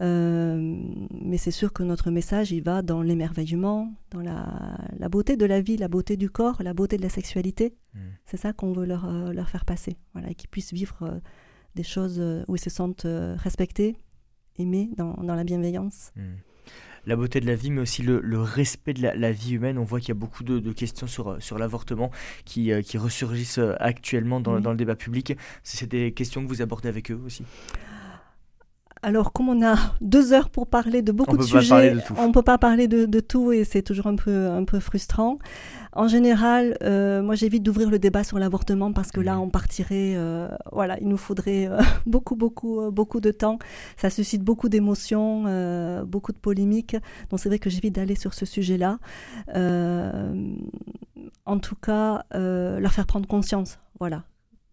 mais 0.00 1.38
c'est 1.38 1.52
sûr 1.52 1.72
que 1.72 1.84
notre 1.84 2.10
message, 2.10 2.50
il 2.50 2.62
va 2.64 2.82
dans 2.82 3.00
l'émerveillement, 3.00 3.94
dans 4.10 4.20
la, 4.20 4.76
la, 4.98 5.08
beauté 5.08 5.36
de 5.36 5.46
la 5.46 5.60
vie, 5.60 5.76
la 5.76 5.88
beauté 5.88 6.16
du 6.16 6.28
corps, 6.28 6.60
la 6.64 6.74
beauté 6.74 6.96
de 6.96 7.02
la 7.02 7.10
sexualité. 7.10 7.76
Hmm. 7.94 8.08
C'est 8.24 8.38
ça 8.38 8.52
qu'on 8.52 8.72
veut 8.72 8.86
leur, 8.86 9.08
leur 9.32 9.48
faire 9.48 9.64
passer, 9.64 9.98
voilà, 10.14 10.30
et 10.30 10.34
qu'ils 10.34 10.50
puissent 10.50 10.72
vivre 10.72 11.20
des 11.76 11.84
choses 11.84 12.20
où 12.48 12.56
ils 12.56 12.60
se 12.60 12.70
sentent 12.70 13.06
respectés, 13.36 13.96
aimés, 14.58 14.90
dans, 14.96 15.14
dans 15.14 15.36
la 15.36 15.44
bienveillance. 15.44 16.10
Hmm. 16.16 16.34
La 17.06 17.16
beauté 17.16 17.40
de 17.40 17.46
la 17.46 17.54
vie, 17.54 17.70
mais 17.70 17.80
aussi 17.80 18.02
le, 18.02 18.20
respect 18.40 18.94
de 18.94 19.02
la, 19.02 19.32
vie 19.32 19.54
humaine. 19.54 19.78
On 19.78 19.84
voit 19.84 20.00
qu'il 20.00 20.08
y 20.08 20.12
a 20.12 20.14
beaucoup 20.14 20.44
de, 20.44 20.72
questions 20.72 21.06
sur, 21.06 21.36
sur 21.40 21.58
l'avortement 21.58 22.10
qui, 22.44 22.70
qui 22.82 22.98
ressurgissent 22.98 23.60
actuellement 23.78 24.40
dans, 24.40 24.60
dans 24.60 24.70
le 24.70 24.76
débat 24.76 24.96
public. 24.96 25.36
C'est 25.62 25.88
des 25.88 26.12
questions 26.12 26.42
que 26.42 26.48
vous 26.48 26.62
abordez 26.62 26.88
avec 26.88 27.10
eux 27.10 27.20
aussi 27.24 27.44
alors, 29.06 29.32
comme 29.32 29.48
on 29.48 29.64
a 29.64 29.76
deux 30.00 30.32
heures 30.32 30.50
pour 30.50 30.66
parler 30.66 31.00
de 31.00 31.12
beaucoup 31.12 31.36
de 31.36 31.42
sujets, 31.44 31.94
on 32.18 32.26
ne 32.26 32.32
peut 32.32 32.42
pas 32.42 32.58
parler 32.58 32.88
de, 32.88 33.20
tout 33.20 33.52
et 33.52 33.62
c'est 33.62 33.82
toujours 33.82 34.08
un 34.08 34.16
peu, 34.16 34.48
un 34.48 34.64
peu 34.64 34.80
frustrant. 34.80 35.38
En 35.92 36.08
général, 36.08 36.76
euh, 36.82 37.22
moi 37.22 37.36
j'évite 37.36 37.62
d'ouvrir 37.62 37.88
le 37.88 38.00
débat 38.00 38.24
sur 38.24 38.40
l'avortement 38.40 38.92
parce 38.92 39.12
que 39.12 39.20
là 39.20 39.38
on 39.38 39.48
partirait, 39.48 40.14
euh, 40.16 40.48
voilà, 40.72 40.98
il 41.00 41.06
nous 41.06 41.16
faudrait 41.16 41.68
euh, 41.68 41.78
beaucoup, 42.06 42.34
beaucoup, 42.34 42.90
beaucoup 42.90 43.20
de 43.20 43.30
temps. 43.30 43.60
Ça 43.96 44.10
suscite 44.10 44.42
beaucoup 44.42 44.68
d'émotions, 44.68 45.44
beaucoup 46.04 46.32
de 46.32 46.38
polémiques. 46.38 46.96
Donc 47.30 47.38
c'est 47.38 47.48
vrai 47.48 47.60
que 47.60 47.70
j'évite 47.70 47.94
d'aller 47.94 48.16
sur 48.16 48.34
ce 48.34 48.44
sujet-là. 48.44 48.98
en 51.46 51.58
tout 51.60 51.76
cas, 51.76 52.24
leur 52.32 52.92
faire 52.92 53.06
prendre 53.06 53.28
conscience, 53.28 53.78
voilà, 54.00 54.24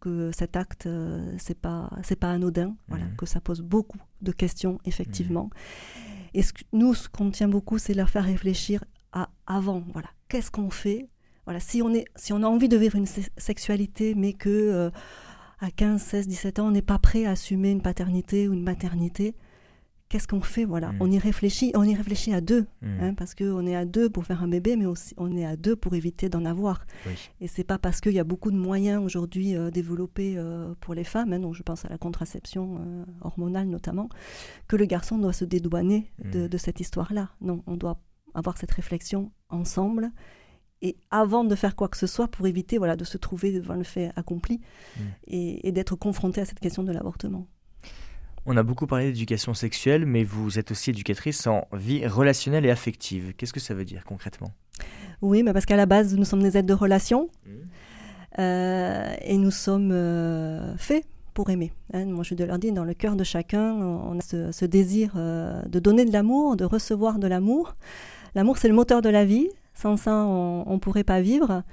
que 0.04 0.32
cet 0.34 0.58
acte, 0.58 0.86
euh, 0.86 1.34
c'est 1.38 1.58
pas, 1.58 1.90
c'est 2.04 2.18
pas 2.18 2.30
anodin, 2.30 2.76
voilà, 2.90 3.06
mmh. 3.06 3.16
que 3.16 3.26
ça 3.26 3.40
pose 3.40 3.62
beaucoup 3.62 4.02
de 4.22 4.34
questions, 4.34 4.78
effectivement. 4.84 5.46
Mmh. 5.46 6.10
Et 6.34 6.42
ce 6.42 6.52
nous, 6.74 6.94
ce 6.94 7.08
qu'on 7.08 7.32
tient 7.32 7.48
beaucoup, 7.48 7.78
c'est 7.78 7.94
leur 7.94 8.10
faire 8.10 8.26
réfléchir 8.26 8.84
à 9.14 9.30
avant, 9.48 9.82
voilà, 9.94 10.10
qu'est-ce 10.28 10.52
qu'on 10.52 10.70
fait 10.70 11.10
voilà, 11.46 11.60
si 11.60 11.82
on, 11.82 11.94
est, 11.94 12.06
si 12.16 12.32
on 12.32 12.42
a 12.42 12.48
envie 12.48 12.70
de 12.70 12.78
vivre 12.78 12.96
une 12.96 13.06
sexualité, 13.06 14.16
mais 14.16 14.32
que 14.32 14.50
euh, 14.50 14.90
à 15.60 15.72
15, 15.72 16.02
16, 16.02 16.28
17 16.28 16.60
ans, 16.60 16.68
on 16.68 16.72
n'est 16.72 16.82
pas 16.82 17.00
prêt 17.00 17.26
à 17.26 17.32
assumer 17.32 17.72
une 17.72 17.82
paternité 17.82 18.48
ou 18.48 18.54
une 18.54 18.64
maternité, 18.64 19.36
qu'est-ce 20.14 20.28
qu'on 20.28 20.42
fait 20.42 20.64
Voilà, 20.64 20.92
mm. 20.92 20.98
on 21.00 21.10
y 21.10 21.18
réfléchit, 21.18 21.72
on 21.74 21.84
y 21.84 21.96
réfléchit 21.96 22.36
à 22.36 22.42
deux, 22.42 22.68
mm. 22.84 23.00
hein, 23.02 23.14
parce 23.16 23.34
qu'on 23.34 23.66
est 23.66 23.76
à 23.76 23.84
deux 23.84 24.12
pour 24.12 24.26
faire 24.26 24.44
un 24.44 24.48
bébé, 24.48 24.76
mais 24.76 24.86
aussi 24.86 25.16
on 25.18 25.36
est 25.36 25.44
à 25.46 25.56
deux 25.56 25.76
pour 25.76 25.96
éviter 25.96 26.30
d'en 26.30 26.46
avoir. 26.46 26.86
Et 27.42 27.48
c'est 27.48 27.64
pas 27.64 27.80
parce 27.80 28.00
qu'il 28.00 28.12
y 28.14 28.20
a 28.20 28.24
beaucoup 28.24 28.52
de 28.52 28.56
moyens 28.56 29.04
aujourd'hui 29.04 29.56
euh, 29.56 29.72
développés 29.72 30.36
euh, 30.38 30.76
pour 30.82 30.94
les 30.94 31.04
femmes, 31.04 31.34
hein, 31.34 31.40
donc 31.40 31.56
je 31.56 31.64
pense 31.64 31.84
à 31.86 31.90
la 31.90 31.98
contraception 31.98 32.78
euh, 32.80 33.06
hormonale 33.22 33.68
notamment, 33.68 34.08
que 34.68 34.76
le 34.76 34.86
garçon 34.86 35.18
doit 35.18 35.34
se 35.34 35.46
dédouaner 35.46 36.12
de, 36.24 36.46
mm. 36.46 36.60
cette 36.60 36.80
histoire-là. 36.80 37.30
Non, 37.42 37.64
on 37.66 37.76
doit 37.76 38.00
avoir 38.36 38.60
cette 38.60 38.72
réflexion 38.72 39.32
ensemble 39.50 40.12
et 40.84 40.96
avant 41.10 41.44
de 41.44 41.56
faire 41.56 41.76
quoi 41.76 41.88
que 41.88 41.98
ce 41.98 42.06
soit 42.06 42.28
pour 42.28 42.46
éviter 42.46 42.78
voilà, 42.78 42.96
de 42.96 43.04
se 43.04 43.18
trouver 43.18 43.52
devant 43.52 43.76
le 43.76 43.84
fait 43.84 44.12
accompli 44.16 44.62
et 45.26 45.72
d'être 45.72 45.96
confronté 45.96 46.42
à 46.42 46.46
cette 46.46 46.60
question 46.60 46.84
de 46.84 46.92
l'avortement. 46.92 47.48
On 48.46 48.58
a 48.58 48.64
beaucoup 48.64 48.88
parlé 48.88 49.06
d'éducation 49.06 49.54
sexuelle, 49.54 50.06
mais 50.06 50.26
vous 50.26 50.60
êtes 50.60 50.72
aussi 50.72 50.90
éducatrice 50.90 51.48
en 51.48 51.66
vie 51.72 52.06
relationnelle 52.06 52.66
et 52.66 52.72
affective. 52.72 53.34
Qu'est-ce 53.38 53.54
que 53.54 53.62
ça 53.62 53.74
veut 53.74 53.86
dire 53.86 54.04
concrètement? 54.04 54.52
Oui, 55.22 55.44
mais 55.44 55.54
parce 55.54 55.66
qu'à 55.66 55.78
la 55.78 55.86
base, 55.86 56.14
nous 56.16 56.26
sommes 56.26 56.44
des 56.44 56.58
aides 56.58 56.66
de 56.66 56.74
relation 56.74 57.30
mmh. 57.46 57.50
euh, 58.40 59.16
et 59.22 59.38
nous 59.38 59.52
sommes 59.52 59.92
euh, 59.94 60.76
faits 60.78 61.06
pour 61.34 61.50
aimer. 61.50 61.72
Hein. 61.94 62.06
moi, 62.06 62.24
je 62.24 62.36
leur 62.36 62.60
dire, 62.60 62.74
dans 62.74 62.84
le 62.84 62.94
cœur 62.94 63.16
de 63.16 63.24
chacun, 63.24 63.74
on 63.76 64.20
a 64.20 64.22
ce, 64.22 64.66
désir 64.66 65.14
euh, 65.16 65.62
de 65.64 65.80
donner 65.80 66.04
de 66.04 66.12
l'amour, 66.12 66.58
de 66.58 66.66
recevoir 66.66 67.20
de 67.20 67.28
l'amour. 67.28 67.76
L'amour, 68.36 68.58
c'est 68.58 68.68
le 68.68 68.74
moteur 68.74 69.02
de 69.02 69.10
la 69.10 69.24
vie. 69.24 69.48
Sans 69.74 69.96
ça, 69.96 70.14
on 70.14 70.72
ne 70.72 70.78
pourrait 70.78 71.06
pas 71.06 71.22
vivre. 71.22 71.64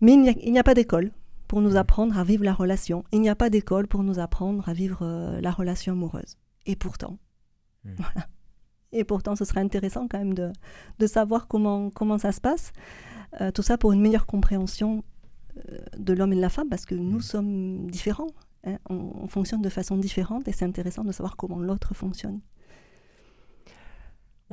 Mais 0.00 0.12
il 0.12 0.52
n'y 0.52 0.58
a 0.58 0.62
pas 0.62 0.74
d'école 0.74 1.10
pour 1.52 1.60
nous 1.60 1.76
apprendre 1.76 2.16
à 2.16 2.24
vivre 2.24 2.44
la 2.44 2.54
relation. 2.54 3.04
Il 3.12 3.20
n'y 3.20 3.28
a 3.28 3.34
pas 3.34 3.50
d'école 3.50 3.86
pour 3.86 4.02
nous 4.02 4.18
apprendre 4.18 4.66
à 4.66 4.72
vivre 4.72 5.00
euh, 5.02 5.38
la 5.42 5.50
relation 5.50 5.92
amoureuse. 5.92 6.38
Et 6.64 6.76
pourtant, 6.76 7.18
hmm. 7.84 7.90
voilà. 7.98 8.26
Et 8.92 9.04
pourtant, 9.04 9.36
ce 9.36 9.44
serait 9.44 9.60
intéressant 9.60 10.08
quand 10.08 10.16
même 10.16 10.32
de, 10.32 10.50
de 10.98 11.06
savoir 11.06 11.48
comment, 11.48 11.90
comment 11.90 12.16
ça 12.16 12.32
se 12.32 12.40
passe. 12.40 12.72
Euh, 13.42 13.50
tout 13.50 13.60
ça 13.60 13.76
pour 13.76 13.92
une 13.92 14.00
meilleure 14.00 14.24
compréhension 14.24 15.04
euh, 15.58 15.76
de 15.98 16.14
l'homme 16.14 16.32
et 16.32 16.36
de 16.36 16.40
la 16.40 16.48
femme, 16.48 16.70
parce 16.70 16.86
que 16.86 16.94
nous 16.94 17.18
hmm. 17.18 17.20
sommes 17.20 17.90
différents. 17.90 18.32
Hein. 18.64 18.78
on, 18.88 19.26
fonctionne 19.26 19.60
de 19.60 19.68
façon 19.68 19.98
différente 19.98 20.48
et 20.48 20.52
c'est 20.52 20.64
intéressant 20.64 21.04
de 21.04 21.12
savoir 21.12 21.36
comment 21.36 21.58
l'autre 21.58 21.92
fonctionne 21.92 22.40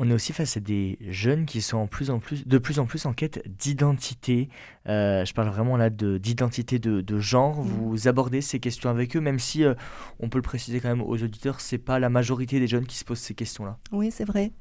on 0.02 0.10
est 0.10 0.14
aussi 0.14 0.32
face 0.32 0.56
à 0.56 0.62
des 0.62 0.98
jeunes 1.10 1.46
qui 1.46 1.62
sont 1.62 1.78
en 1.78 1.88
plus 1.88 2.10
en 2.10 2.20
plus, 2.20 2.48
de 2.48 2.58
plus 2.58 2.80
en 2.80 2.86
plus 2.86 3.06
en 3.06 3.12
quête 3.12 3.44
d'identité. 3.60 4.48
Euh, 4.88 5.26
je 5.26 5.34
parle 5.34 5.50
vraiment 5.50 5.76
là 5.76 5.90
d'identité 5.90 6.80
de, 6.80 7.02
de, 7.02 7.20
genre. 7.20 7.62
Mm. 7.64 7.68
Vous 7.68 8.08
abordez 8.08 8.40
ces 8.40 8.62
questions 8.62 8.90
avec 8.90 9.18
eux, 9.18 9.20
même 9.20 9.40
si 9.40 9.66
euh, 9.66 9.74
on 10.22 10.30
peut 10.30 10.38
le 10.38 10.44
préciser 10.44 10.80
quand 10.80 10.88
même 10.88 11.02
aux 11.02 11.22
auditeurs, 11.22 11.60
c'est 11.60 11.78
pas 11.78 12.00
la 12.00 12.08
majorité 12.08 12.62
des 12.62 12.68
jeunes 12.68 12.86
qui 12.86 12.98
se 12.98 13.04
posent 13.04 13.20
ces 13.20 13.34
questions-là. 13.34 13.78
Oui, 13.92 14.10
c'est 14.10 14.24
vrai. 14.24 14.54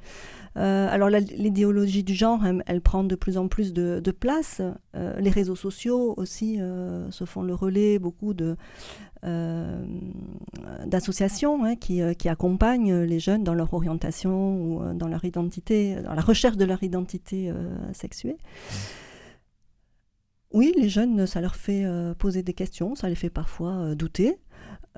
Euh, 0.56 0.88
alors 0.90 1.08
l'idéologie 1.08 2.02
du 2.02 2.14
genre, 2.14 2.40
elle, 2.66 2.80
prend 2.80 3.04
de 3.04 3.14
plus 3.14 3.38
en 3.38 3.48
plus 3.48 3.72
de, 3.72 4.10
place. 4.10 4.60
les 4.94 5.30
réseaux 5.30 5.56
sociaux 5.56 6.14
aussi 6.16 6.58
se 7.10 7.24
font 7.24 7.42
le 7.42 7.54
relais, 7.54 7.98
beaucoup 7.98 8.34
de 8.34 8.56
euh, 9.24 9.84
d'associations 10.86 11.64
hein, 11.64 11.74
qui, 11.74 12.02
euh, 12.02 12.14
qui, 12.14 12.28
accompagnent 12.28 13.00
les 13.00 13.18
jeunes 13.18 13.42
dans 13.42 13.54
leur 13.54 13.74
orientation 13.74 14.56
ou 14.62 14.80
euh, 14.80 14.94
dans 14.94 15.08
leur 15.08 15.24
identité, 15.24 15.96
dans 16.02 16.14
la 16.14 16.22
recherche 16.22 16.56
de 16.56 16.64
leur 16.64 16.84
identité 16.84 17.52
sexuée. 17.92 18.38
Oui, 20.52 20.72
les 20.76 20.88
jeunes, 20.88 21.26
ça 21.26 21.40
leur 21.40 21.56
fait 21.56 21.84
poser 22.18 22.42
des 22.42 22.54
questions, 22.54 22.94
ça 22.94 23.08
les 23.08 23.14
fait 23.16 23.30
parfois 23.30 23.94
douter. 23.94 24.38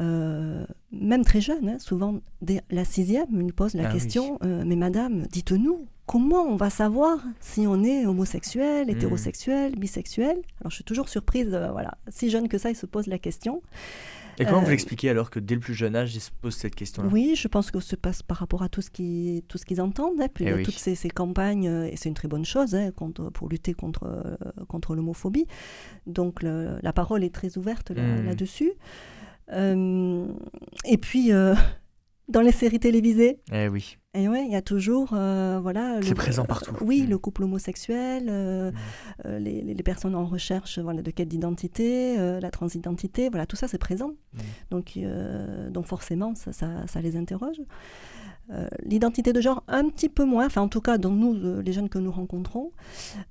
Même 0.01 1.25
très 1.25 1.41
jeunes, 1.41 1.69
hein, 1.69 1.79
souvent 1.79 2.21
dès 2.43 2.63
la 2.71 2.85
sixième, 2.85 3.31
me 3.31 3.53
posent 3.53 3.75
la 3.75 3.89
ah 3.89 3.93
question 3.93 4.39
Mais 4.43 4.77
madame, 4.77 5.27
dites-nous, 5.31 5.87
comment 6.07 6.43
on 6.43 6.57
va 6.57 6.71
savoir 6.71 7.19
si 7.39 7.67
on 7.67 7.85
est 7.85 8.07
homosexuel, 8.07 8.87
hmm. 8.87 8.91
hétérosexuel, 8.91 9.77
bisexuel? 9.77 10.39
Alors 10.61 10.71
je 10.71 10.77
suis 10.77 10.85
toujours 10.85 11.09
surprise, 11.09 11.49
voilà, 11.49 11.99
si 12.09 12.31
jeune 12.31 12.49
que 12.49 12.59
ça, 12.59 12.71
ils 12.71 12.77
se 12.77 12.87
posent 12.87 13.07
la 13.07 13.19
question. 13.19 13.63
Et 14.41 14.47
comment 14.47 14.61
vous 14.61 14.69
euh, 14.69 14.71
l'expliquez 14.71 15.11
alors 15.11 15.31
que 15.31 15.39
dès 15.39 15.55
le 15.55 15.61
plus 15.61 15.75
jeune 15.75 15.95
âge, 15.95 16.15
ils 16.15 16.21
se 16.21 16.31
posent 16.31 16.57
cette 16.57 16.75
question-là? 16.75 17.09
Oui, 17.13 17.35
je 17.37 17.47
pense 17.47 17.71
que 17.71 17.79
se 17.81 17.95
passe 17.95 18.23
par 18.23 18.39
rapport 18.39 18.63
à 18.63 18.69
tout 18.69 18.81
ce 18.81 18.91
qu'ils 18.91 19.43
tout 19.43 19.59
ce 19.59 19.67
qu'ils 19.67 19.81
entendent. 19.81 20.21
Hein, 20.21 20.29
puis 20.33 20.47
eh 20.47 20.63
toutes 20.63 20.79
ces, 20.79 20.97
campagnes, 21.11 21.69
euh, 21.69 21.91
et 21.91 21.97
c'est 21.97 22.09
une 22.09 22.15
très 22.15 22.29
bonne 22.29 22.45
chose 22.45 22.75
hein, 22.75 22.91
contre, 22.91 23.31
pour 23.31 23.49
lutter 23.49 23.75
contre, 23.75 24.05
euh, 24.05 24.65
contre 24.67 24.95
l'homophobie. 24.95 25.47
Donc 26.07 26.43
la 26.43 26.93
parole 26.93 27.23
est 27.23 27.35
très 27.35 27.59
ouverte 27.59 27.91
hmm. 27.91 28.35
dessus 28.35 28.73
et 29.53 30.99
puis 30.99 31.31
dans 32.31 32.41
les 32.41 32.53
séries 32.53 32.81
télévisées. 32.81 33.41
Eh 33.53 33.69
oui. 33.69 33.97
Et 34.15 34.29
ouais, 34.29 34.45
il 34.45 34.51
y 34.51 34.57
a 34.57 34.63
toujours, 34.63 35.11
euh, 35.13 35.61
voilà. 35.63 36.01
C'est 36.03 36.15
présent 36.15 36.45
partout. 36.45 36.75
oui, 36.81 37.03
mm. 37.03 37.11
le 37.11 37.19
couple 37.19 37.45
homosexuel, 37.45 38.27
euh, 38.29 38.73
mm. 38.73 38.75
euh, 39.27 39.39
les, 39.39 39.63
les, 39.63 39.83
personnes 39.85 40.17
en 40.17 40.25
recherche 40.25 40.81
voilà, 40.81 41.01
de 41.01 41.11
quête 41.13 41.29
d'identité, 41.29 42.17
la 42.17 42.51
transidentité, 42.51 43.29
voilà, 43.29 43.47
tout 43.47 43.57
ça 43.57 43.69
c'est 43.69 43.79
présent. 43.79 44.15
Mm. 44.33 44.39
Donc, 44.71 44.99
donc 45.71 45.87
forcément, 45.87 46.35
ça, 46.35 46.53
ça, 46.53 46.87
ça 46.87 47.01
les 47.01 47.17
interroge. 47.17 47.61
L'identité 48.85 49.33
de 49.33 49.41
genre, 49.41 49.63
un 49.69 49.89
petit 49.89 50.09
peu 50.09 50.25
moins, 50.25 50.47
enfin 50.47 50.63
en 50.63 50.69
tout 50.69 50.81
cas 50.81 50.99
dans 50.99 51.13
nous, 51.13 51.61
les 51.61 51.73
jeunes 51.73 51.89
que 51.89 51.99
nous 51.99 52.11
rencontrons, 52.11 52.73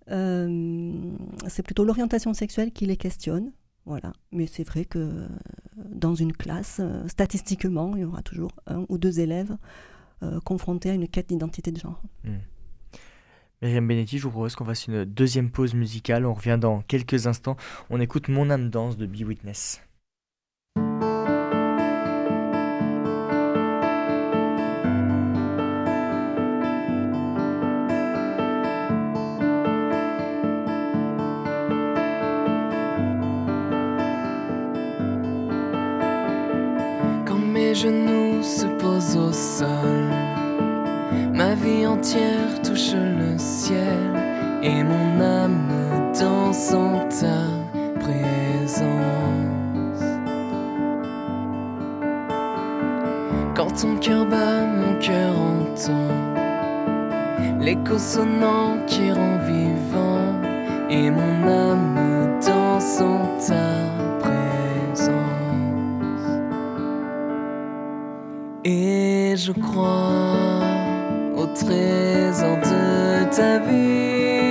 c'est 0.08 1.64
plutôt 1.64 1.84
l'orientation 1.84 2.34
sexuelle 2.34 2.72
qui 2.72 2.86
les 2.86 2.96
questionne. 2.96 3.52
Voilà. 3.86 4.14
Mais 4.32 4.48
c'est 4.48 4.64
vrai 4.64 4.86
que 4.86 5.00
euh, 5.00 5.28
dans 5.78 6.16
une 6.16 6.34
classe, 6.34 6.80
euh, 6.80 7.08
statistiquement, 7.08 7.96
il 7.96 8.02
y 8.02 8.06
aura 8.06 8.22
toujours 8.22 8.52
un 8.68 8.86
ou 8.90 8.98
deux 8.98 9.20
élèves 9.20 9.58
euh, 10.24 10.40
confrontés 10.42 10.90
à 10.90 10.94
une 10.94 11.08
quête 11.08 11.30
d'identité 11.30 11.72
de 11.72 11.80
genre. 11.80 12.02
Hmm. 12.24 12.38
Myriam 13.62 13.88
Benetti, 13.88 14.18
je 14.18 14.24
vous 14.24 14.32
propose 14.32 14.56
qu'on 14.56 14.66
fasse 14.66 14.88
une 14.88 15.04
deuxième 15.04 15.52
pause 15.52 15.74
musicale. 15.74 16.26
On 16.26 16.34
revient 16.34 16.58
dans 16.60 16.82
quelques 16.82 17.28
instants. 17.28 17.58
On 17.90 18.00
écoute 18.00 18.30
Mon 18.30 18.50
âme 18.50 18.70
danse 18.70 18.96
de 18.96 19.06
Be 19.06 19.22
Witness. 19.22 19.82
Se 38.42 38.66
posent 38.66 39.18
au 39.18 39.32
sol. 39.32 40.10
Ma 41.34 41.54
vie 41.56 41.86
entière 41.86 42.62
touche 42.64 42.94
le 42.94 43.38
ciel 43.38 44.14
et 44.62 44.84
mon 44.84 45.22
âme 45.22 46.12
danse 46.20 46.74
en 46.74 47.08
ta 47.08 47.46
présence. 48.00 48.90
Quand 53.56 53.82
ton 53.82 53.96
cœur 53.98 54.26
bat, 54.26 54.66
mon 54.66 55.00
cœur 55.00 55.34
entend 55.38 56.30
l'écho 57.60 57.98
sonnant 57.98 58.78
qui 58.88 59.12
rend 59.12 59.38
vivant 59.46 60.34
et 60.90 61.12
mon 61.12 61.48
âme 61.48 62.40
danse 62.46 63.02
en 63.02 63.26
ta 63.38 64.09
je 68.66 69.52
crois 69.52 70.60
au 71.36 71.46
trésor 71.56 72.58
de 72.58 73.36
ta 73.36 73.60
vie. 73.60 74.49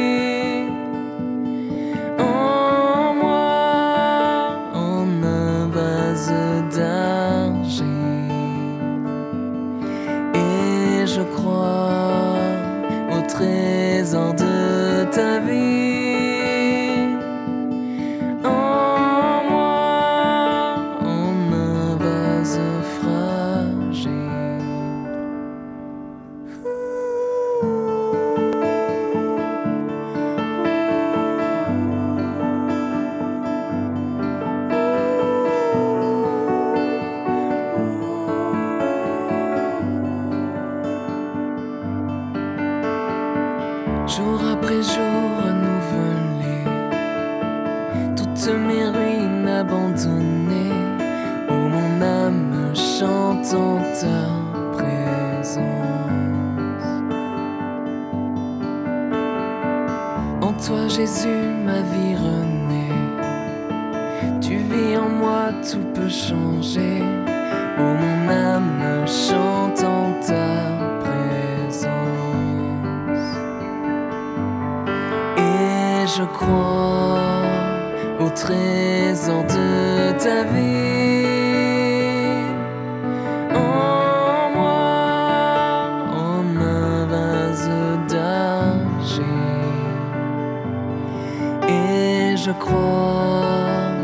Je 92.45 92.53
crois 92.53 93.95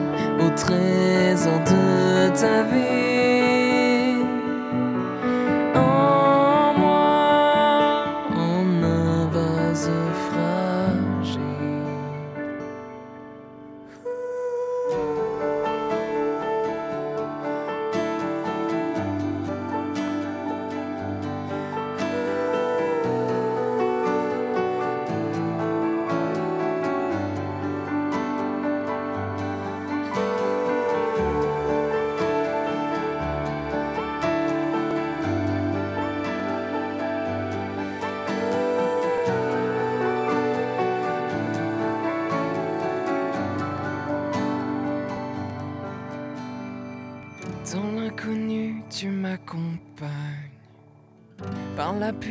au 0.40 0.50
trésor 0.56 1.60
de 1.60 2.28
ta 2.40 2.62
vie. 2.64 3.13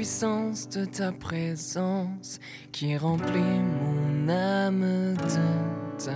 De 0.03 0.83
ta 0.83 1.13
présence 1.13 2.41
qui 2.73 2.97
remplit 2.97 3.39
mon 3.39 4.27
âme 4.27 5.13
de 5.15 6.03
ta 6.03 6.11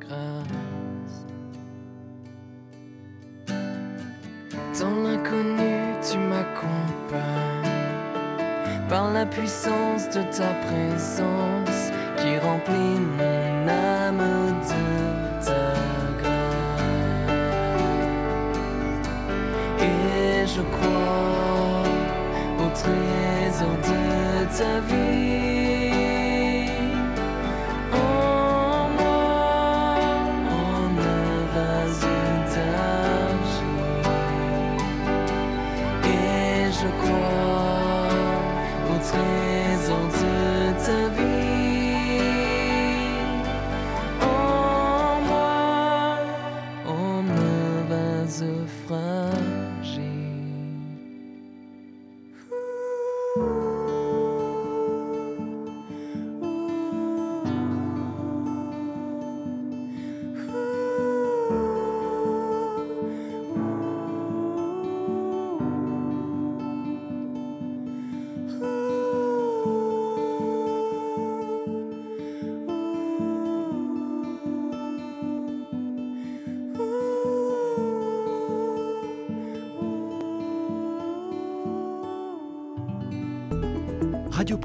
grâce. 0.00 1.26
Dans 4.80 5.02
l'inconnu, 5.02 5.92
tu 6.10 6.16
m'accompagnes. 6.16 7.18
Par 8.88 9.12
la 9.12 9.26
puissance 9.26 10.08
de 10.08 10.22
ta 10.34 10.54
présence 10.66 11.90
qui 12.16 12.38
remplit 12.38 12.98
mon 13.18 13.37
de 24.58 24.64
ta 24.64 25.07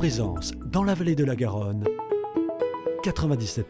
Présence 0.04 0.52
dans 0.66 0.84
la 0.84 0.96
vallée 0.96 1.16
de 1.16 1.24
la 1.24 1.34
Garonne. 1.34 1.86
97.9. 3.06 3.64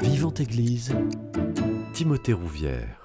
Vivante 0.00 0.40
Église, 0.40 0.94
Timothée 1.92 2.32
Rouvière. 2.32 2.99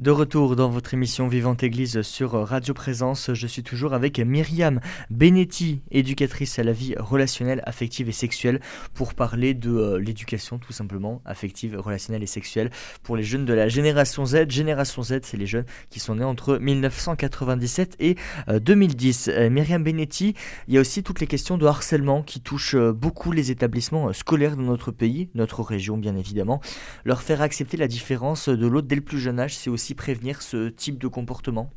De 0.00 0.10
retour 0.10 0.56
dans 0.56 0.70
votre 0.70 0.92
émission 0.92 1.28
Vivante 1.28 1.62
Église 1.62 2.02
sur 2.02 2.32
Radio 2.32 2.74
Présence, 2.74 3.32
je 3.32 3.46
suis 3.46 3.62
toujours 3.62 3.94
avec 3.94 4.18
Myriam 4.18 4.80
Benetti, 5.08 5.82
éducatrice 5.92 6.58
à 6.58 6.64
la 6.64 6.72
vie 6.72 6.96
relationnelle, 6.98 7.62
affective 7.64 8.08
et 8.08 8.12
sexuelle, 8.12 8.58
pour 8.92 9.14
parler 9.14 9.54
de 9.54 9.70
euh, 9.70 9.98
l'éducation 10.00 10.58
tout 10.58 10.72
simplement, 10.72 11.22
affective, 11.24 11.78
relationnelle 11.78 12.24
et 12.24 12.26
sexuelle, 12.26 12.70
pour 13.04 13.16
les 13.16 13.22
jeunes 13.22 13.44
de 13.44 13.52
la 13.52 13.68
génération 13.68 14.26
Z. 14.26 14.50
Génération 14.50 15.04
Z, 15.04 15.20
c'est 15.22 15.36
les 15.36 15.46
jeunes 15.46 15.64
qui 15.90 16.00
sont 16.00 16.16
nés 16.16 16.24
entre 16.24 16.58
1997 16.58 17.94
et 18.00 18.16
euh, 18.48 18.58
2010. 18.58 19.28
Euh, 19.28 19.48
Myriam 19.48 19.84
Benetti, 19.84 20.34
il 20.66 20.74
y 20.74 20.76
a 20.76 20.80
aussi 20.80 21.04
toutes 21.04 21.20
les 21.20 21.28
questions 21.28 21.56
de 21.56 21.66
harcèlement 21.66 22.24
qui 22.24 22.40
touchent 22.40 22.74
euh, 22.74 22.92
beaucoup 22.92 23.30
les 23.30 23.52
établissements 23.52 24.08
euh, 24.08 24.12
scolaires 24.12 24.56
de 24.56 24.62
notre 24.62 24.90
pays, 24.90 25.28
notre 25.36 25.62
région 25.62 25.96
bien 25.96 26.16
évidemment. 26.16 26.60
Leur 27.04 27.22
faire 27.22 27.42
accepter 27.42 27.76
la 27.76 27.86
différence 27.86 28.48
de 28.48 28.66
l'autre 28.66 28.88
dès 28.88 28.96
le 28.96 29.00
plus 29.00 29.20
jeune 29.20 29.38
âge, 29.38 29.56
c'est 29.56 29.70
aussi 29.70 29.83
prévenir 29.92 30.40
ce 30.40 30.70
type 30.70 30.98
de 30.98 31.08
comportement? 31.08 31.70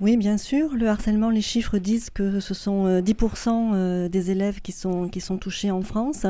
Oui, 0.00 0.16
bien 0.16 0.38
sûr. 0.38 0.74
Le 0.74 0.88
harcèlement, 0.88 1.30
les 1.30 1.40
chiffres 1.40 1.78
disent 1.78 2.10
que 2.10 2.40
ce 2.40 2.54
sont 2.54 2.86
euh, 2.86 3.00
10% 3.00 3.72
euh, 3.74 4.08
des 4.08 4.32
élèves 4.32 4.60
qui 4.60 4.72
sont, 4.72 5.08
qui 5.08 5.20
sont 5.20 5.38
touchés 5.38 5.70
en 5.70 5.82
France. 5.82 6.26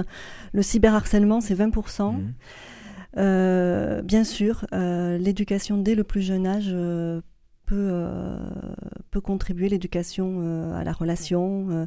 Le 0.52 0.62
cyberharcèlement, 0.62 1.40
c'est 1.40 1.54
20%. 1.54 2.12
Mhm. 2.12 2.34
Euh, 3.16 4.02
bien 4.02 4.24
sûr, 4.24 4.66
euh, 4.72 5.18
l'éducation 5.18 5.78
dès 5.78 5.94
le 5.94 6.04
plus 6.04 6.22
jeune 6.22 6.46
âge 6.46 6.70
euh, 6.72 7.20
peut, 7.66 7.88
euh, 7.90 8.38
peut 9.10 9.20
contribuer, 9.20 9.68
l'éducation 9.68 10.40
euh, 10.40 10.74
à 10.74 10.84
la 10.84 10.92
relation, 10.92 11.66
euh, 11.70 11.86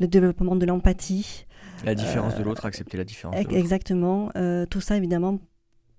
le 0.00 0.08
développement 0.08 0.56
de 0.56 0.66
l'empathie. 0.66 1.46
La 1.84 1.94
différence 1.94 2.36
de 2.36 2.42
l'autre, 2.42 2.66
accepter 2.66 2.96
la 2.96 3.04
différence. 3.04 3.36
Exactement. 3.50 4.30
Euh, 4.36 4.66
tout 4.66 4.80
ça, 4.80 4.96
évidemment, 4.96 5.40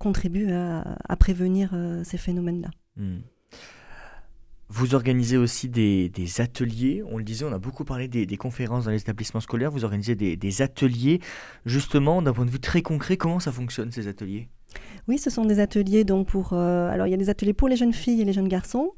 contribue 0.04 0.52
à, 0.52 0.96
à 1.08 1.16
prévenir 1.16 1.70
euh, 1.72 2.04
ces 2.04 2.18
phénomènes-là. 2.18 2.70
Hmm. 2.96 3.22
Vous 4.68 4.94
organisez 4.94 5.36
aussi 5.36 5.68
des, 5.68 6.08
des 6.08 6.40
ateliers, 6.40 7.02
on 7.12 7.16
le 7.18 7.24
disait, 7.24 7.44
on 7.44 7.52
a 7.52 7.58
beaucoup 7.58 7.84
parlé 7.84 8.08
des, 8.08 8.24
des 8.26 8.36
conférences 8.36 8.84
dans 8.86 8.90
les 8.90 9.02
établissements 9.06 9.44
scolaires, 9.48 9.70
vous 9.70 9.84
organisez 9.84 10.14
des, 10.16 10.36
des 10.36 10.62
ateliers, 10.62 11.20
justement, 11.64 12.22
d'un 12.22 12.32
point 12.32 12.46
de 12.46 12.50
vue 12.50 12.64
très 12.70 12.82
concret, 12.82 13.16
comment 13.16 13.40
ça 13.40 13.52
fonctionne 13.52 13.92
ces 13.92 14.08
ateliers? 14.08 14.48
Oui, 15.06 15.18
ce 15.18 15.30
sont 15.30 15.44
des 15.44 15.60
ateliers 15.60 16.04
donc 16.04 16.26
pour. 16.26 16.52
euh, 16.52 16.88
alors, 16.94 17.06
il 17.06 17.10
y 17.10 17.14
a 17.14 17.22
des 17.24 17.30
ateliers 17.30 17.54
pour 17.54 17.68
les 17.68 17.76
jeunes 17.76 17.92
filles 17.92 18.20
et 18.22 18.24
les 18.24 18.32
jeunes 18.32 18.48
garçons. 18.48 18.92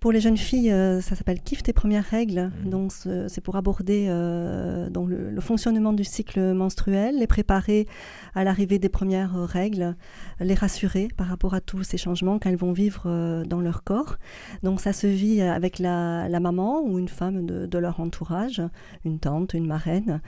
Pour 0.00 0.12
les 0.12 0.20
jeunes 0.20 0.38
filles, 0.38 0.72
euh, 0.72 1.02
ça 1.02 1.14
s'appelle 1.14 1.40
Kiffe 1.42 1.62
tes 1.62 1.74
premières 1.74 2.04
règles. 2.06 2.50
Mhm. 2.64 2.70
Donc, 2.70 2.90
ce- 2.92 3.28
c'est 3.28 3.42
pour 3.42 3.56
aborder 3.56 4.06
euh, 4.08 4.88
donc 4.88 5.10
le, 5.10 5.30
le 5.30 5.40
fonctionnement 5.42 5.92
du 5.92 6.04
cycle 6.04 6.54
menstruel, 6.54 7.18
les 7.18 7.26
préparer 7.26 7.86
à 8.34 8.42
l'arrivée 8.42 8.78
des 8.78 8.88
premières 8.88 9.36
euh, 9.36 9.44
règles, 9.44 9.94
les 10.40 10.54
rassurer 10.54 11.08
par 11.18 11.26
rapport 11.26 11.52
à 11.52 11.60
tous 11.60 11.82
ces 11.82 11.98
changements 11.98 12.38
qu'elles 12.38 12.56
vont 12.56 12.72
vivre 12.72 13.02
euh, 13.04 13.44
dans 13.44 13.60
leur 13.60 13.84
corps. 13.84 14.16
Donc, 14.62 14.80
ça 14.80 14.94
se 14.94 15.06
vit 15.06 15.42
avec 15.42 15.78
la, 15.78 16.30
la 16.30 16.40
maman 16.40 16.80
ou 16.82 16.98
une 16.98 17.08
femme 17.08 17.44
de, 17.44 17.66
de 17.66 17.78
leur 17.78 18.00
entourage, 18.00 18.62
une 19.04 19.18
tante, 19.18 19.52
une 19.52 19.66
marraine, 19.66 20.22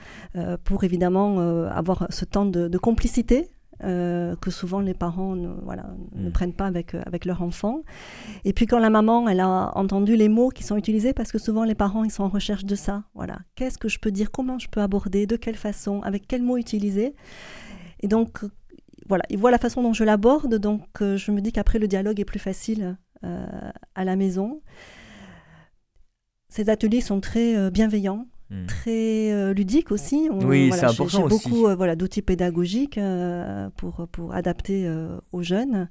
pour 0.63 0.83
évidemment 0.83 1.39
avoir 1.69 2.07
ce 2.11 2.25
temps 2.25 2.45
de, 2.45 2.67
de 2.67 2.77
complicité 2.77 3.49
euh, 3.83 4.35
que 4.37 4.51
souvent 4.51 4.79
les 4.79 4.93
parents 4.93 5.35
ne, 5.35 5.49
voilà, 5.63 5.85
ne 6.15 6.29
Mm. 6.29 6.31
prennent 6.31 6.53
pas 6.53 6.65
avec, 6.67 6.95
euh, 6.95 7.01
avec 7.05 7.25
leur 7.25 7.41
enfant. 7.41 7.81
Et 8.45 8.53
puis 8.53 8.65
quand 8.65 8.79
la 8.79 8.89
maman, 8.89 9.27
elle 9.27 9.39
a 9.39 9.71
entendu 9.75 10.15
les 10.15 10.29
mots 10.29 10.49
qui 10.49 10.63
sont 10.63 10.77
utilisés, 10.77 11.13
parce 11.13 11.31
que 11.31 11.37
souvent 11.37 11.63
les 11.63 11.75
parents, 11.75 12.03
ils 12.03 12.11
sont 12.11 12.23
en 12.23 12.29
recherche 12.29 12.65
de 12.65 12.75
ça. 12.75 13.03
Voilà, 13.13 13.39
qu'est-ce 13.55 13.77
que 13.77 13.89
je 13.89 13.99
peux 13.99 14.11
dire, 14.11 14.31
comment 14.31 14.59
je 14.59 14.69
peux 14.69 14.81
aborder, 14.81 15.27
de 15.27 15.35
quelle 15.35 15.55
façon, 15.55 16.01
avec 16.01 16.27
quels 16.27 16.43
mots 16.43 16.57
utiliser. 16.57 17.15
Et 18.01 18.07
donc, 18.07 18.43
euh, 18.43 18.51
voilà, 19.07 19.23
ils 19.29 19.37
voient 19.37 19.51
la 19.51 19.57
façon 19.57 19.81
dont 19.81 19.93
je 19.93 20.03
l'aborde, 20.03 20.55
donc 20.55 21.01
euh, 21.01 21.17
je 21.17 21.31
me 21.31 21.41
dis 21.41 21.51
qu'après 21.51 21.79
le 21.79 21.87
dialogue 21.87 22.19
est 22.19 22.25
plus 22.25 22.39
facile 22.39 22.97
euh, 23.23 23.45
à 23.95 24.05
la 24.05 24.15
maison. 24.15 24.61
Ces 26.49 26.69
ateliers 26.69 27.01
sont 27.01 27.19
très 27.19 27.71
bienveillants 27.71 28.27
Hmm. 28.53 28.65
très 28.67 29.31
euh, 29.31 29.53
ludique 29.53 29.91
aussi. 29.91 30.27
On- 30.31 30.45
Oui, 30.45 30.67
voilà, 30.67 30.89
c'est 30.89 31.01
important 31.01 31.23
aussi. 31.23 31.49
beaucoup 31.49 31.65
euh, 31.67 31.75
voilà, 31.75 31.95
d'outils 31.95 32.21
pédagogiques 32.21 32.97
euh, 32.99 33.69
pour, 33.77 34.07
pour 34.11 34.33
adapter 34.35 34.85
euh, 34.85 35.17
aux 35.31 35.41
jeunes. 35.41 35.89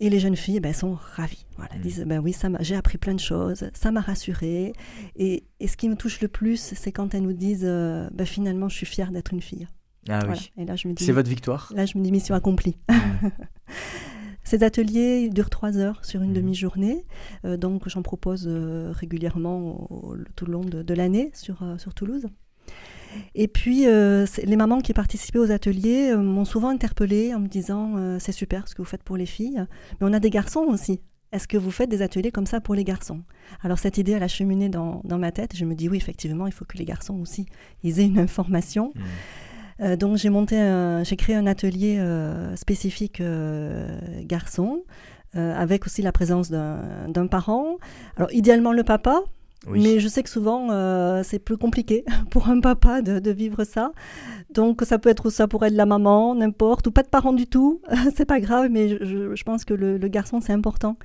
Et 0.00 0.08
les 0.10 0.18
jeunes 0.18 0.34
filles, 0.36 0.60
ben, 0.60 0.70
elles 0.70 0.74
sont 0.74 0.96
ravies. 1.16 1.46
Voilà, 1.56 1.70
elles 1.74 1.80
Mm. 1.80 1.82
disent, 1.82 2.04
ben 2.06 2.18
oui, 2.20 2.32
ça 2.32 2.48
j'ai 2.60 2.74
appris 2.74 2.98
plein 2.98 3.14
de 3.14 3.20
choses, 3.20 3.70
ça 3.74 3.92
m'a 3.92 4.00
rassurée. 4.00 4.72
Et, 5.16 5.44
et 5.60 5.68
ce 5.68 5.76
qui 5.76 5.88
me 5.88 5.94
touche 5.96 6.20
le 6.20 6.28
plus, 6.28 6.56
c'est 6.74 6.90
quand 6.92 7.14
elles 7.14 7.22
nous 7.22 7.32
disent, 7.32 7.64
ben, 7.64 8.24
finalement, 8.26 8.68
je 8.68 8.76
suis 8.76 8.86
fière 8.86 9.12
d'être 9.12 9.32
une 9.32 9.42
fille. 9.42 9.68
Ah 10.08 10.18
Voilà. 10.24 10.32
oui, 10.34 10.50
Et 10.62 10.64
là, 10.66 10.74
je 10.76 10.88
me 10.88 10.92
dis, 10.94 11.04
c'est 11.04 11.12
votre 11.12 11.30
victoire 11.30 11.72
là, 11.74 11.86
je 11.86 11.96
me 11.98 12.02
dis, 12.02 12.12
mission 12.12 12.34
accomplie. 12.34 12.76
Hmm. 12.90 13.28
Ces 14.44 14.62
ateliers 14.62 15.28
durent 15.30 15.50
trois 15.50 15.76
heures 15.78 16.04
sur 16.04 16.20
une 16.22 16.28
Mhm. 16.30 16.34
demi-journée, 16.36 17.04
euh, 17.44 17.56
donc 17.56 17.88
j'en 17.88 18.02
propose 18.02 18.46
euh, 18.46 18.92
régulièrement 18.92 19.90
au- 19.90 20.16
tout 20.36 20.44
le 20.46 20.52
long 20.52 20.64
de, 20.64 20.82
de 20.82 20.94
l'année 20.94 21.30
sur, 21.34 21.62
euh, 21.62 21.78
sur 21.78 21.94
Toulouse. 21.94 22.26
Et 23.36 23.46
puis, 23.46 23.84
les 23.84 24.56
mamans 24.56 24.80
qui 24.80 24.92
participaient 24.92 25.38
aux 25.38 25.52
ateliers 25.52 26.16
m'ont 26.16 26.44
souvent 26.44 26.70
interpellée 26.70 27.32
en 27.32 27.38
me 27.38 27.46
disant 27.46 28.18
c'est 28.18 28.32
super 28.32 28.66
ce 28.66 28.74
que 28.74 28.82
vous 28.82 28.88
faites 28.88 29.04
pour 29.04 29.16
les 29.16 29.26
filles, 29.26 29.64
mais 30.00 30.06
on 30.08 30.12
a 30.12 30.18
des 30.18 30.30
garçons 30.30 30.66
aussi. 30.68 31.00
Est-ce 31.30 31.46
que 31.46 31.56
vous 31.56 31.70
faites 31.70 31.88
des 31.88 32.02
ateliers 32.02 32.32
comme 32.32 32.46
ça 32.46 32.60
pour 32.60 32.74
les 32.74 32.82
garçons? 32.84 33.22
Alors 33.62 33.78
cette 33.78 33.98
idée, 33.98 34.12
elle 34.12 34.22
a 34.24 34.28
cheminé 34.28 34.68
dans, 34.68 35.00
dans 35.04 35.18
ma 35.18 35.30
tête. 35.30 35.56
Je 35.56 35.64
me 35.64 35.74
dis 35.76 35.88
oui, 35.88 35.96
effectivement, 35.96 36.46
il 36.48 36.52
faut 36.52 36.64
que 36.64 36.76
les 36.76 36.84
garçons 36.84 37.14
aussi 37.20 37.46
ils 37.84 38.00
aient 38.00 38.06
une 38.06 38.18
information. 38.18 38.92
Hmm. 38.96 39.00
Euh, 39.80 39.96
donc 39.96 40.16
j'ai 40.16 40.30
monté, 40.30 40.56
j'ai 41.04 41.16
créé 41.16 41.36
un 41.36 41.46
atelier 41.46 41.98
euh, 41.98 42.54
spécifique 42.56 43.20
euh, 43.20 43.98
garçon, 44.22 44.84
avec 45.36 45.84
aussi 45.86 46.00
la 46.00 46.12
présence 46.12 46.48
d'un 46.48 47.08
d'un 47.08 47.26
parent. 47.26 47.78
Alors 48.16 48.32
idéalement 48.32 48.72
le 48.72 48.84
papa, 48.84 49.24
Oui. 49.66 49.80
mais 49.82 50.00
je 50.00 50.08
sais 50.08 50.22
que 50.22 50.28
souvent 50.30 50.70
euh, 50.70 51.22
c'est 51.24 51.38
plus 51.38 51.56
compliqué 51.56 52.04
pour 52.30 52.48
un 52.48 52.60
papa 52.60 53.02
de, 53.02 53.18
de 53.18 53.30
vivre 53.30 53.64
ça. 53.64 53.92
Donc 54.52 54.82
ça 54.82 54.98
peut 54.98 55.08
être 55.08 55.30
ça 55.30 55.48
pourrait 55.48 55.68
être 55.68 55.74
la 55.74 55.86
maman, 55.86 56.34
n'importe, 56.34 56.86
ou 56.86 56.90
pas 56.90 57.02
de 57.02 57.08
parent 57.08 57.32
du 57.32 57.46
tout. 57.46 57.80
c'est 58.16 58.26
pas 58.26 58.40
grave, 58.40 58.68
mais 58.70 58.88
je, 58.88 59.42
pense 59.44 59.64
que 59.64 59.74
le, 59.74 59.98
le 59.98 60.08
garçon 60.08 60.40
c'est 60.40 60.52
important 60.52 60.96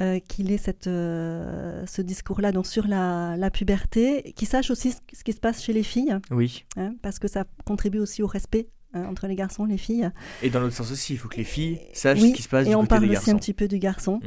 euh, 0.00 0.18
qu'il 0.28 0.50
ait 0.52 0.58
cette, 0.58 0.86
euh, 0.86 1.84
ce 1.86 2.00
discours-là 2.02 2.52
donc 2.52 2.66
sur 2.66 2.86
la, 2.86 3.36
la 3.36 3.50
puberté, 3.50 4.32
qu'il 4.36 4.48
sache 4.48 4.70
aussi 4.70 4.92
ce, 4.92 4.98
ce 5.12 5.24
qui 5.24 5.32
se 5.32 5.40
passe 5.40 5.62
chez 5.62 5.72
les 5.72 5.82
filles 5.82 6.16
Oui, 6.30 6.64
hein, 6.76 6.94
parce 7.02 7.18
que 7.18 7.28
ça 7.28 7.44
contribue 7.66 7.98
aussi 7.98 8.22
au 8.22 8.26
respect 8.26 8.68
hein, 8.94 9.04
entre 9.10 9.26
les 9.26 9.34
garçons 9.34 9.66
et 9.66 9.70
les 9.72 9.78
filles. 9.78 10.10
et 10.42 10.48
dans 10.50 10.60
l'autre 10.60 10.74
sens 10.74 10.90
aussi, 10.92 11.12
il 11.14 11.16
faut 11.18 11.28
que 11.28 11.36
les 11.36 11.44
filles 11.44 11.78
sachent 11.92 12.20
Oui, 12.22 12.30
ce 12.30 12.34
qui 12.34 12.42
se 12.42 12.48
passe 12.48 12.66
et 12.66 12.70
du 12.70 12.74
on 12.74 12.80
côté 12.80 12.88
parle 12.88 13.02
des 13.02 13.06
aussi 13.08 13.14
garçons. 13.16 13.30
un 13.32 13.38
petit 13.38 13.54
peu 13.54 13.68
du 13.68 13.78
garçon. 13.78 14.20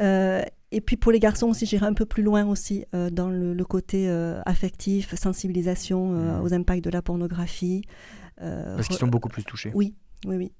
Euh, 0.00 0.42
et 0.76 0.80
puis 0.80 0.96
pour 0.96 1.12
les 1.12 1.20
garçons 1.20 1.46
aussi, 1.48 1.66
j'irai 1.66 1.86
un 1.86 1.94
peu 1.94 2.06
plus 2.06 2.22
loin 2.22 2.44
aussi 2.46 2.84
euh, 2.94 3.10
dans 3.10 3.28
le, 3.30 3.54
le 3.54 3.64
côté 3.64 4.08
euh, 4.08 4.40
affectif, 4.46 5.14
sensibilisation 5.14 6.14
euh, 6.14 6.38
Mhm. 6.38 6.44
aux 6.44 6.54
impacts 6.54 6.84
de 6.84 6.90
la 6.90 7.02
pornographie. 7.02 7.82
Parce 8.38 8.88
qu'ils 8.88 8.96
sont 8.96 9.06
beaucoup 9.06 9.28
plus 9.28 9.44
touchés. 9.44 9.70
Oui, 9.74 9.94
oui, 10.26 10.36
oui. 10.36 10.52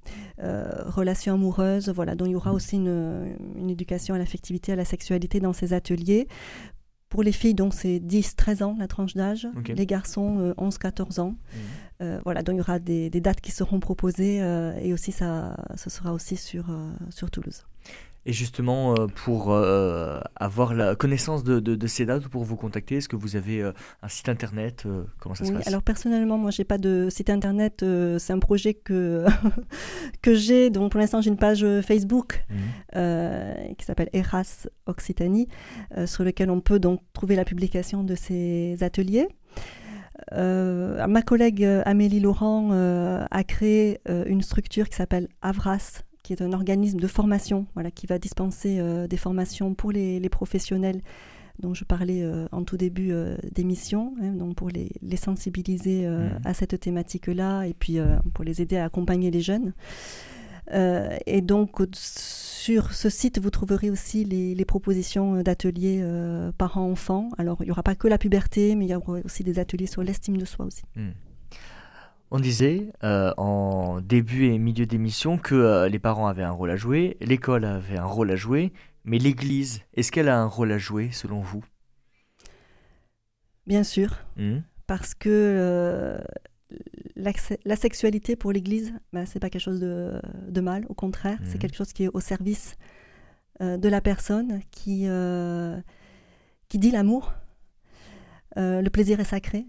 Euh, 0.42 0.70
relations 0.86 1.34
amoureuses, 1.34 1.88
voilà. 1.88 2.14
Donc 2.14 2.28
il 2.28 2.32
y 2.32 2.36
aura 2.36 2.52
aussi 2.52 2.76
une, 2.76 3.34
une 3.56 3.68
éducation 3.70 4.14
à 4.14 4.18
l'affectivité, 4.18 4.72
à 4.72 4.76
la 4.76 4.84
sexualité 4.84 5.40
dans 5.40 5.52
ces 5.52 5.72
ateliers. 5.72 6.28
Pour 7.08 7.22
les 7.22 7.32
filles, 7.32 7.54
donc 7.54 7.74
c'est 7.74 7.98
10-13 7.98 8.62
ans 8.64 8.76
la 8.78 8.88
tranche 8.88 9.14
d'âge. 9.14 9.46
Les 9.76 9.86
garçons, 9.86 10.38
euh, 10.38 10.54
11-14 10.56 11.20
ans. 11.20 11.36
Euh, 12.02 12.20
voilà, 12.24 12.42
donc 12.42 12.54
il 12.54 12.58
y 12.58 12.60
aura 12.60 12.78
des, 12.78 13.08
des 13.10 13.20
dates 13.20 13.40
qui 13.40 13.52
seront 13.52 13.80
proposées 13.80 14.36
et 14.82 14.92
aussi 14.92 15.12
ça, 15.12 15.56
ce 15.76 15.90
sera 15.90 16.12
aussi 16.12 16.36
sur, 16.36 16.66
sur 17.10 17.30
Toulouse. 17.30 17.64
Et 18.26 18.32
justement, 18.32 18.94
euh, 18.94 19.06
pour 19.06 19.52
euh, 19.52 20.18
avoir 20.36 20.72
la 20.74 20.94
connaissance 20.96 21.44
de, 21.44 21.60
de- 21.60 21.74
de 21.74 21.86
ces 21.86 22.06
dates 22.06 22.24
ou 22.26 22.28
pour 22.30 22.44
vous 22.44 22.56
contacter, 22.56 22.96
est-ce 22.96 23.08
que 23.08 23.16
vous 23.16 23.36
avez 23.36 23.62
euh, 23.62 23.72
un 24.02 24.08
site 24.08 24.28
internet 24.30 24.84
Comment 25.20 25.34
ça 25.34 25.44
se 25.44 25.52
passe? 25.52 25.66
alors 25.68 25.82
personnellement, 25.82 26.38
moi, 26.38 26.50
j'ai 26.50 26.64
pas 26.64 26.78
de 26.78 27.08
site 27.10 27.28
internet. 27.28 27.84
c'est 28.18 28.32
un 28.32 28.38
projet 28.38 28.72
que 28.74 29.24
que 30.22 30.34
j'ai. 30.34 30.70
Donc 30.70 30.90
pour 30.92 31.00
l'instant, 31.00 31.20
j'ai 31.20 31.30
une 31.30 31.36
page 31.36 31.66
Facebook 31.82 32.44
Mhm. 32.50 32.56
euh, 32.96 33.54
qui 33.78 33.84
s'appelle 33.84 34.08
Eras 34.14 34.66
Occitanie, 34.86 35.48
euh, 35.96 36.06
sur 36.06 36.24
lequel 36.24 36.50
on 36.50 36.60
peut 36.60 36.78
donc 36.78 37.00
trouver 37.12 37.36
la 37.36 37.44
publication 37.44 38.04
de 38.04 38.14
ces 38.14 38.76
ateliers. 38.82 39.28
Euh, 40.32 41.06
ma 41.06 41.22
collègue 41.22 41.64
Amélie 41.84 42.20
Laurent 42.20 42.70
euh, 42.72 43.24
a 43.30 43.44
créé 43.44 44.00
euh, 44.08 44.24
une 44.26 44.42
structure 44.42 44.88
qui 44.88 44.94
s'appelle 44.96 45.28
Avras, 45.42 46.02
qui 46.24 46.32
est 46.32 46.42
un 46.42 46.52
organisme 46.52 46.98
de 46.98 47.06
formation, 47.06 47.66
voilà, 47.74 47.92
qui 47.92 48.08
va 48.08 48.18
dispenser 48.18 48.80
euh, 48.80 49.06
des 49.06 49.16
formations 49.16 49.74
pour 49.74 49.92
les, 49.92 50.18
les 50.18 50.28
professionnels 50.28 51.00
dont 51.60 51.72
je 51.72 51.84
parlais 51.84 52.22
euh, 52.22 52.46
en 52.50 52.64
tout 52.64 52.76
début 52.76 53.12
euh, 53.12 53.36
d'émission, 53.52 54.14
hein, 54.20 54.32
donc 54.32 54.56
pour 54.56 54.70
les, 54.70 54.90
les 55.02 55.16
sensibiliser 55.16 56.04
euh, 56.04 56.30
Mhm. 56.30 56.40
à 56.44 56.54
cette 56.54 56.80
thématique-là 56.80 57.64
et 57.64 57.74
puis 57.74 57.98
pour 58.32 58.44
les 58.44 58.60
aider 58.60 58.76
à 58.76 58.84
accompagner 58.86 59.30
les 59.30 59.40
jeunes. 59.40 59.72
Et 61.26 61.42
donc 61.42 61.82
sur 61.94 62.94
ce 62.94 63.10
site, 63.10 63.38
vous 63.38 63.50
trouverez 63.50 63.90
aussi 63.90 64.24
les, 64.24 64.54
les 64.54 64.64
propositions 64.64 65.42
d'ateliers 65.42 66.02
parents-enfants. 66.56 67.28
Alors 67.36 67.58
il 67.60 67.66
n'y 67.66 67.70
aura 67.70 67.82
pas 67.82 67.94
que 67.94 68.08
la 68.08 68.16
puberté, 68.16 68.74
mais 68.74 68.86
il 68.86 68.90
y 68.90 68.94
aura 68.94 69.18
aussi 69.24 69.44
des 69.44 69.58
ateliers 69.58 69.86
sur 69.86 70.02
l'estime 70.02 70.38
de 70.38 70.46
soi 70.46 70.64
aussi. 70.64 70.82
Hmm. 70.96 71.10
On 72.36 72.40
disait 72.40 72.90
euh, 73.04 73.32
en 73.36 74.00
début 74.00 74.46
et 74.46 74.58
milieu 74.58 74.86
d'émission 74.86 75.38
que 75.38 75.54
euh, 75.54 75.88
les 75.88 76.00
parents 76.00 76.26
avaient 76.26 76.42
un 76.42 76.50
rôle 76.50 76.72
à 76.72 76.74
jouer, 76.74 77.16
l'école 77.20 77.64
avait 77.64 77.96
un 77.96 78.04
rôle 78.04 78.28
à 78.32 78.34
jouer, 78.34 78.72
mais 79.04 79.18
l'Église, 79.18 79.82
est-ce 79.94 80.10
qu'elle 80.10 80.28
a 80.28 80.36
un 80.36 80.46
rôle 80.46 80.72
à 80.72 80.78
jouer 80.78 81.12
selon 81.12 81.42
vous? 81.42 81.64
Bien 83.68 83.84
sûr, 83.84 84.16
Hmm. 84.36 84.62
Parce 84.88 85.14
que 85.14 85.28
euh, 85.28 86.18
la 87.14 87.76
sexualité 87.76 88.34
pour 88.34 88.50
l'Église, 88.50 88.92
ben, 89.12 89.26
c'est 89.26 89.38
pas 89.38 89.48
quelque 89.48 89.62
chose 89.62 89.78
de, 89.78 90.20
de 90.48 90.60
mal, 90.60 90.86
au 90.88 90.94
contraire, 90.94 91.38
c'est 91.44 91.58
quelque 91.58 91.76
chose 91.76 91.92
qui 91.92 92.02
est 92.02 92.10
au 92.12 92.18
service 92.18 92.74
de 93.60 93.88
la 93.88 94.00
personne, 94.00 94.60
qui, 94.72 95.06
qui 96.68 96.78
dit 96.80 96.90
l'amour. 96.90 97.32
Le 98.56 98.88
plaisir 98.88 99.20
est 99.20 99.24
sacré. 99.24 99.66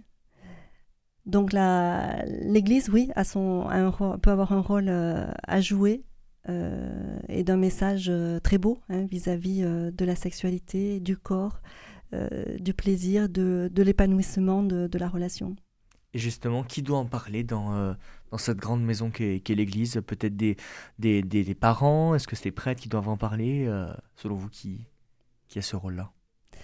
Donc 1.25 1.53
l'Église, 1.53 2.89
oui, 2.89 3.09
a 3.15 3.23
son, 3.23 3.67
peut 4.21 4.29
avoir 4.31 4.51
un 4.51 4.61
rôle 4.61 4.89
euh, 4.89 5.25
à 5.47 5.59
jouer 5.59 6.03
euh, 6.49 7.19
et 7.27 7.43
d'un 7.43 7.57
message 7.57 8.07
euh, 8.09 8.39
très 8.39 8.59
beau 8.59 8.79
hein, 8.89 9.05
vis-à-vis 9.05 9.61
de 9.61 10.05
la 10.05 10.15
sexualité, 10.15 10.99
du 10.99 11.17
corps, 11.17 11.61
du 12.59 12.73
plaisir, 12.73 13.27
de, 13.27 13.69
de 13.73 13.83
l'épanouissement 13.83 14.63
de, 14.63 14.87
de 14.87 14.97
la 14.97 15.09
relation. 15.09 15.55
Et 16.13 16.19
justement, 16.19 16.63
qui 16.63 16.81
doit 16.81 16.99
en 16.99 17.05
parler 17.05 17.43
dans, 17.43 17.93
dans 18.31 18.37
cette 18.37 18.57
grande 18.57 18.81
maison 18.81 19.09
qu'est 19.11 19.41
l'Église? 19.49 20.01
Peut-être 20.05 20.37
des, 20.37 20.55
des, 20.97 21.21
des- 21.23 21.43
des 21.43 21.55
parents? 21.55 22.15
Est-ce 22.15 22.25
que 22.27 22.37
c'est 22.37 22.45
les 22.45 22.51
prêtres 22.51 22.81
qui 22.81 22.87
doivent 22.87 23.09
en 23.09 23.17
parler 23.17 23.67
Selon 24.15 24.35
vous, 24.35 24.47
qui 24.47 24.85
qui 25.49 25.59
a 25.59 25.61
ce 25.61 25.75
rôle-là 25.75 26.11
Ben, 26.53 26.59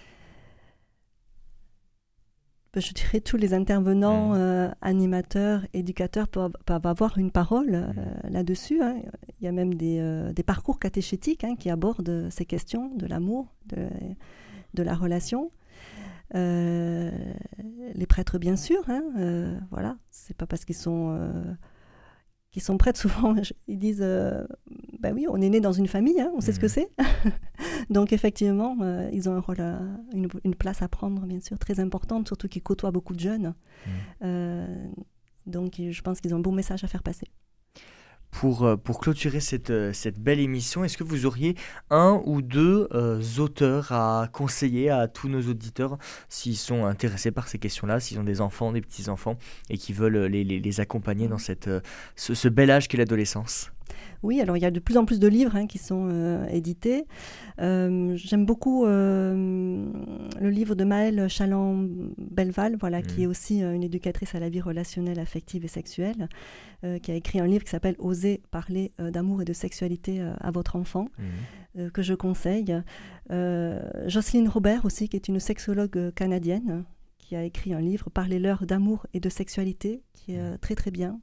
Je 2.74 2.92
dirais 2.94 3.20
tous 3.20 3.36
les 3.36 3.52
intervenants, 3.52 4.30
Mhm. 4.30 4.36
euh, 4.38 4.70
animateurs, 4.80 5.60
éducateurs 5.74 6.26
peuvent, 6.26 6.52
peuvent 6.64 6.86
avoir 6.86 7.18
une 7.18 7.30
parole 7.30 7.74
euh, 7.74 7.92
Mhm. 7.92 8.30
là-dessus. 8.32 8.80
hein. 8.82 8.96
Il 9.40 9.44
y 9.44 9.48
a 9.48 9.52
même 9.52 9.74
des, 9.74 9.98
euh, 10.00 10.32
des 10.32 10.42
parcours 10.42 10.78
catéchétiques 10.78 11.44
hein, 11.44 11.54
qui 11.54 11.68
abordent 11.68 12.28
ces 12.30 12.46
questions 12.46 12.88
de 12.94 13.06
l'amour, 13.06 13.52
de, 13.66 13.88
de 14.72 14.82
la 14.82 14.94
relation. 14.94 15.50
Les 16.34 18.06
prêtres, 18.08 18.38
bien 18.38 18.56
sûr. 18.56 18.82
Hein, 18.88 19.02
voilà, 19.70 19.98
c'est 20.10 20.34
pas 20.36 20.46
parce 20.46 20.64
qu'ils 20.64 20.74
sont 20.76 21.30
qu'ils 22.50 22.62
sont 22.62 22.78
prêtres 22.78 23.00
souvent, 23.06 23.34
ils 23.68 23.78
disent, 23.78 24.06
euh, 25.04 25.08
ben 25.08 25.14
oui, 25.14 25.26
on 25.28 25.40
est 25.40 25.48
né 25.48 25.60
dans 25.60 25.72
une 25.72 25.88
famille, 25.88 26.20
hein, 26.20 26.30
on 26.36 26.40
sait 26.40 26.52
ce 26.52 26.60
que 26.60 26.66
Mhm. 26.66 26.72
c'est. 26.72 26.88
Donc 27.90 28.12
effectivement, 28.12 28.76
euh, 28.82 29.08
ils 29.12 29.28
ont 29.28 29.34
un 29.34 29.40
rôle, 29.40 29.60
à- 29.60 29.80
une, 30.12 30.28
une 30.44 30.54
place 30.54 30.82
à 30.82 30.88
prendre, 30.88 31.22
bien 31.26 31.40
sûr, 31.40 31.58
très 31.58 31.80
importante, 31.80 32.26
surtout 32.28 32.48
qu'ils 32.48 32.62
côtoient 32.62 32.90
beaucoup 32.92 33.14
de 33.14 33.20
jeunes. 33.20 33.54
Mhm. 33.86 33.92
Euh, 34.24 34.86
donc 35.46 35.74
je 35.90 36.02
pense 36.02 36.20
qu'ils 36.20 36.32
ont 36.34 36.38
un 36.38 36.40
bon 36.40 36.52
message 36.52 36.84
à 36.84 36.86
faire 36.88 37.02
passer. 37.02 37.26
Pour, 38.30 38.62
euh, 38.64 38.76
pour 38.78 38.98
clôturer 38.98 39.40
cette, 39.40 39.68
euh, 39.68 39.92
cette 39.92 40.18
belle 40.18 40.40
émission, 40.40 40.84
est-ce 40.84 40.96
que 40.96 41.04
vous 41.04 41.26
auriez 41.26 41.54
un 41.90 42.22
ou 42.24 42.40
deux 42.40 42.88
euh, 42.94 43.20
auteurs 43.38 43.92
à 43.92 44.26
conseiller 44.32 44.88
à 44.88 45.06
tous 45.06 45.28
nos 45.28 45.42
auditeurs 45.42 45.98
s'ils 46.30 46.56
sont 46.56 46.86
intéressés 46.86 47.30
par 47.30 47.46
ces 47.48 47.58
questions-là, 47.58 48.00
s'ils 48.00 48.18
ont 48.18 48.24
des 48.24 48.40
enfants, 48.40 48.72
des 48.72 48.80
petits-enfants 48.80 49.36
et 49.68 49.76
qui 49.76 49.92
veulent 49.92 50.16
euh, 50.16 50.28
les, 50.28 50.44
les- 50.44 50.60
les 50.60 50.80
accompagner 50.80 51.28
dans 51.28 51.36
cette, 51.36 51.68
euh, 51.68 51.80
ce, 52.16 52.32
ce 52.32 52.48
bel 52.48 52.70
âge 52.70 52.88
qu'est 52.88 52.96
l'adolescence? 52.96 53.70
Oui, 54.22 54.40
alors 54.40 54.56
il 54.56 54.62
y 54.62 54.66
a 54.66 54.70
de 54.70 54.80
plus 54.80 54.96
en 54.96 55.04
plus 55.04 55.18
de 55.18 55.28
livres 55.28 55.56
hein, 55.56 55.66
qui 55.66 55.78
sont 55.78 56.08
euh, 56.10 56.46
édités. 56.48 57.06
Euh, 57.60 58.14
J'aime 58.16 58.46
beaucoup 58.46 58.86
euh, 58.86 59.86
le 60.40 60.50
livre 60.50 60.74
de 60.74 60.84
Maëlle 60.84 61.28
Chaland-Belval, 61.28 62.76
voilà, 62.78 63.02
qui 63.02 63.24
est 63.24 63.26
aussi 63.26 63.62
une 63.62 63.82
éducatrice 63.82 64.34
à 64.34 64.40
la 64.40 64.48
vie 64.48 64.60
relationnelle, 64.60 65.18
affective 65.18 65.64
et 65.64 65.68
sexuelle, 65.68 66.28
qui 67.02 67.12
a 67.12 67.14
écrit 67.14 67.38
un 67.38 67.46
livre 67.46 67.64
qui 67.64 67.70
s'appelle 67.70 67.94
Oser 67.98 68.42
parler 68.50 68.92
d'amour 68.98 69.42
et 69.42 69.44
de 69.44 69.52
sexualité 69.52 70.20
à 70.40 70.50
votre 70.50 70.76
enfant, 70.76 71.06
euh, 71.78 71.90
que 71.90 72.02
je 72.02 72.14
conseille. 72.14 72.74
Jocelyne 74.06 74.48
Robert 74.48 74.84
aussi, 74.84 75.08
qui 75.08 75.16
est 75.16 75.28
une 75.28 75.40
sexologue 75.40 76.12
canadienne, 76.14 76.84
qui 77.22 77.36
a 77.36 77.44
écrit 77.44 77.72
un 77.72 77.80
livre 77.80 78.10
Parlez-leur 78.10 78.66
d'amour 78.66 79.06
et 79.14 79.20
de 79.20 79.30
sexualité, 79.30 80.02
qui 80.12 80.34
est 80.34 80.38
euh, 80.38 80.56
très 80.60 80.74
très 80.74 80.90
bien. 80.90 81.18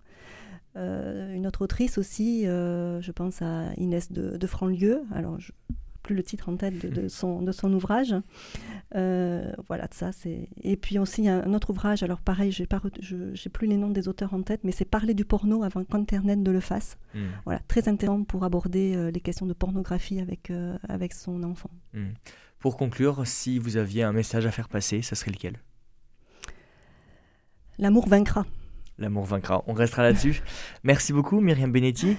Euh, 0.80 1.36
une 1.36 1.46
autre 1.46 1.62
autrice 1.62 1.98
aussi, 1.98 2.48
euh, 2.48 3.02
je 3.02 3.12
pense 3.12 3.42
à 3.42 3.74
Inès 3.78 4.12
de, 4.12 4.38
de 4.38 4.48
Franlieu, 4.48 5.04
alors 5.14 5.40
je 5.40 5.52
plus 6.02 6.16
le 6.16 6.24
titre 6.24 6.50
en 6.50 6.56
tête 6.56 6.80
de, 6.80 6.90
de 6.90 7.08
son, 7.08 7.42
de 7.42 7.52
son 7.52 7.72
ouvrage. 7.74 8.16
Euh, 8.96 9.52
voilà, 9.68 9.88
de 9.88 9.94
ça 9.94 10.12
c'est. 10.12 10.50
Et 10.64 10.78
puis 10.78 10.98
aussi 10.98 11.28
un, 11.28 11.44
un 11.44 11.54
autre 11.54 11.70
ouvrage, 11.70 12.04
alors 12.04 12.22
pareil, 12.22 12.52
j'ai 12.52 12.66
pas, 12.66 12.82
j'ai 13.00 13.50
plus 13.50 13.68
les 13.68 13.78
noms 13.78 13.90
des 13.90 14.08
auteurs 14.08 14.34
en 14.34 14.42
tête, 14.42 14.62
mais 14.64 14.72
c'est 14.72 14.86
Parler 14.86 15.14
du 15.14 15.26
porno 15.26 15.62
avant 15.62 15.84
qu'Internet 15.84 16.40
ne 16.40 16.52
le 16.52 16.62
fasse. 16.62 16.98
Mm. 17.14 17.20
Voilà, 17.46 17.60
très 17.68 17.88
intéressant 17.88 18.24
pour 18.24 18.44
aborder 18.44 18.96
euh, 18.96 19.12
les 19.12 19.20
questions 19.20 19.46
de 19.46 19.54
pornographie 19.54 20.20
avec, 20.20 20.50
euh, 20.50 20.78
avec 20.88 21.14
son 21.14 21.44
enfant. 21.44 21.70
Mm. 21.94 22.08
Pour 22.60 22.76
conclure, 22.76 23.28
si 23.28 23.60
vous 23.60 23.78
aviez 23.78 24.04
un 24.04 24.14
message 24.14 24.46
à 24.46 24.52
faire 24.52 24.70
passer, 24.70 25.02
ça 25.02 25.16
serait 25.16 25.32
lequel? 25.32 25.58
L'amour 27.78 28.08
vaincra. 28.08 28.46
L'amour 29.00 29.26
vaincra. 29.26 29.64
On 29.68 29.74
restera 29.74 30.04
là-dessus. 30.04 30.42
Merci 30.84 31.14
beaucoup, 31.14 31.40
Myriam 31.40 31.72
Benetti. 31.72 32.18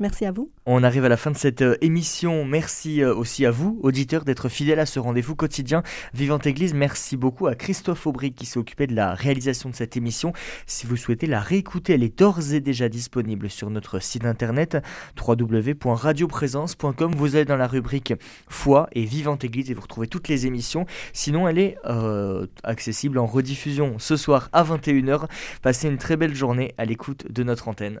Merci 0.00 0.26
à 0.26 0.32
vous. 0.32 0.52
On 0.64 0.84
arrive 0.84 1.04
à 1.04 1.08
la 1.08 1.16
fin 1.16 1.32
de 1.32 1.36
cette 1.36 1.62
euh, 1.62 1.76
émission. 1.80 2.44
Merci 2.44 3.02
euh, 3.02 3.12
aussi 3.12 3.44
à 3.44 3.50
vous, 3.50 3.80
auditeurs, 3.82 4.24
d'être 4.24 4.48
fidèles 4.48 4.78
à 4.78 4.86
ce 4.86 5.00
rendez-vous 5.00 5.34
quotidien 5.34 5.82
Vivante 6.14 6.46
Église. 6.46 6.72
Merci 6.72 7.16
beaucoup 7.16 7.48
à 7.48 7.56
Christophe 7.56 8.06
Aubry 8.06 8.32
qui 8.32 8.46
s'est 8.46 8.58
occupé 8.58 8.86
de 8.86 8.94
la 8.94 9.14
réalisation 9.14 9.70
de 9.70 9.74
cette 9.74 9.96
émission. 9.96 10.32
Si 10.66 10.86
vous 10.86 10.96
souhaitez 10.96 11.26
la 11.26 11.40
réécouter, 11.40 11.94
elle 11.94 12.04
est 12.04 12.16
d'ores 12.16 12.52
et 12.52 12.60
déjà 12.60 12.88
disponible 12.88 13.50
sur 13.50 13.70
notre 13.70 13.98
site 13.98 14.24
internet 14.24 14.78
www.radioprésence.com. 15.20 17.14
Vous 17.16 17.34
allez 17.34 17.44
dans 17.44 17.56
la 17.56 17.66
rubrique 17.66 18.14
Foi 18.48 18.88
et 18.92 19.04
Vivante 19.04 19.42
Église 19.42 19.70
et 19.70 19.74
vous 19.74 19.82
retrouvez 19.82 20.06
toutes 20.06 20.28
les 20.28 20.46
émissions. 20.46 20.86
Sinon, 21.12 21.48
elle 21.48 21.58
est 21.58 21.76
euh, 21.86 22.46
accessible 22.62 23.18
en 23.18 23.26
rediffusion 23.26 23.98
ce 23.98 24.16
soir 24.16 24.48
à 24.52 24.62
21h. 24.62 25.24
Passez 25.60 25.88
une 25.88 25.98
très 25.98 26.16
belle 26.16 26.36
journée 26.36 26.72
à 26.78 26.84
l'écoute 26.84 27.30
de 27.32 27.42
notre 27.42 27.66
antenne. 27.66 28.00